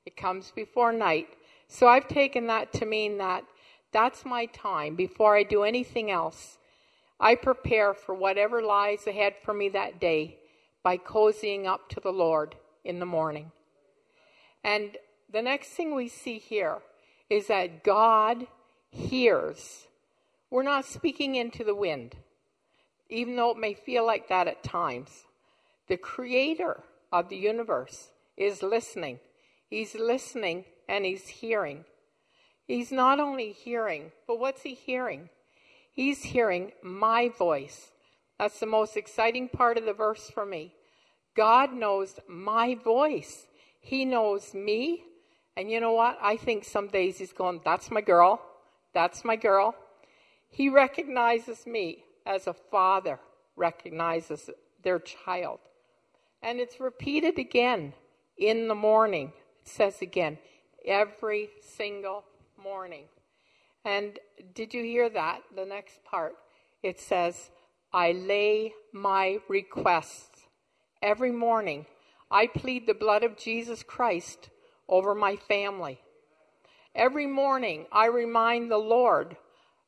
it 0.04 0.16
comes 0.16 0.50
before 0.50 0.92
night. 0.92 1.28
So 1.68 1.86
I've 1.86 2.08
taken 2.08 2.48
that 2.48 2.72
to 2.74 2.86
mean 2.86 3.18
that 3.18 3.44
that's 3.92 4.24
my 4.24 4.46
time 4.46 4.96
before 4.96 5.36
I 5.36 5.44
do 5.44 5.62
anything 5.62 6.10
else. 6.10 6.58
I 7.20 7.36
prepare 7.36 7.94
for 7.94 8.14
whatever 8.14 8.60
lies 8.60 9.06
ahead 9.06 9.34
for 9.44 9.54
me 9.54 9.68
that 9.70 10.00
day 10.00 10.38
by 10.82 10.96
cozying 10.96 11.66
up 11.66 11.88
to 11.90 12.00
the 12.00 12.10
Lord 12.12 12.56
in 12.84 12.98
the 12.98 13.06
morning. 13.06 13.52
And 14.64 14.96
the 15.32 15.40
next 15.40 15.68
thing 15.68 15.94
we 15.94 16.08
see 16.08 16.38
here 16.38 16.78
is 17.32 17.46
that 17.46 17.84
God 17.84 18.46
hears. 18.90 19.86
We're 20.50 20.62
not 20.62 20.84
speaking 20.84 21.34
into 21.36 21.64
the 21.64 21.74
wind 21.74 22.16
even 23.12 23.36
though 23.36 23.50
it 23.50 23.58
may 23.58 23.74
feel 23.74 24.06
like 24.06 24.28
that 24.28 24.48
at 24.48 24.62
times. 24.62 25.26
The 25.88 25.98
creator 25.98 26.82
of 27.12 27.28
the 27.28 27.36
universe 27.36 28.08
is 28.38 28.62
listening. 28.62 29.20
He's 29.68 29.94
listening 29.94 30.64
and 30.88 31.04
he's 31.04 31.28
hearing. 31.28 31.84
He's 32.66 32.90
not 32.90 33.20
only 33.20 33.52
hearing, 33.52 34.12
but 34.26 34.38
what's 34.38 34.62
he 34.62 34.72
hearing? 34.74 35.28
He's 35.92 36.22
hearing 36.22 36.72
my 36.82 37.28
voice. 37.28 37.90
That's 38.38 38.58
the 38.58 38.66
most 38.66 38.96
exciting 38.96 39.50
part 39.50 39.76
of 39.76 39.84
the 39.84 39.92
verse 39.92 40.30
for 40.30 40.46
me. 40.46 40.72
God 41.36 41.74
knows 41.74 42.18
my 42.26 42.74
voice. 42.74 43.46
He 43.78 44.06
knows 44.06 44.54
me. 44.54 45.04
And 45.56 45.70
you 45.70 45.80
know 45.80 45.92
what? 45.92 46.18
I 46.22 46.36
think 46.36 46.64
some 46.64 46.88
days 46.88 47.18
he's 47.18 47.32
going, 47.32 47.60
That's 47.64 47.90
my 47.90 48.00
girl. 48.00 48.40
That's 48.94 49.24
my 49.24 49.36
girl. 49.36 49.74
He 50.48 50.68
recognizes 50.68 51.66
me 51.66 52.04
as 52.26 52.46
a 52.46 52.52
father 52.52 53.18
recognizes 53.56 54.50
their 54.82 54.98
child. 54.98 55.60
And 56.42 56.58
it's 56.58 56.80
repeated 56.80 57.38
again 57.38 57.94
in 58.36 58.68
the 58.68 58.74
morning. 58.74 59.32
It 59.62 59.68
says 59.68 60.02
again, 60.02 60.38
every 60.84 61.50
single 61.60 62.24
morning. 62.62 63.04
And 63.84 64.18
did 64.54 64.74
you 64.74 64.82
hear 64.82 65.08
that? 65.10 65.42
The 65.54 65.64
next 65.64 66.04
part. 66.04 66.34
It 66.82 67.00
says, 67.00 67.50
I 67.92 68.12
lay 68.12 68.72
my 68.92 69.38
requests. 69.48 70.46
Every 71.00 71.32
morning, 71.32 71.86
I 72.30 72.46
plead 72.46 72.86
the 72.86 72.94
blood 72.94 73.22
of 73.22 73.36
Jesus 73.36 73.82
Christ 73.82 74.48
over 74.92 75.14
my 75.14 75.34
family. 75.34 75.98
Every 76.94 77.26
morning, 77.26 77.86
I 77.90 78.06
remind 78.06 78.70
the 78.70 78.76
Lord 78.76 79.38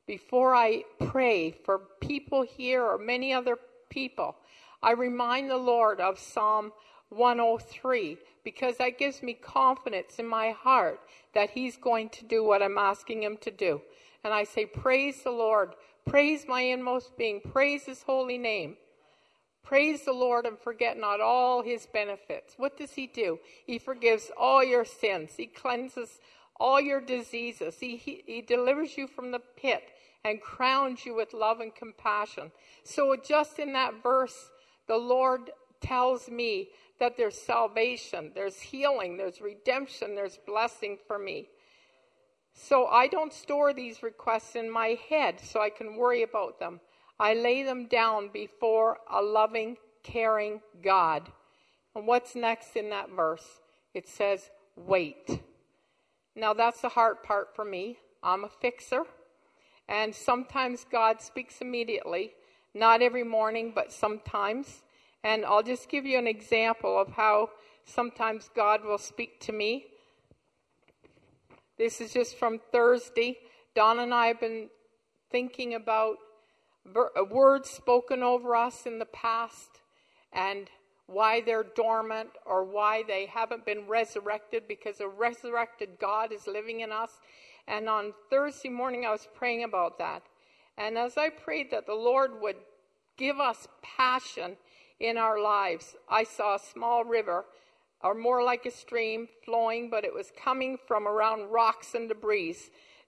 before 0.06 0.54
I 0.54 0.84
pray 0.98 1.50
for 1.50 1.78
people 2.00 2.42
here 2.42 2.82
or 2.82 2.96
many 2.96 3.32
other 3.32 3.58
people, 3.90 4.36
I 4.82 4.92
remind 4.92 5.50
the 5.50 5.58
Lord 5.58 6.00
of 6.00 6.18
Psalm 6.18 6.72
103 7.10 8.16
because 8.44 8.78
that 8.78 8.98
gives 8.98 9.22
me 9.22 9.34
confidence 9.34 10.18
in 10.18 10.26
my 10.26 10.52
heart 10.52 11.00
that 11.34 11.50
He's 11.50 11.76
going 11.76 12.08
to 12.10 12.24
do 12.24 12.42
what 12.42 12.62
I'm 12.62 12.78
asking 12.78 13.22
Him 13.22 13.36
to 13.42 13.50
do. 13.50 13.82
And 14.24 14.32
I 14.32 14.44
say, 14.44 14.64
Praise 14.64 15.22
the 15.22 15.30
Lord. 15.30 15.74
Praise 16.06 16.46
my 16.48 16.62
inmost 16.62 17.16
being. 17.18 17.40
Praise 17.40 17.84
His 17.84 18.02
holy 18.02 18.38
name. 18.38 18.76
Praise 19.64 20.02
the 20.02 20.12
Lord 20.12 20.46
and 20.46 20.58
forget 20.58 20.96
not 20.98 21.20
all 21.20 21.62
His 21.62 21.86
benefits. 21.86 22.54
What 22.56 22.76
does 22.76 22.92
He 22.92 23.06
do? 23.06 23.40
He 23.66 23.78
forgives 23.78 24.30
all 24.38 24.62
your 24.62 24.84
sins. 24.84 25.32
He 25.36 25.46
cleanses 25.46 26.20
all 26.60 26.80
your 26.80 27.00
diseases. 27.00 27.78
He, 27.80 27.96
he, 27.96 28.22
he 28.26 28.42
delivers 28.42 28.96
you 28.96 29.08
from 29.08 29.32
the 29.32 29.40
pit 29.56 29.82
and 30.24 30.40
crowns 30.40 31.04
you 31.04 31.14
with 31.14 31.32
love 31.32 31.60
and 31.60 31.74
compassion. 31.74 32.52
So, 32.84 33.16
just 33.16 33.58
in 33.58 33.72
that 33.72 34.02
verse, 34.02 34.50
the 34.86 34.96
Lord 34.96 35.50
tells 35.80 36.28
me 36.28 36.68
that 37.00 37.16
there's 37.16 37.40
salvation, 37.40 38.32
there's 38.34 38.60
healing, 38.60 39.16
there's 39.16 39.40
redemption, 39.40 40.14
there's 40.14 40.38
blessing 40.46 40.98
for 41.06 41.18
me. 41.18 41.48
So 42.54 42.86
I 42.86 43.08
don't 43.08 43.32
store 43.32 43.72
these 43.72 44.02
requests 44.02 44.54
in 44.54 44.70
my 44.70 44.96
head 45.08 45.40
so 45.40 45.60
I 45.60 45.70
can 45.70 45.96
worry 45.96 46.22
about 46.22 46.60
them. 46.60 46.80
I 47.18 47.34
lay 47.34 47.62
them 47.62 47.86
down 47.86 48.30
before 48.32 48.98
a 49.10 49.22
loving, 49.22 49.76
caring 50.02 50.60
God. 50.82 51.30
And 51.94 52.06
what's 52.06 52.34
next 52.34 52.76
in 52.76 52.90
that 52.90 53.10
verse? 53.10 53.60
It 53.94 54.08
says, 54.08 54.50
wait. 54.76 55.40
Now, 56.34 56.52
that's 56.52 56.80
the 56.80 56.88
hard 56.88 57.22
part 57.22 57.54
for 57.54 57.64
me. 57.64 57.98
I'm 58.22 58.44
a 58.44 58.48
fixer. 58.48 59.04
And 59.88 60.14
sometimes 60.14 60.84
God 60.90 61.20
speaks 61.20 61.60
immediately. 61.60 62.32
Not 62.74 63.02
every 63.02 63.22
morning, 63.22 63.72
but 63.74 63.92
sometimes. 63.92 64.82
And 65.22 65.44
I'll 65.44 65.62
just 65.62 65.88
give 65.88 66.04
you 66.04 66.18
an 66.18 66.26
example 66.26 67.00
of 67.00 67.12
how 67.12 67.50
sometimes 67.84 68.50
God 68.54 68.84
will 68.84 68.98
speak 68.98 69.40
to 69.40 69.52
me. 69.52 69.86
This 71.78 72.00
is 72.00 72.12
just 72.12 72.36
from 72.36 72.60
Thursday. 72.72 73.38
Don 73.74 74.00
and 74.00 74.12
I 74.12 74.26
have 74.26 74.40
been 74.40 74.68
thinking 75.30 75.74
about 75.74 76.16
Uh, 76.86 77.24
words 77.24 77.70
spoken 77.70 78.22
over 78.22 78.54
us 78.54 78.86
in 78.86 78.98
the 78.98 79.06
past 79.06 79.80
and 80.32 80.68
why 81.06 81.40
they're 81.40 81.66
dormant 81.74 82.30
or 82.46 82.64
why 82.64 83.02
they 83.06 83.26
haven't 83.26 83.64
been 83.64 83.86
resurrected 83.86 84.64
because 84.68 85.00
a 85.00 85.08
resurrected 85.08 85.90
God 86.00 86.32
is 86.32 86.46
living 86.46 86.80
in 86.80 86.92
us. 86.92 87.10
And 87.66 87.88
on 87.88 88.12
Thursday 88.30 88.68
morning, 88.68 89.04
I 89.06 89.10
was 89.10 89.28
praying 89.34 89.64
about 89.64 89.98
that. 89.98 90.22
And 90.76 90.98
as 90.98 91.16
I 91.16 91.30
prayed 91.30 91.70
that 91.70 91.86
the 91.86 91.94
Lord 91.94 92.40
would 92.40 92.56
give 93.16 93.38
us 93.38 93.68
passion 93.82 94.56
in 95.00 95.16
our 95.16 95.40
lives, 95.40 95.94
I 96.08 96.24
saw 96.24 96.56
a 96.56 96.58
small 96.58 97.04
river, 97.04 97.44
or 98.02 98.14
more 98.14 98.42
like 98.42 98.66
a 98.66 98.70
stream, 98.70 99.28
flowing, 99.44 99.88
but 99.88 100.04
it 100.04 100.12
was 100.12 100.32
coming 100.36 100.76
from 100.86 101.08
around 101.08 101.50
rocks 101.50 101.94
and 101.94 102.08
debris. 102.08 102.56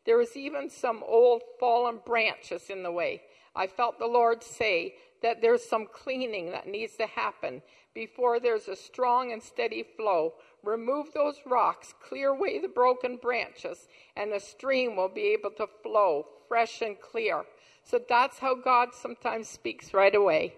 There 0.06 0.16
was 0.16 0.36
even 0.36 0.70
some 0.70 1.02
old 1.06 1.42
fallen 1.58 2.00
branches 2.04 2.70
in 2.70 2.82
the 2.82 2.92
way. 2.92 3.22
I 3.56 3.66
felt 3.66 3.98
the 3.98 4.06
Lord 4.06 4.42
say 4.42 4.94
that 5.22 5.40
there's 5.40 5.64
some 5.64 5.86
cleaning 5.86 6.52
that 6.52 6.68
needs 6.68 6.96
to 6.96 7.06
happen 7.06 7.62
before 7.94 8.38
there's 8.38 8.68
a 8.68 8.76
strong 8.76 9.32
and 9.32 9.42
steady 9.42 9.82
flow. 9.82 10.34
Remove 10.62 11.12
those 11.14 11.40
rocks, 11.46 11.94
clear 12.00 12.28
away 12.28 12.60
the 12.60 12.68
broken 12.68 13.16
branches, 13.16 13.88
and 14.16 14.30
the 14.30 14.38
stream 14.38 14.94
will 14.94 15.08
be 15.08 15.32
able 15.32 15.50
to 15.52 15.66
flow 15.82 16.26
fresh 16.46 16.82
and 16.82 17.00
clear. 17.00 17.44
So 17.82 18.00
that's 18.06 18.38
how 18.38 18.54
God 18.54 18.90
sometimes 18.92 19.48
speaks 19.48 19.94
right 19.94 20.14
away. 20.14 20.54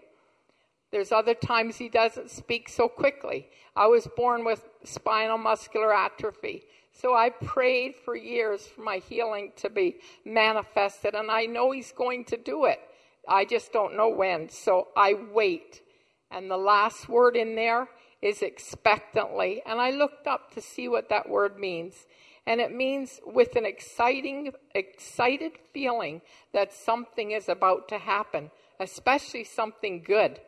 There's 0.91 1.13
other 1.13 1.35
times 1.35 1.77
he 1.77 1.89
doesn't 1.89 2.31
speak 2.31 2.69
so 2.69 2.89
quickly. 2.89 3.49
I 3.77 3.87
was 3.87 4.09
born 4.17 4.45
with 4.45 4.67
spinal 4.85 5.39
muscular 5.39 5.95
atrophy. 5.95 6.65
So 6.93 7.15
I 7.15 7.31
prayed 7.31 7.95
for 7.95 8.17
years 8.17 8.67
for 8.67 8.83
my 8.83 8.99
healing 8.99 9.53
to 9.57 9.71
be 9.71 9.97
manifested, 10.25 11.15
and 11.15 11.31
I 11.31 11.45
know 11.45 11.71
he's 11.71 11.93
going 11.93 12.25
to 12.27 12.37
do 12.37 12.65
it. 12.65 12.81
I 13.29 13.45
just 13.45 13.73
don't 13.73 13.97
know 13.97 14.09
when. 14.09 14.49
So 14.49 14.89
I 14.97 15.15
wait. 15.15 15.83
And 16.31 16.51
the 16.51 16.57
last 16.57 17.09
word 17.09 17.37
in 17.37 17.55
there 17.55 17.89
is 18.21 18.43
expectantly. 18.43 19.63
And 19.67 19.81
I 19.81 19.91
looked 19.91 20.27
up 20.27 20.53
to 20.55 20.61
see 20.61 20.89
what 20.89 21.11
that 21.11 21.29
word 21.29 21.59
means. 21.59 22.07
And 22.47 22.61
it 22.61 22.75
means 22.75 23.21
with 23.27 23.57
an 23.57 23.67
exciting, 23.67 24.53
excited 24.75 25.53
feeling 25.73 26.23
that 26.55 26.73
something 26.73 27.31
is 27.31 27.49
about 27.49 27.89
to 27.89 27.99
happen, 27.99 28.51
especially 28.81 29.45
something 29.45 30.03
good. 30.03 30.41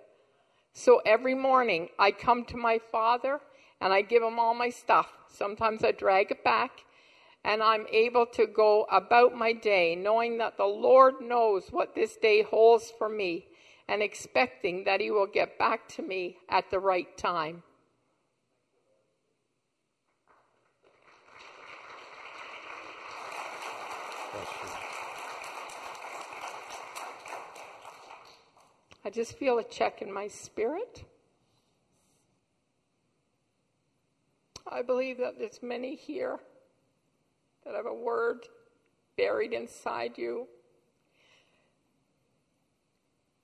So 0.72 1.00
every 1.04 1.34
morning 1.34 1.88
I 1.98 2.10
come 2.10 2.44
to 2.46 2.56
my 2.56 2.80
father 2.92 3.40
and 3.80 3.92
I 3.92 4.02
give 4.02 4.22
him 4.22 4.38
all 4.38 4.54
my 4.54 4.70
stuff. 4.70 5.08
Sometimes 5.28 5.84
I 5.84 5.92
drag 5.92 6.30
it 6.30 6.44
back 6.44 6.84
and 7.44 7.62
I'm 7.62 7.86
able 7.90 8.26
to 8.26 8.46
go 8.46 8.86
about 8.90 9.34
my 9.34 9.52
day 9.52 9.94
knowing 9.96 10.38
that 10.38 10.56
the 10.56 10.64
Lord 10.64 11.14
knows 11.20 11.68
what 11.70 11.94
this 11.94 12.16
day 12.16 12.42
holds 12.42 12.92
for 12.98 13.08
me 13.08 13.46
and 13.88 14.02
expecting 14.02 14.84
that 14.84 15.00
He 15.00 15.10
will 15.10 15.26
get 15.26 15.58
back 15.58 15.88
to 15.88 16.02
me 16.02 16.36
at 16.48 16.70
the 16.70 16.78
right 16.78 17.16
time. 17.16 17.62
I 29.04 29.10
just 29.10 29.38
feel 29.38 29.58
a 29.58 29.64
check 29.64 30.02
in 30.02 30.12
my 30.12 30.28
spirit. 30.28 31.04
I 34.70 34.82
believe 34.82 35.18
that 35.18 35.38
there's 35.38 35.62
many 35.62 35.96
here 35.96 36.38
that 37.64 37.74
have 37.74 37.86
a 37.86 37.94
word 37.94 38.46
buried 39.16 39.52
inside 39.52 40.16
you. 40.16 40.46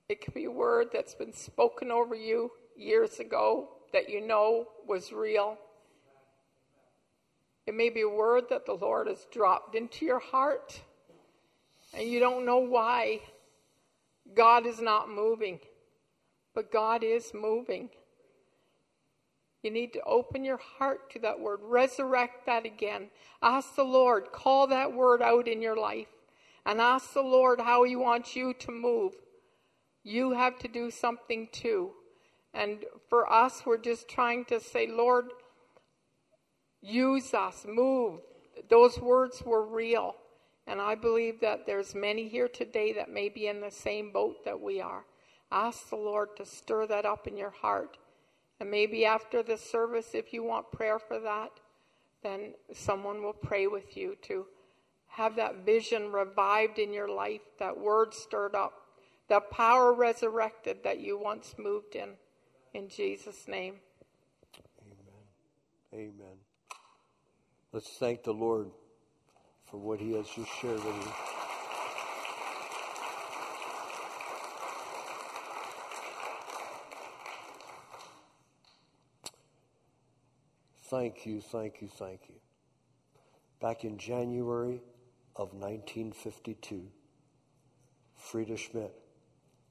It 0.09 0.23
could 0.23 0.33
be 0.33 0.45
a 0.45 0.51
word 0.51 0.87
that's 0.93 1.15
been 1.15 1.33
spoken 1.33 1.91
over 1.91 2.15
you 2.15 2.51
years 2.77 3.19
ago 3.19 3.69
that 3.93 4.09
you 4.09 4.25
know 4.25 4.67
was 4.87 5.11
real. 5.11 5.57
It 7.65 7.73
may 7.73 7.89
be 7.89 8.01
a 8.01 8.09
word 8.09 8.45
that 8.49 8.65
the 8.65 8.73
Lord 8.73 9.07
has 9.07 9.25
dropped 9.31 9.75
into 9.75 10.05
your 10.05 10.19
heart 10.19 10.79
and 11.93 12.07
you 12.07 12.19
don't 12.19 12.45
know 12.45 12.59
why. 12.59 13.21
God 14.37 14.67
is 14.67 14.79
not 14.79 15.09
moving, 15.09 15.59
but 16.53 16.71
God 16.71 17.03
is 17.03 17.33
moving. 17.33 17.89
You 19.63 19.71
need 19.71 19.91
to 19.93 20.01
open 20.03 20.45
your 20.45 20.59
heart 20.77 21.09
to 21.11 21.19
that 21.19 21.39
word. 21.39 21.59
Resurrect 21.63 22.45
that 22.45 22.65
again. 22.65 23.09
Ask 23.41 23.75
the 23.75 23.83
Lord, 23.83 24.31
call 24.31 24.67
that 24.67 24.93
word 24.93 25.23
out 25.23 25.47
in 25.47 25.61
your 25.61 25.75
life, 25.75 26.07
and 26.65 26.79
ask 26.79 27.13
the 27.13 27.21
Lord 27.21 27.59
how 27.59 27.83
He 27.83 27.95
wants 27.95 28.35
you 28.35 28.53
to 28.53 28.71
move. 28.71 29.13
You 30.03 30.31
have 30.31 30.59
to 30.59 30.67
do 30.67 30.91
something 30.91 31.49
too. 31.51 31.91
And 32.53 32.85
for 33.09 33.31
us, 33.31 33.63
we're 33.65 33.77
just 33.77 34.07
trying 34.07 34.45
to 34.45 34.59
say, 34.59 34.87
Lord, 34.87 35.31
use 36.81 37.33
us, 37.33 37.65
move. 37.67 38.21
Those 38.69 38.99
words 38.99 39.41
were 39.43 39.65
real. 39.65 40.15
And 40.67 40.81
I 40.81 40.95
believe 40.95 41.39
that 41.41 41.65
there's 41.65 41.95
many 41.95 42.27
here 42.27 42.49
today 42.49 42.93
that 42.93 43.09
may 43.09 43.29
be 43.29 43.47
in 43.47 43.61
the 43.61 43.71
same 43.71 44.11
boat 44.11 44.43
that 44.45 44.59
we 44.59 44.81
are. 44.81 45.05
Ask 45.51 45.89
the 45.89 45.95
Lord 45.95 46.35
to 46.37 46.45
stir 46.45 46.85
that 46.87 47.05
up 47.05 47.25
in 47.25 47.37
your 47.37 47.51
heart 47.51 47.97
and 48.59 48.71
maybe 48.71 49.05
after 49.05 49.43
the 49.43 49.57
service, 49.57 50.09
if 50.13 50.33
you 50.33 50.43
want 50.43 50.71
prayer 50.71 50.99
for 50.99 51.19
that, 51.19 51.51
then 52.23 52.53
someone 52.73 53.21
will 53.21 53.33
pray 53.33 53.67
with 53.67 53.95
you 53.95 54.15
to 54.23 54.47
have 55.07 55.35
that 55.35 55.65
vision 55.65 56.11
revived 56.11 56.79
in 56.79 56.91
your 56.91 57.07
life, 57.07 57.41
that 57.59 57.77
word 57.77 58.13
stirred 58.13 58.55
up, 58.55 58.73
that 59.29 59.51
power 59.51 59.93
resurrected 59.93 60.77
that 60.83 60.99
you 60.99 61.19
once 61.19 61.55
moved 61.57 61.95
in. 61.95 62.09
In 62.73 62.89
Jesus' 62.89 63.47
name. 63.47 63.75
Amen. 64.81 66.11
Amen. 66.15 66.37
Let's 67.71 67.97
thank 67.97 68.23
the 68.23 68.33
Lord 68.33 68.71
for 69.69 69.77
what 69.77 69.99
he 69.99 70.13
has 70.13 70.27
just 70.27 70.49
shared 70.61 70.83
with 70.83 70.95
you. 70.95 71.11
Thank 80.89 81.25
you, 81.25 81.41
thank 81.41 81.81
you, 81.81 81.89
thank 81.89 82.21
you. 82.29 82.35
Back 83.59 83.83
in 83.83 83.97
January 83.97 84.81
of 85.35 85.53
1952, 85.53 86.83
Frida 88.15 88.55
Schmidt 88.55 88.93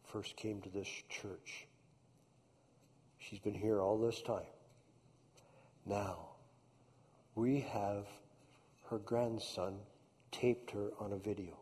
first 0.04 0.36
came 0.36 0.60
to 0.60 0.68
this 0.68 0.88
church. 1.08 1.66
She's 3.18 3.38
been 3.38 3.54
here 3.54 3.80
all 3.80 3.98
this 3.98 4.20
time. 4.20 4.44
Now, 5.86 6.28
we 7.34 7.60
have 7.60 8.06
her 8.90 8.98
grandson 8.98 9.78
taped 10.30 10.70
her 10.70 10.90
on 11.00 11.12
a 11.12 11.16
video. 11.16 11.58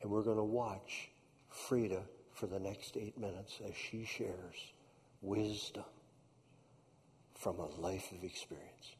And 0.00 0.10
we're 0.10 0.22
going 0.22 0.36
to 0.36 0.44
watch 0.44 1.10
Frida 1.48 2.02
for 2.32 2.46
the 2.46 2.58
next 2.58 2.96
eight 2.96 3.18
minutes 3.18 3.60
as 3.66 3.74
she 3.74 4.04
shares 4.04 4.72
wisdom 5.22 5.84
from 7.34 7.58
a 7.58 7.66
life 7.80 8.12
of 8.12 8.22
experience. 8.22 8.96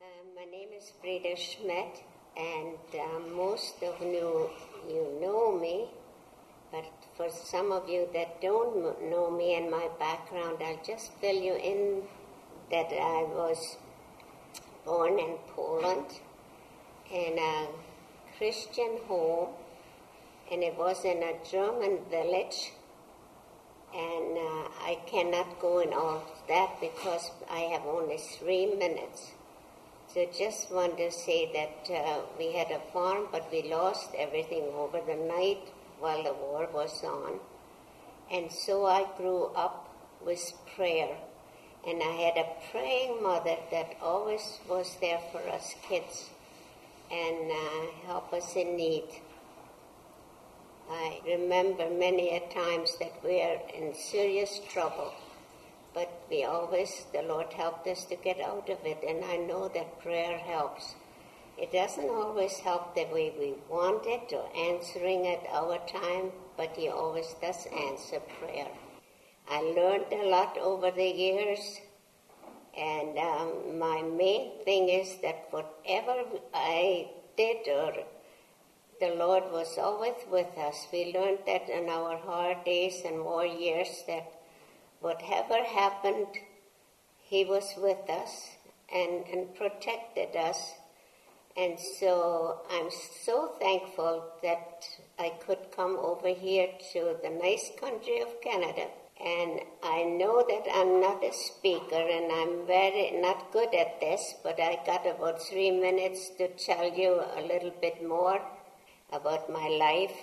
Uh, 0.00 0.04
my 0.34 0.44
name 0.50 0.68
is 0.76 0.92
Frida 1.00 1.36
Schmidt, 1.36 2.02
and 2.36 2.76
uh, 2.94 3.34
most 3.34 3.82
of 3.82 4.00
you, 4.00 4.50
you 4.88 5.18
know 5.20 5.58
me, 5.58 5.88
but 6.70 6.84
for 7.16 7.30
some 7.30 7.72
of 7.72 7.88
you 7.88 8.08
that 8.12 8.40
don't 8.42 9.10
know 9.10 9.30
me 9.30 9.54
and 9.54 9.70
my 9.70 9.88
background, 9.98 10.58
I'll 10.62 10.82
just 10.84 11.12
fill 11.14 11.36
you 11.36 11.54
in 11.54 12.02
that 12.70 12.92
I 12.92 13.22
was 13.22 13.76
born 14.86 15.18
in 15.18 15.36
Poland 15.48 16.06
in 17.12 17.38
a 17.38 17.66
Christian 18.38 18.98
home, 19.06 19.50
and 20.50 20.62
it 20.62 20.78
was 20.78 21.04
in 21.04 21.22
a 21.22 21.34
German 21.44 21.98
village 22.10 22.72
and 23.96 24.36
uh, 24.36 24.68
I 24.82 24.98
cannot 25.06 25.58
go 25.58 25.78
in 25.78 25.92
all 25.92 26.22
that 26.48 26.80
because 26.80 27.30
I 27.50 27.60
have 27.72 27.86
only 27.86 28.18
three 28.18 28.74
minutes. 28.74 29.32
So 30.12 30.26
just 30.36 30.70
want 30.70 30.98
to 30.98 31.10
say 31.10 31.50
that 31.52 31.94
uh, 31.94 32.20
we 32.38 32.52
had 32.52 32.70
a 32.70 32.80
farm, 32.92 33.28
but 33.32 33.50
we 33.50 33.62
lost 33.70 34.10
everything 34.16 34.64
over 34.74 35.00
the 35.00 35.16
night 35.16 35.72
while 35.98 36.22
the 36.22 36.34
war 36.34 36.68
was 36.72 37.02
on. 37.04 37.40
And 38.30 38.52
so 38.52 38.84
I 38.84 39.06
grew 39.16 39.46
up 39.54 39.88
with 40.24 40.52
prayer. 40.74 41.16
And 41.86 42.02
I 42.02 42.12
had 42.12 42.36
a 42.36 42.48
praying 42.72 43.22
mother 43.22 43.56
that 43.70 43.96
always 44.02 44.58
was 44.68 44.96
there 45.00 45.20
for 45.30 45.38
us 45.48 45.74
kids 45.88 46.30
and 47.10 47.50
uh, 47.50 48.06
help 48.06 48.32
us 48.32 48.56
in 48.56 48.76
need. 48.76 49.04
I 50.90 51.20
remember 51.26 51.88
many 51.90 52.36
a 52.36 52.40
times 52.52 52.96
that 52.98 53.12
we 53.24 53.40
are 53.40 53.60
in 53.74 53.94
serious 53.94 54.60
trouble, 54.68 55.12
but 55.94 56.10
we 56.30 56.44
always, 56.44 57.04
the 57.12 57.22
Lord 57.22 57.52
helped 57.52 57.86
us 57.86 58.04
to 58.06 58.16
get 58.16 58.40
out 58.40 58.68
of 58.68 58.78
it, 58.84 58.98
and 59.06 59.24
I 59.24 59.36
know 59.36 59.68
that 59.68 60.00
prayer 60.00 60.38
helps. 60.38 60.94
It 61.58 61.72
doesn't 61.72 62.08
always 62.08 62.58
help 62.58 62.94
the 62.94 63.06
way 63.06 63.32
we 63.38 63.54
want 63.68 64.06
it 64.06 64.32
or 64.32 64.48
answering 64.56 65.26
at 65.26 65.42
our 65.52 65.78
time, 65.86 66.32
but 66.56 66.76
He 66.76 66.88
always 66.88 67.34
does 67.40 67.66
answer 67.66 68.20
prayer. 68.40 68.68
I 69.48 69.60
learned 69.60 70.12
a 70.12 70.28
lot 70.28 70.58
over 70.58 70.90
the 70.90 71.08
years, 71.08 71.80
and 72.76 73.16
um, 73.16 73.78
my 73.78 74.02
main 74.02 74.58
thing 74.64 74.88
is 74.88 75.16
that 75.22 75.46
whatever 75.50 76.24
I 76.52 77.10
did 77.36 77.68
or 77.68 77.92
the 78.98 79.14
Lord 79.14 79.44
was 79.52 79.78
always 79.78 80.16
with 80.30 80.56
us. 80.58 80.86
We 80.92 81.12
learned 81.12 81.40
that 81.46 81.68
in 81.68 81.88
our 81.88 82.16
hard 82.16 82.64
days 82.64 83.02
and 83.04 83.24
war 83.24 83.44
years 83.44 84.04
that 84.06 84.32
whatever 85.00 85.62
happened, 85.62 86.28
He 87.18 87.44
was 87.44 87.74
with 87.76 88.08
us 88.08 88.50
and, 88.92 89.24
and 89.32 89.54
protected 89.54 90.34
us. 90.34 90.72
And 91.56 91.78
so 91.78 92.60
I'm 92.70 92.90
so 93.24 93.52
thankful 93.60 94.24
that 94.42 94.84
I 95.18 95.30
could 95.46 95.70
come 95.74 95.96
over 95.98 96.28
here 96.28 96.68
to 96.92 97.16
the 97.22 97.30
nice 97.30 97.70
country 97.78 98.20
of 98.20 98.40
Canada. 98.42 98.88
And 99.24 99.60
I 99.82 100.02
know 100.02 100.44
that 100.46 100.66
I'm 100.74 101.00
not 101.00 101.24
a 101.24 101.32
speaker 101.32 101.96
and 102.16 102.30
I'm 102.30 102.66
very 102.66 103.12
not 103.12 103.50
good 103.50 103.74
at 103.74 103.98
this, 103.98 104.34
but 104.42 104.60
I 104.60 104.78
got 104.84 105.06
about 105.06 105.40
three 105.40 105.70
minutes 105.70 106.30
to 106.38 106.48
tell 106.48 106.92
you 106.92 107.22
a 107.36 107.40
little 107.40 107.72
bit 107.80 108.06
more 108.06 108.40
about 109.10 109.50
my 109.50 109.68
life. 109.68 110.16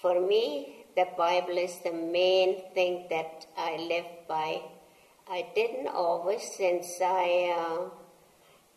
For 0.00 0.20
me, 0.20 0.84
the 0.96 1.08
Bible 1.16 1.58
is 1.58 1.78
the 1.80 1.92
main 1.92 2.62
thing 2.72 3.06
that 3.10 3.46
I 3.56 3.76
live 3.76 4.06
by. 4.28 4.62
I 5.28 5.46
didn't 5.54 5.88
always, 5.88 6.42
since 6.42 7.00
I, 7.02 7.54
uh, 7.58 7.88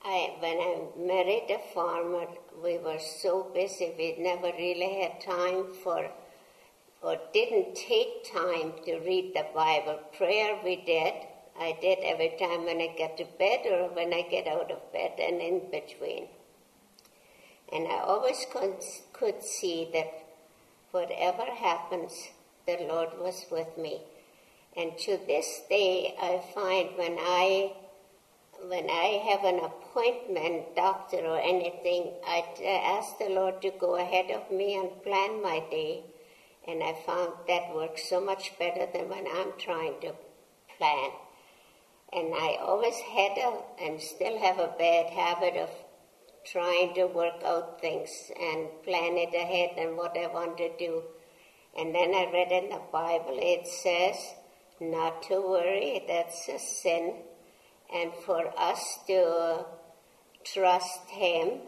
I 0.03 0.35
when 0.39 0.57
I 0.57 0.79
married 0.97 1.49
a 1.49 1.59
farmer, 1.73 2.27
we 2.63 2.77
were 2.77 2.99
so 2.99 3.51
busy 3.53 3.93
we 3.97 4.15
never 4.17 4.51
really 4.57 5.01
had 5.01 5.21
time 5.21 5.65
for, 5.83 6.09
or 7.07 7.17
didn't 7.31 7.73
take 7.73 8.29
time 8.33 8.73
to 8.85 8.99
read 8.99 9.33
the 9.33 9.45
Bible. 9.55 9.97
Prayer 10.17 10.59
we 10.61 10.75
did. 10.75 11.13
I 11.57 11.77
did 11.79 11.99
every 12.03 12.35
time 12.37 12.65
when 12.65 12.81
I 12.81 12.93
get 12.97 13.15
to 13.15 13.25
bed 13.39 13.61
or 13.65 13.87
when 13.95 14.13
I 14.13 14.23
get 14.23 14.45
out 14.45 14.69
of 14.69 14.91
bed 14.91 15.13
and 15.17 15.39
in 15.39 15.71
between. 15.71 16.27
And 17.71 17.87
I 17.87 17.99
always 17.99 18.45
could 18.51 19.41
see 19.41 19.89
that 19.93 20.11
whatever 20.91 21.45
happens, 21.45 22.27
the 22.65 22.77
Lord 22.81 23.17
was 23.17 23.45
with 23.49 23.77
me. 23.77 24.01
And 24.75 24.97
to 25.05 25.17
this 25.25 25.61
day, 25.69 26.13
I 26.21 26.43
find 26.53 26.89
when 26.97 27.15
I 27.19 27.71
when 28.65 28.89
I 28.89 29.21
have 29.29 29.45
an 29.45 29.59
appointment, 29.63 30.75
doctor 30.75 31.19
or 31.19 31.39
anything, 31.39 32.11
I 32.27 32.43
ask 32.97 33.17
the 33.17 33.29
Lord 33.29 33.61
to 33.61 33.71
go 33.79 33.95
ahead 33.95 34.29
of 34.31 34.51
me 34.51 34.75
and 34.75 35.03
plan 35.03 35.41
my 35.41 35.63
day. 35.71 36.03
And 36.67 36.83
I 36.83 36.93
found 37.05 37.33
that 37.47 37.73
works 37.73 38.09
so 38.09 38.19
much 38.19 38.57
better 38.59 38.87
than 38.91 39.09
when 39.09 39.25
I'm 39.27 39.53
trying 39.57 40.01
to 40.01 40.13
plan. 40.77 41.11
And 42.11 42.33
I 42.33 42.57
always 42.61 42.95
had 42.95 43.37
a, 43.37 43.59
and 43.81 44.01
still 44.01 44.37
have 44.39 44.59
a 44.59 44.75
bad 44.77 45.09
habit 45.11 45.55
of 45.55 45.69
trying 46.45 46.93
to 46.95 47.05
work 47.05 47.43
out 47.45 47.81
things 47.81 48.09
and 48.39 48.67
plan 48.83 49.17
it 49.17 49.33
ahead 49.33 49.71
and 49.77 49.97
what 49.97 50.17
I 50.17 50.27
want 50.27 50.57
to 50.57 50.77
do. 50.77 51.03
And 51.77 51.93
then 51.93 52.13
I 52.13 52.29
read 52.31 52.51
in 52.51 52.69
the 52.69 52.81
Bible, 52.91 53.37
it 53.39 53.67
says 53.67 54.15
not 54.79 55.23
to 55.23 55.41
worry, 55.41 56.03
that's 56.07 56.47
a 56.47 56.59
sin, 56.59 57.15
and 57.93 58.11
for 58.25 58.53
us 58.57 58.99
to 59.07 59.65
trust 60.43 61.09
Him. 61.09 61.59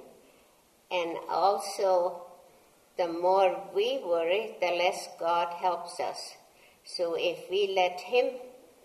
And 0.91 1.17
also, 1.29 2.28
the 2.99 3.07
more 3.07 3.57
we 3.73 4.01
worry, 4.05 4.57
the 4.59 4.71
less 4.71 5.07
God 5.17 5.53
helps 5.53 6.01
us. 6.01 6.33
So 6.83 7.15
if 7.17 7.49
we 7.49 7.73
let 7.73 8.01
Him 8.01 8.31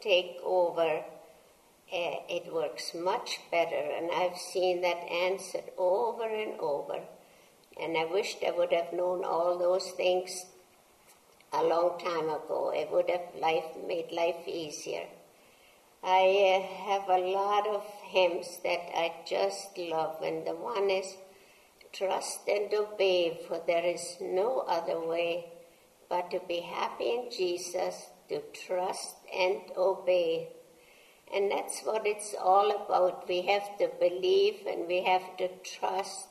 take 0.01 0.37
over, 0.45 1.03
uh, 1.93 2.17
it 2.29 2.53
works 2.53 2.95
much 2.95 3.41
better. 3.51 3.85
And 3.97 4.13
I've 4.13 4.39
seen 4.39 4.83
that 4.83 5.11
answered 5.11 5.69
over 5.77 6.29
and 6.29 6.61
over. 6.61 7.01
And 7.81 7.97
I 7.97 8.05
wished 8.05 8.45
I 8.47 8.53
would 8.53 8.73
have 8.73 8.93
known 8.93 9.25
all 9.25 9.59
those 9.59 9.91
things 9.91 10.47
a 11.53 11.65
long 11.65 11.99
time 11.99 12.29
ago. 12.29 12.73
It 12.73 12.93
would 12.93 13.11
have 13.11 13.35
life, 13.41 13.65
made 13.85 14.13
life 14.13 14.47
easier. 14.47 15.07
I 16.05 16.61
uh, 16.61 16.91
have 16.91 17.09
a 17.09 17.19
lot 17.19 17.67
of 17.67 17.83
hymns 18.05 18.61
that 18.63 18.83
I 18.95 19.13
just 19.27 19.77
love, 19.77 20.23
and 20.23 20.47
the 20.47 20.55
one 20.55 20.91
is 20.91 21.17
Trust 21.95 22.49
and 22.49 22.75
Obey, 22.75 23.39
for 23.47 23.63
there 23.67 23.85
is 23.85 24.17
no 24.21 24.65
other 24.67 24.99
way 25.07 25.53
but 26.09 26.29
to 26.33 26.41
be 26.49 26.61
happy 26.61 27.05
in 27.05 27.31
Jesus, 27.31 28.07
to 28.29 28.41
trust 28.67 29.15
and 29.33 29.61
obey. 29.77 30.49
And 31.33 31.51
that's 31.51 31.83
what 31.83 32.05
it's 32.05 32.35
all 32.35 32.71
about. 32.71 33.29
We 33.29 33.43
have 33.43 33.79
to 33.79 33.91
believe 34.01 34.67
and 34.67 34.89
we 34.89 35.05
have 35.05 35.37
to 35.39 35.49
trust 35.63 36.27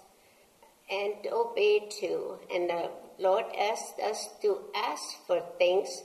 and 0.91 1.15
obey 1.31 1.87
too. 1.89 2.39
And 2.53 2.69
the 2.69 2.91
Lord 3.17 3.45
asked 3.57 3.99
us 3.99 4.29
to 4.41 4.65
ask 4.75 5.25
for 5.25 5.41
things, 5.57 6.03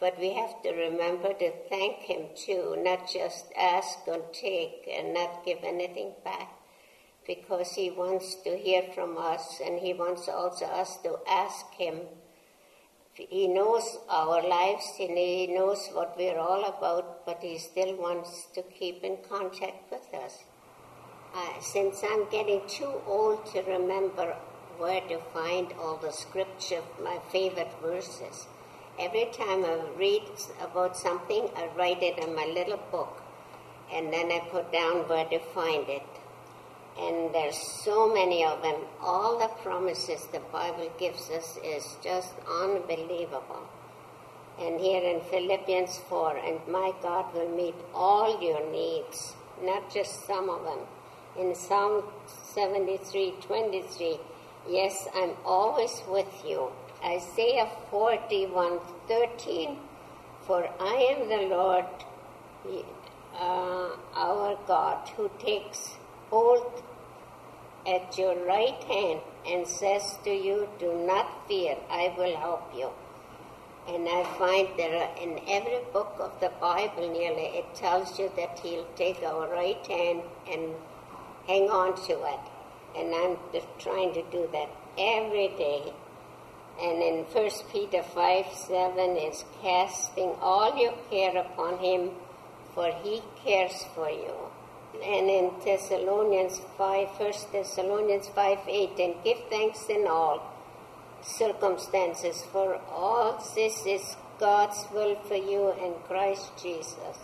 but 0.00 0.18
we 0.18 0.34
have 0.34 0.62
to 0.62 0.72
remember 0.72 1.32
to 1.32 1.52
thank 1.68 1.98
Him 2.00 2.26
too, 2.34 2.76
not 2.78 3.08
just 3.08 3.46
ask 3.56 4.00
and 4.06 4.22
take 4.32 4.88
and 4.92 5.14
not 5.14 5.44
give 5.44 5.58
anything 5.62 6.12
back. 6.24 6.55
Because 7.26 7.72
He 7.72 7.90
wants 7.90 8.36
to 8.44 8.56
hear 8.56 8.82
from 8.94 9.18
us 9.18 9.60
and 9.64 9.80
He 9.80 9.92
wants 9.94 10.28
also 10.28 10.66
us 10.66 10.96
to 10.98 11.18
ask 11.28 11.72
Him 11.74 12.00
he 13.18 13.48
knows 13.48 13.96
our 14.10 14.46
lives 14.46 14.92
and 15.00 15.16
He 15.16 15.46
knows 15.46 15.88
what 15.94 16.18
we're 16.18 16.38
all 16.38 16.64
about, 16.66 17.24
but 17.24 17.38
He 17.40 17.56
still 17.56 17.96
wants 17.96 18.46
to 18.54 18.62
keep 18.62 19.02
in 19.02 19.16
contact 19.26 19.90
with 19.90 20.12
us. 20.12 20.44
Uh, 21.34 21.60
since 21.60 22.02
I'm 22.04 22.28
getting 22.28 22.60
too 22.68 22.92
old 23.06 23.46
to 23.52 23.62
remember 23.62 24.36
where 24.76 25.00
to 25.08 25.18
find 25.32 25.72
all 25.80 25.96
the 25.96 26.12
scripture, 26.12 26.82
my 27.02 27.18
favorite 27.32 27.72
verses, 27.80 28.46
every 28.98 29.30
time 29.32 29.64
I 29.64 29.80
read 29.96 30.24
about 30.60 30.98
something, 30.98 31.48
I 31.56 31.70
write 31.74 32.02
it 32.02 32.18
in 32.18 32.36
my 32.36 32.44
little 32.44 32.80
book, 32.90 33.22
and 33.90 34.12
then 34.12 34.30
I 34.30 34.40
put 34.50 34.70
down 34.72 35.08
where 35.08 35.24
to 35.24 35.38
find 35.38 35.88
it 35.88 36.02
and 36.98 37.34
there's 37.34 37.56
so 37.56 38.12
many 38.12 38.44
of 38.44 38.62
them. 38.62 38.80
All 39.00 39.38
the 39.38 39.48
promises 39.62 40.26
the 40.32 40.40
Bible 40.52 40.90
gives 40.98 41.30
us 41.30 41.58
is 41.62 41.96
just 42.02 42.32
unbelievable. 42.48 43.68
And 44.58 44.80
here 44.80 45.02
in 45.02 45.20
Philippians 45.20 45.98
4, 46.08 46.38
and 46.38 46.60
my 46.66 46.92
God 47.02 47.34
will 47.34 47.54
meet 47.54 47.74
all 47.94 48.42
your 48.42 48.64
needs, 48.72 49.34
not 49.62 49.92
just 49.92 50.26
some 50.26 50.48
of 50.48 50.64
them. 50.64 50.78
In 51.38 51.54
Psalm 51.54 52.04
73 52.54 53.34
23, 53.42 54.18
yes, 54.66 55.06
I'm 55.14 55.32
always 55.44 56.02
with 56.08 56.32
you. 56.46 56.70
Isaiah 57.04 57.68
41 57.90 58.78
13, 59.06 59.76
for 60.46 60.66
I 60.80 60.94
am 61.14 61.28
the 61.28 61.54
Lord, 61.54 61.84
uh, 63.38 63.90
our 64.14 64.58
God, 64.66 65.06
who 65.10 65.30
takes 65.38 65.96
hold 66.30 66.82
at 67.86 68.18
your 68.18 68.34
right 68.44 68.82
hand 68.84 69.20
and 69.46 69.66
says 69.66 70.18
to 70.24 70.30
you, 70.30 70.68
Do 70.78 70.92
not 71.06 71.48
fear, 71.48 71.76
I 71.90 72.14
will 72.16 72.36
help 72.36 72.72
you. 72.74 72.90
And 73.88 74.08
I 74.08 74.24
find 74.36 74.68
that 74.78 75.16
in 75.22 75.38
every 75.48 75.78
book 75.92 76.16
of 76.18 76.40
the 76.40 76.50
Bible 76.60 77.08
nearly 77.12 77.58
it 77.58 77.74
tells 77.76 78.18
you 78.18 78.30
that 78.36 78.58
He'll 78.58 78.88
take 78.96 79.22
our 79.22 79.48
right 79.48 79.86
hand 79.86 80.22
and 80.50 80.74
hang 81.46 81.70
on 81.70 81.94
to 82.06 82.14
it. 82.14 82.40
And 82.96 83.14
I'm 83.14 83.36
trying 83.78 84.12
to 84.14 84.22
do 84.32 84.48
that 84.52 84.68
every 84.98 85.48
day. 85.56 85.92
And 86.80 87.00
in 87.00 87.24
1 87.24 87.50
Peter 87.72 88.02
5 88.02 88.46
7 88.52 89.16
is 89.16 89.44
casting 89.62 90.34
all 90.40 90.76
your 90.76 90.94
care 91.08 91.36
upon 91.38 91.78
Him, 91.78 92.10
for 92.74 92.92
He 93.04 93.22
cares 93.44 93.84
for 93.94 94.10
you. 94.10 94.34
And 95.02 95.28
in 95.30 95.52
Thessalonians 95.64 96.60
5, 96.76 97.08
1 97.18 97.32
Thessalonians 97.52 98.28
5 98.28 98.58
8, 98.68 98.90
and 98.98 99.14
give 99.24 99.38
thanks 99.50 99.86
in 99.88 100.06
all 100.06 100.52
circumstances, 101.22 102.42
for 102.52 102.80
all 102.90 103.42
this 103.54 103.84
is 103.86 104.16
God's 104.38 104.86
will 104.92 105.16
for 105.26 105.34
you 105.34 105.72
in 105.72 105.94
Christ 106.06 106.50
Jesus. 106.62 107.16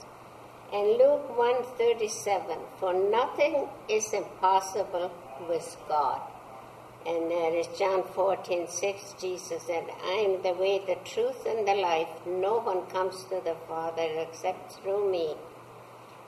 And 0.72 0.96
Luke 0.96 1.36
137, 1.38 2.56
for 2.80 2.94
nothing 2.94 3.68
is 3.88 4.12
impossible 4.12 5.12
with 5.48 5.76
God. 5.88 6.20
And 7.04 7.30
there 7.30 7.54
is 7.54 7.66
John 7.78 8.04
14, 8.14 8.68
6, 8.68 9.14
Jesus 9.20 9.62
said, 9.64 9.84
I 10.04 10.24
am 10.24 10.42
the 10.42 10.54
way, 10.54 10.80
the 10.86 10.96
truth, 11.04 11.44
and 11.46 11.66
the 11.66 11.74
life. 11.74 12.08
No 12.26 12.60
one 12.60 12.86
comes 12.86 13.24
to 13.24 13.40
the 13.44 13.56
Father 13.68 14.06
except 14.18 14.74
through 14.74 15.10
me. 15.10 15.34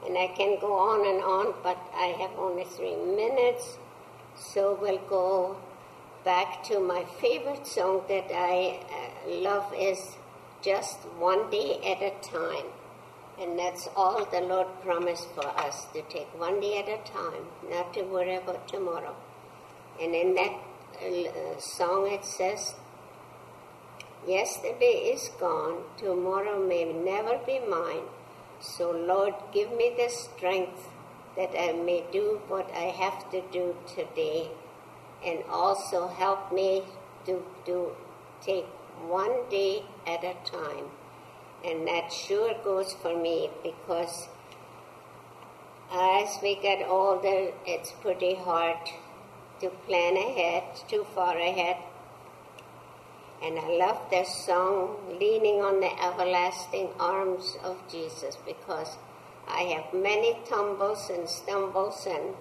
And 0.06 0.18
I 0.18 0.28
can 0.28 0.58
go 0.60 0.72
on 0.72 1.06
and 1.06 1.22
on, 1.22 1.54
but 1.62 1.78
I 1.94 2.14
have 2.20 2.30
only 2.38 2.64
three 2.64 2.96
minutes, 2.96 3.78
so 4.36 4.78
we'll 4.80 4.98
go 5.08 5.56
back 6.24 6.62
to 6.64 6.80
my 6.80 7.04
favorite 7.20 7.66
song 7.66 8.02
that 8.08 8.30
I 8.32 8.80
uh, 8.90 9.30
love 9.40 9.72
is 9.78 10.16
just 10.62 10.98
one 11.18 11.50
day 11.50 11.80
at 11.84 12.02
a 12.02 12.12
time. 12.22 12.66
And 13.40 13.58
that's 13.58 13.88
all 13.96 14.24
the 14.24 14.40
Lord 14.40 14.68
promised 14.82 15.28
for 15.30 15.46
us 15.46 15.86
to 15.92 16.02
take 16.02 16.28
one 16.38 16.60
day 16.60 16.78
at 16.78 16.88
a 16.88 16.98
time, 17.10 17.44
not 17.68 17.92
to 17.94 18.02
worry 18.02 18.36
about 18.36 18.68
tomorrow. 18.68 19.14
And 20.00 20.14
in 20.14 20.34
that 20.34 20.54
uh, 21.02 21.60
song 21.60 22.08
it 22.10 22.24
says, 22.24 22.74
Yesterday 24.26 25.12
is 25.12 25.30
gone, 25.38 25.82
tomorrow 25.98 26.66
may 26.66 26.84
never 26.84 27.38
be 27.44 27.58
mine. 27.58 28.04
So, 28.60 28.90
Lord, 28.90 29.34
give 29.52 29.70
me 29.72 29.94
the 29.96 30.08
strength 30.08 30.88
that 31.36 31.50
I 31.58 31.72
may 31.72 32.04
do 32.12 32.40
what 32.48 32.70
I 32.72 32.92
have 33.02 33.30
to 33.30 33.42
do 33.52 33.76
today, 33.86 34.50
and 35.24 35.42
also 35.50 36.08
help 36.08 36.52
me 36.52 36.84
to 37.26 37.42
do 37.64 37.92
take 38.40 38.66
one 39.06 39.48
day 39.50 39.84
at 40.06 40.22
a 40.22 40.34
time. 40.44 40.90
And 41.64 41.86
that 41.88 42.12
sure 42.12 42.54
goes 42.62 42.92
for 42.92 43.16
me 43.16 43.50
because 43.62 44.28
as 45.90 46.38
we 46.42 46.56
get 46.56 46.86
older, 46.86 47.52
it's 47.66 47.92
pretty 48.02 48.34
hard 48.34 48.76
to 49.60 49.70
plan 49.86 50.16
ahead, 50.16 50.64
too 50.88 51.06
far 51.14 51.38
ahead. 51.38 51.76
And 53.42 53.58
I 53.58 53.68
love 53.76 54.00
this 54.10 54.46
song, 54.46 54.96
Leaning 55.20 55.60
on 55.60 55.80
the 55.80 55.92
Everlasting 56.02 56.88
Arms 56.98 57.56
of 57.62 57.76
Jesus, 57.90 58.36
because 58.46 58.96
I 59.46 59.62
have 59.74 59.92
many 59.92 60.38
tumbles 60.48 61.10
and 61.10 61.28
stumbles, 61.28 62.06
and 62.06 62.34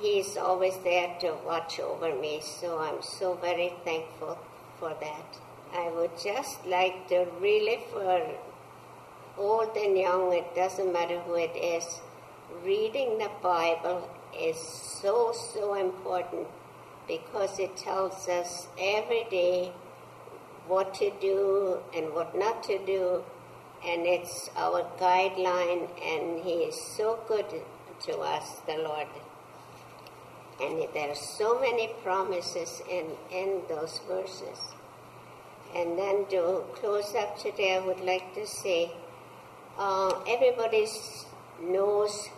He's 0.00 0.36
always 0.36 0.76
there 0.84 1.16
to 1.20 1.34
watch 1.44 1.80
over 1.80 2.14
me. 2.14 2.40
So 2.42 2.78
I'm 2.78 3.02
so 3.02 3.34
very 3.34 3.72
thankful 3.84 4.38
for 4.78 4.94
that. 5.00 5.38
I 5.74 5.90
would 5.90 6.12
just 6.22 6.64
like 6.66 7.08
to 7.08 7.26
really, 7.40 7.80
for 7.90 8.22
old 9.38 9.76
and 9.76 9.98
young, 9.98 10.32
it 10.32 10.54
doesn't 10.54 10.92
matter 10.92 11.18
who 11.20 11.34
it 11.34 11.56
is, 11.56 12.00
reading 12.64 13.18
the 13.18 13.30
Bible 13.42 14.08
is 14.38 14.56
so, 14.56 15.32
so 15.32 15.74
important 15.74 16.46
because 17.08 17.58
it 17.58 17.76
tells 17.76 18.28
us 18.28 18.66
every 18.78 19.26
day 19.30 19.72
what 20.68 20.94
to 20.94 21.10
do 21.20 21.78
and 21.94 22.12
what 22.12 22.36
not 22.36 22.62
to 22.64 22.78
do, 22.84 23.22
and 23.84 24.06
it's 24.06 24.50
our 24.56 24.82
guideline, 24.98 25.88
and 26.02 26.44
He 26.44 26.64
is 26.64 26.80
so 26.96 27.18
good 27.28 27.46
to 28.04 28.18
us, 28.18 28.60
the 28.66 28.76
Lord. 28.78 29.06
And 30.60 30.86
there 30.94 31.10
are 31.10 31.14
so 31.14 31.60
many 31.60 31.88
promises 32.02 32.80
in, 32.90 33.06
in 33.30 33.62
those 33.68 34.00
verses. 34.08 34.58
And 35.74 35.98
then 35.98 36.26
to 36.30 36.64
close 36.74 37.14
up 37.14 37.38
today, 37.38 37.76
I 37.76 37.80
would 37.80 38.00
like 38.00 38.34
to 38.34 38.46
say 38.46 38.90
uh, 39.78 40.18
everybody 40.26 40.86
knows 41.60 42.28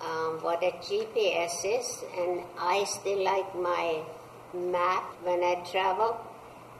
um, 0.00 0.38
what 0.40 0.62
a 0.62 0.72
GPS 0.72 1.64
is, 1.64 2.04
and 2.18 2.40
I 2.58 2.84
still 2.84 3.22
like 3.22 3.54
my 3.54 4.02
map 4.54 5.04
when 5.22 5.42
I 5.42 5.62
travel. 5.70 6.16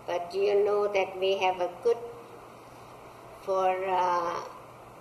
But 0.06 0.30
do 0.30 0.38
you 0.38 0.64
know 0.64 0.86
that 0.92 1.18
we 1.18 1.38
have 1.38 1.60
a 1.60 1.70
good 1.82 1.96
for 3.44 3.76
uh, 3.86 4.40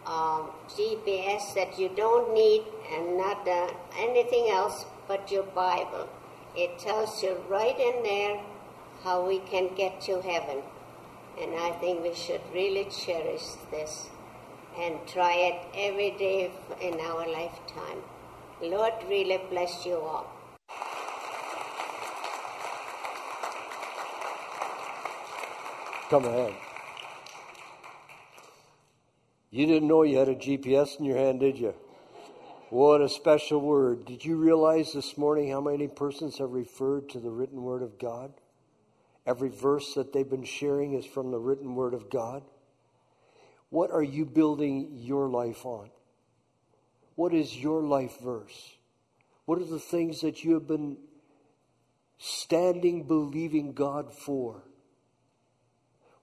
um, 0.06 0.52
GPS 0.70 1.54
that 1.56 1.80
you 1.80 1.90
don't 1.96 2.34
need 2.34 2.64
and 2.92 3.18
not 3.18 3.48
uh, 3.48 3.72
anything 3.98 4.50
else 4.50 4.86
but 5.08 5.32
your 5.32 5.44
Bible. 5.44 6.10
It 6.56 6.78
tells 6.80 7.24
you 7.24 7.38
right 7.50 7.78
in 7.80 8.04
there 8.04 8.40
how 9.04 9.26
we 9.26 9.40
can 9.40 9.74
get 9.76 10.02
to 10.02 10.22
heaven. 10.22 10.62
And 11.42 11.56
I 11.56 11.72
think 11.80 12.04
we 12.04 12.14
should 12.14 12.42
really 12.54 12.86
cherish 12.86 13.44
this 13.72 14.10
and 14.78 14.96
try 15.08 15.34
it 15.34 15.62
every 15.76 16.12
day 16.12 16.52
in 16.82 17.00
our 17.00 17.28
lifetime. 17.28 18.02
Lord 18.62 18.94
really 19.10 19.40
bless 19.50 19.86
you 19.86 19.96
all. 19.96 20.33
Come 26.14 26.26
ahead. 26.26 26.54
You 29.50 29.66
didn't 29.66 29.88
know 29.88 30.04
you 30.04 30.20
had 30.20 30.30
a 30.30 30.36
GPS 30.36 31.00
in 31.00 31.06
your 31.06 31.18
hand, 31.18 31.40
did 31.40 31.58
you? 31.58 31.74
What 32.70 33.02
a 33.02 33.10
special 33.10 33.60
word. 33.60 34.06
Did 34.06 34.24
you 34.24 34.36
realize 34.36 34.94
this 34.94 35.18
morning 35.18 35.50
how 35.50 35.60
many 35.60 35.88
persons 35.88 36.38
have 36.38 36.52
referred 36.52 37.10
to 37.10 37.20
the 37.20 37.32
written 37.32 37.64
word 37.64 37.82
of 37.82 37.98
God? 37.98 38.32
Every 39.26 39.50
verse 39.50 39.96
that 39.96 40.14
they've 40.14 40.30
been 40.30 40.44
sharing 40.44 40.94
is 40.94 41.04
from 41.04 41.32
the 41.32 41.40
written 41.40 41.74
word 41.74 41.96
of 41.96 42.12
God. 42.12 42.44
What 43.72 43.90
are 43.90 44.04
you 44.04 44.24
building 44.24 44.92
your 44.94 45.28
life 45.28 45.66
on? 45.66 45.90
What 47.16 47.34
is 47.34 47.58
your 47.58 47.82
life 47.82 48.20
verse? 48.20 48.76
What 49.46 49.60
are 49.60 49.66
the 49.66 49.80
things 49.80 50.22
that 50.22 50.44
you 50.44 50.54
have 50.54 50.68
been 50.68 50.96
standing 52.20 53.08
believing 53.08 53.74
God 53.74 54.14
for? 54.14 54.62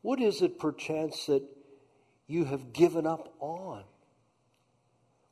What 0.03 0.21
is 0.21 0.43
it 0.43 0.59
perchance 0.59 1.27
that 1.27 1.43
you 2.27 2.45
have 2.45 2.73
given 2.73 3.07
up 3.07 3.35
on? 3.39 3.85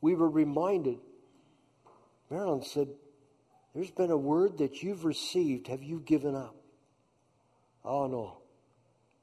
We 0.00 0.14
were 0.14 0.28
reminded, 0.28 0.98
Marilyn 2.30 2.62
said, 2.62 2.88
There's 3.74 3.90
been 3.90 4.10
a 4.10 4.16
word 4.16 4.58
that 4.58 4.82
you've 4.82 5.04
received. 5.04 5.68
Have 5.68 5.82
you 5.82 6.00
given 6.00 6.34
up? 6.34 6.54
Oh, 7.84 8.06
no. 8.06 8.38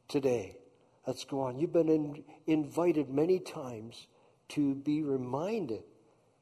Today, 0.08 0.58
let's 1.06 1.24
go 1.24 1.42
on. 1.42 1.60
You've 1.60 1.74
been 1.74 1.90
in, 1.90 2.24
invited 2.48 3.10
many 3.10 3.40
times 3.40 4.08
to 4.50 4.76
be 4.76 5.02
reminded. 5.02 5.84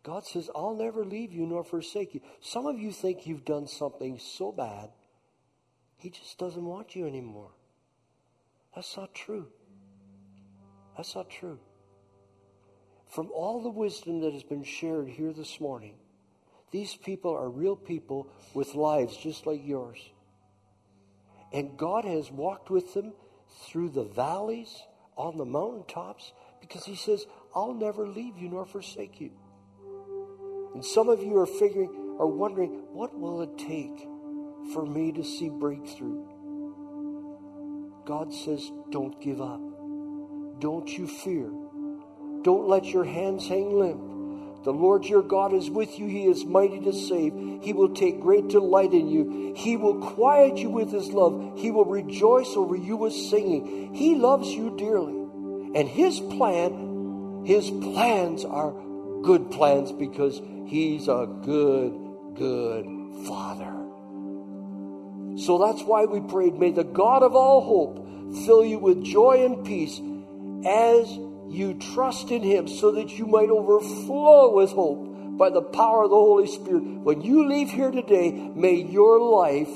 God 0.03 0.25
says, 0.25 0.49
I'll 0.55 0.75
never 0.75 1.05
leave 1.05 1.31
you 1.31 1.45
nor 1.45 1.63
forsake 1.63 2.13
you. 2.13 2.21
Some 2.41 2.65
of 2.65 2.79
you 2.79 2.91
think 2.91 3.25
you've 3.25 3.45
done 3.45 3.67
something 3.67 4.19
so 4.19 4.51
bad, 4.51 4.89
He 5.97 6.09
just 6.09 6.37
doesn't 6.37 6.63
want 6.63 6.95
you 6.95 7.07
anymore. 7.07 7.51
That's 8.75 8.97
not 8.97 9.13
true. 9.13 9.47
That's 10.97 11.15
not 11.15 11.29
true. 11.29 11.59
From 13.07 13.29
all 13.31 13.61
the 13.61 13.69
wisdom 13.69 14.21
that 14.21 14.33
has 14.33 14.43
been 14.43 14.63
shared 14.63 15.07
here 15.07 15.33
this 15.33 15.59
morning, 15.59 15.95
these 16.71 16.95
people 16.95 17.35
are 17.35 17.49
real 17.49 17.75
people 17.75 18.27
with 18.55 18.73
lives 18.73 19.15
just 19.15 19.45
like 19.45 19.61
yours. 19.63 19.99
And 21.51 21.77
God 21.77 22.05
has 22.05 22.31
walked 22.31 22.71
with 22.71 22.95
them 22.95 23.13
through 23.65 23.89
the 23.89 24.03
valleys, 24.03 24.83
on 25.15 25.37
the 25.37 25.45
mountaintops, 25.45 26.33
because 26.59 26.85
He 26.85 26.95
says, 26.95 27.27
I'll 27.53 27.75
never 27.75 28.07
leave 28.07 28.39
you 28.39 28.49
nor 28.49 28.65
forsake 28.65 29.21
you. 29.21 29.31
And 30.73 30.83
some 30.83 31.09
of 31.09 31.21
you 31.21 31.37
are 31.37 31.45
figuring, 31.45 32.17
are 32.19 32.25
wondering, 32.25 32.71
what 32.91 33.17
will 33.17 33.41
it 33.41 33.55
take 33.59 34.07
for 34.73 34.83
me 34.83 35.11
to 35.11 35.23
see 35.23 35.49
breakthrough? 35.49 36.25
God 38.05 38.33
says, 38.33 38.69
don't 38.91 39.19
give 39.21 39.41
up. 39.41 39.61
Don't 40.59 40.89
you 40.97 41.07
fear. 41.07 41.49
Don't 42.41 42.67
let 42.67 42.85
your 42.85 43.05
hands 43.05 43.47
hang 43.47 43.77
limp. 43.79 44.63
The 44.65 44.71
Lord 44.71 45.05
your 45.05 45.21
God 45.21 45.53
is 45.53 45.69
with 45.69 45.99
you. 45.99 46.07
He 46.07 46.25
is 46.25 46.45
mighty 46.45 46.79
to 46.81 46.93
save. 46.93 47.33
He 47.61 47.73
will 47.73 47.93
take 47.93 48.21
great 48.21 48.47
delight 48.47 48.93
in 48.93 49.09
you. 49.09 49.53
He 49.55 49.77
will 49.77 49.99
quiet 50.13 50.57
you 50.57 50.69
with 50.69 50.91
his 50.91 51.09
love. 51.09 51.53
He 51.57 51.71
will 51.71 51.85
rejoice 51.85 52.55
over 52.55 52.75
you 52.75 52.95
with 52.95 53.13
singing. 53.13 53.93
He 53.93 54.15
loves 54.15 54.49
you 54.49 54.75
dearly. 54.77 55.19
And 55.77 55.87
his 55.87 56.19
plan, 56.19 57.43
his 57.45 57.69
plans 57.69 58.45
are 58.45 58.73
good 59.21 59.51
plans 59.51 59.91
because 59.91 60.41
he's 60.65 61.07
a 61.07 61.27
good, 61.43 61.93
good 62.35 62.85
father. 63.25 63.72
So 65.37 65.57
that's 65.57 65.83
why 65.83 66.05
we 66.05 66.21
prayed, 66.21 66.55
may 66.55 66.71
the 66.71 66.83
God 66.83 67.23
of 67.23 67.35
all 67.35 67.61
hope 67.61 68.45
fill 68.45 68.63
you 68.63 68.79
with 68.79 69.03
joy 69.03 69.45
and 69.45 69.65
peace 69.65 69.99
as 70.65 71.11
you 71.49 71.73
trust 71.93 72.31
in 72.31 72.41
him 72.41 72.67
so 72.67 72.91
that 72.91 73.17
you 73.17 73.25
might 73.25 73.49
overflow 73.49 74.55
with 74.55 74.71
hope 74.71 75.37
by 75.37 75.49
the 75.49 75.61
power 75.61 76.03
of 76.03 76.09
the 76.09 76.15
Holy 76.15 76.47
Spirit. 76.47 76.83
When 76.83 77.21
you 77.21 77.47
leave 77.47 77.69
here 77.69 77.91
today, 77.91 78.31
may 78.31 78.75
your 78.75 79.19
life 79.19 79.69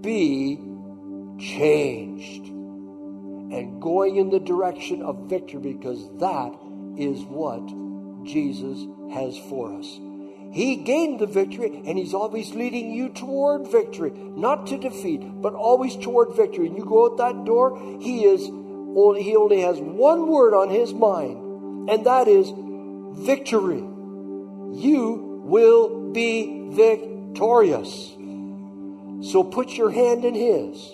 be 0.00 0.56
changed 1.38 2.46
and 2.46 3.80
going 3.80 4.16
in 4.16 4.30
the 4.30 4.40
direction 4.40 5.02
of 5.02 5.28
victory 5.28 5.74
because 5.74 6.08
that 6.18 6.52
is 6.96 7.22
what 7.24 7.66
Jesus 8.24 8.86
has 9.12 9.38
for 9.48 9.78
us. 9.78 9.98
He 10.50 10.76
gained 10.76 11.20
the 11.20 11.26
victory 11.26 11.82
and 11.84 11.98
he's 11.98 12.14
always 12.14 12.54
leading 12.54 12.90
you 12.90 13.10
toward 13.10 13.68
victory, 13.68 14.10
not 14.10 14.66
to 14.68 14.78
defeat, 14.78 15.20
but 15.42 15.54
always 15.54 15.96
toward 15.96 16.34
victory. 16.34 16.66
And 16.66 16.76
you 16.76 16.84
go 16.84 17.06
out 17.06 17.18
that 17.18 17.44
door, 17.44 17.78
he 18.00 18.24
is 18.24 18.48
only 18.48 19.22
he 19.22 19.36
only 19.36 19.60
has 19.60 19.78
one 19.78 20.28
word 20.28 20.54
on 20.54 20.70
his 20.70 20.94
mind, 20.94 21.90
and 21.90 22.06
that 22.06 22.28
is 22.28 22.52
victory. 23.12 23.80
You 23.80 25.42
will 25.44 26.12
be 26.12 26.70
victorious. 26.70 28.14
So 29.30 29.44
put 29.44 29.72
your 29.72 29.90
hand 29.90 30.24
in 30.24 30.34
his 30.34 30.92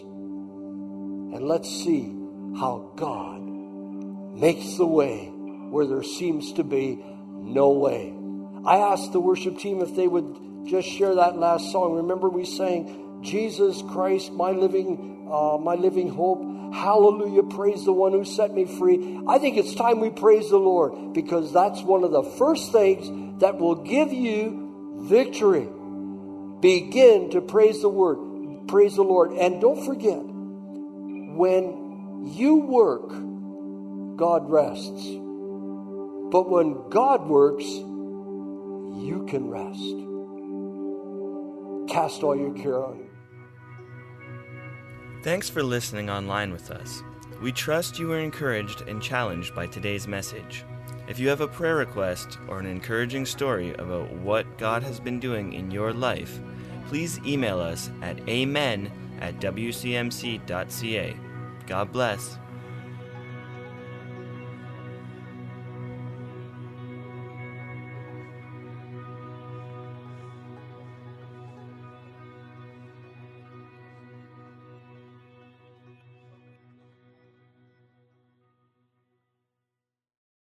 and 1.35 1.47
let's 1.49 1.69
see 1.69 2.15
how 2.59 2.93
God 2.97 3.43
makes 3.43 4.77
the 4.77 4.87
way 4.87 5.27
where 5.27 5.87
there 5.87 6.03
seems 6.03 6.53
to 6.55 6.65
be 6.65 7.05
no 7.33 7.71
way. 7.71 8.15
I 8.67 8.79
asked 8.79 9.13
the 9.13 9.21
worship 9.21 9.59
team 9.59 9.81
if 9.81 9.95
they 9.95 10.09
would 10.09 10.67
just 10.67 10.89
share 10.89 11.15
that 11.17 11.37
last 11.37 11.71
song. 11.71 11.95
Remember, 11.97 12.29
we 12.29 12.45
sang, 12.45 13.21
Jesus 13.23 13.83
Christ, 13.83 14.33
my 14.33 14.51
living, 14.51 15.29
uh, 15.31 15.59
my 15.59 15.75
living 15.75 16.09
hope. 16.09 16.43
Hallelujah, 16.75 17.43
praise 17.45 17.85
the 17.85 17.93
one 17.93 18.13
who 18.13 18.25
set 18.25 18.53
me 18.53 18.65
free. 18.65 19.21
I 19.29 19.39
think 19.39 19.57
it's 19.57 19.75
time 19.75 20.01
we 20.01 20.11
praise 20.11 20.51
the 20.51 20.59
Lord 20.59 21.13
because 21.13 21.53
that's 21.53 21.83
one 21.83 22.05
of 22.05 22.11
the 22.11 22.23
first 22.23 22.73
things 22.73 23.41
that 23.41 23.59
will 23.59 23.77
give 23.77 24.13
you 24.13 25.03
victory. 25.03 25.69
Begin 26.61 27.31
to 27.31 27.41
praise 27.43 27.83
the 27.83 27.89
word, 27.89 28.67
praise 28.69 28.97
the 28.97 29.03
Lord. 29.03 29.33
And 29.33 29.61
don't 29.61 29.85
forget, 29.85 30.23
when 31.37 32.31
you 32.35 32.57
work, 32.57 33.09
God 34.17 34.49
rests. 34.49 35.07
But 36.33 36.49
when 36.49 36.89
God 36.89 37.29
works, 37.29 37.65
you 38.95 39.27
can 39.29 39.49
rest. 39.49 39.81
Cast 41.93 42.23
all 42.23 42.37
your 42.37 42.55
care 42.55 42.83
on 42.85 42.99
Him. 42.99 43.11
Thanks 45.23 45.49
for 45.49 45.63
listening 45.63 46.11
online 46.11 46.53
with 46.53 46.71
us. 46.71 47.03
We 47.41 47.53
trust 47.53 47.99
you 47.99 48.09
were 48.09 48.19
encouraged 48.19 48.83
and 48.83 49.03
challenged 49.03 49.55
by 49.55 49.67
today's 49.67 50.07
message. 50.07 50.65
If 51.09 51.19
you 51.19 51.29
have 51.29 51.41
a 51.41 51.49
prayer 51.49 51.77
request 51.77 52.39
or 52.49 52.59
an 52.59 52.67
encouraging 52.67 53.27
story 53.27 53.75
about 53.75 54.11
what 54.13 54.59
God 54.59 54.83
has 54.83 55.01
been 55.01 55.21
doing 55.21 55.53
in 55.53 55.71
your 55.71 55.93
life, 55.93 56.41
please 56.89 57.21
email 57.27 57.59
us 57.59 57.91
at 58.03 58.27
amen 58.29 58.91
at 59.21 59.39
wcmc.ca. 59.41 61.17
God 61.67 61.93
bless. 61.93 62.39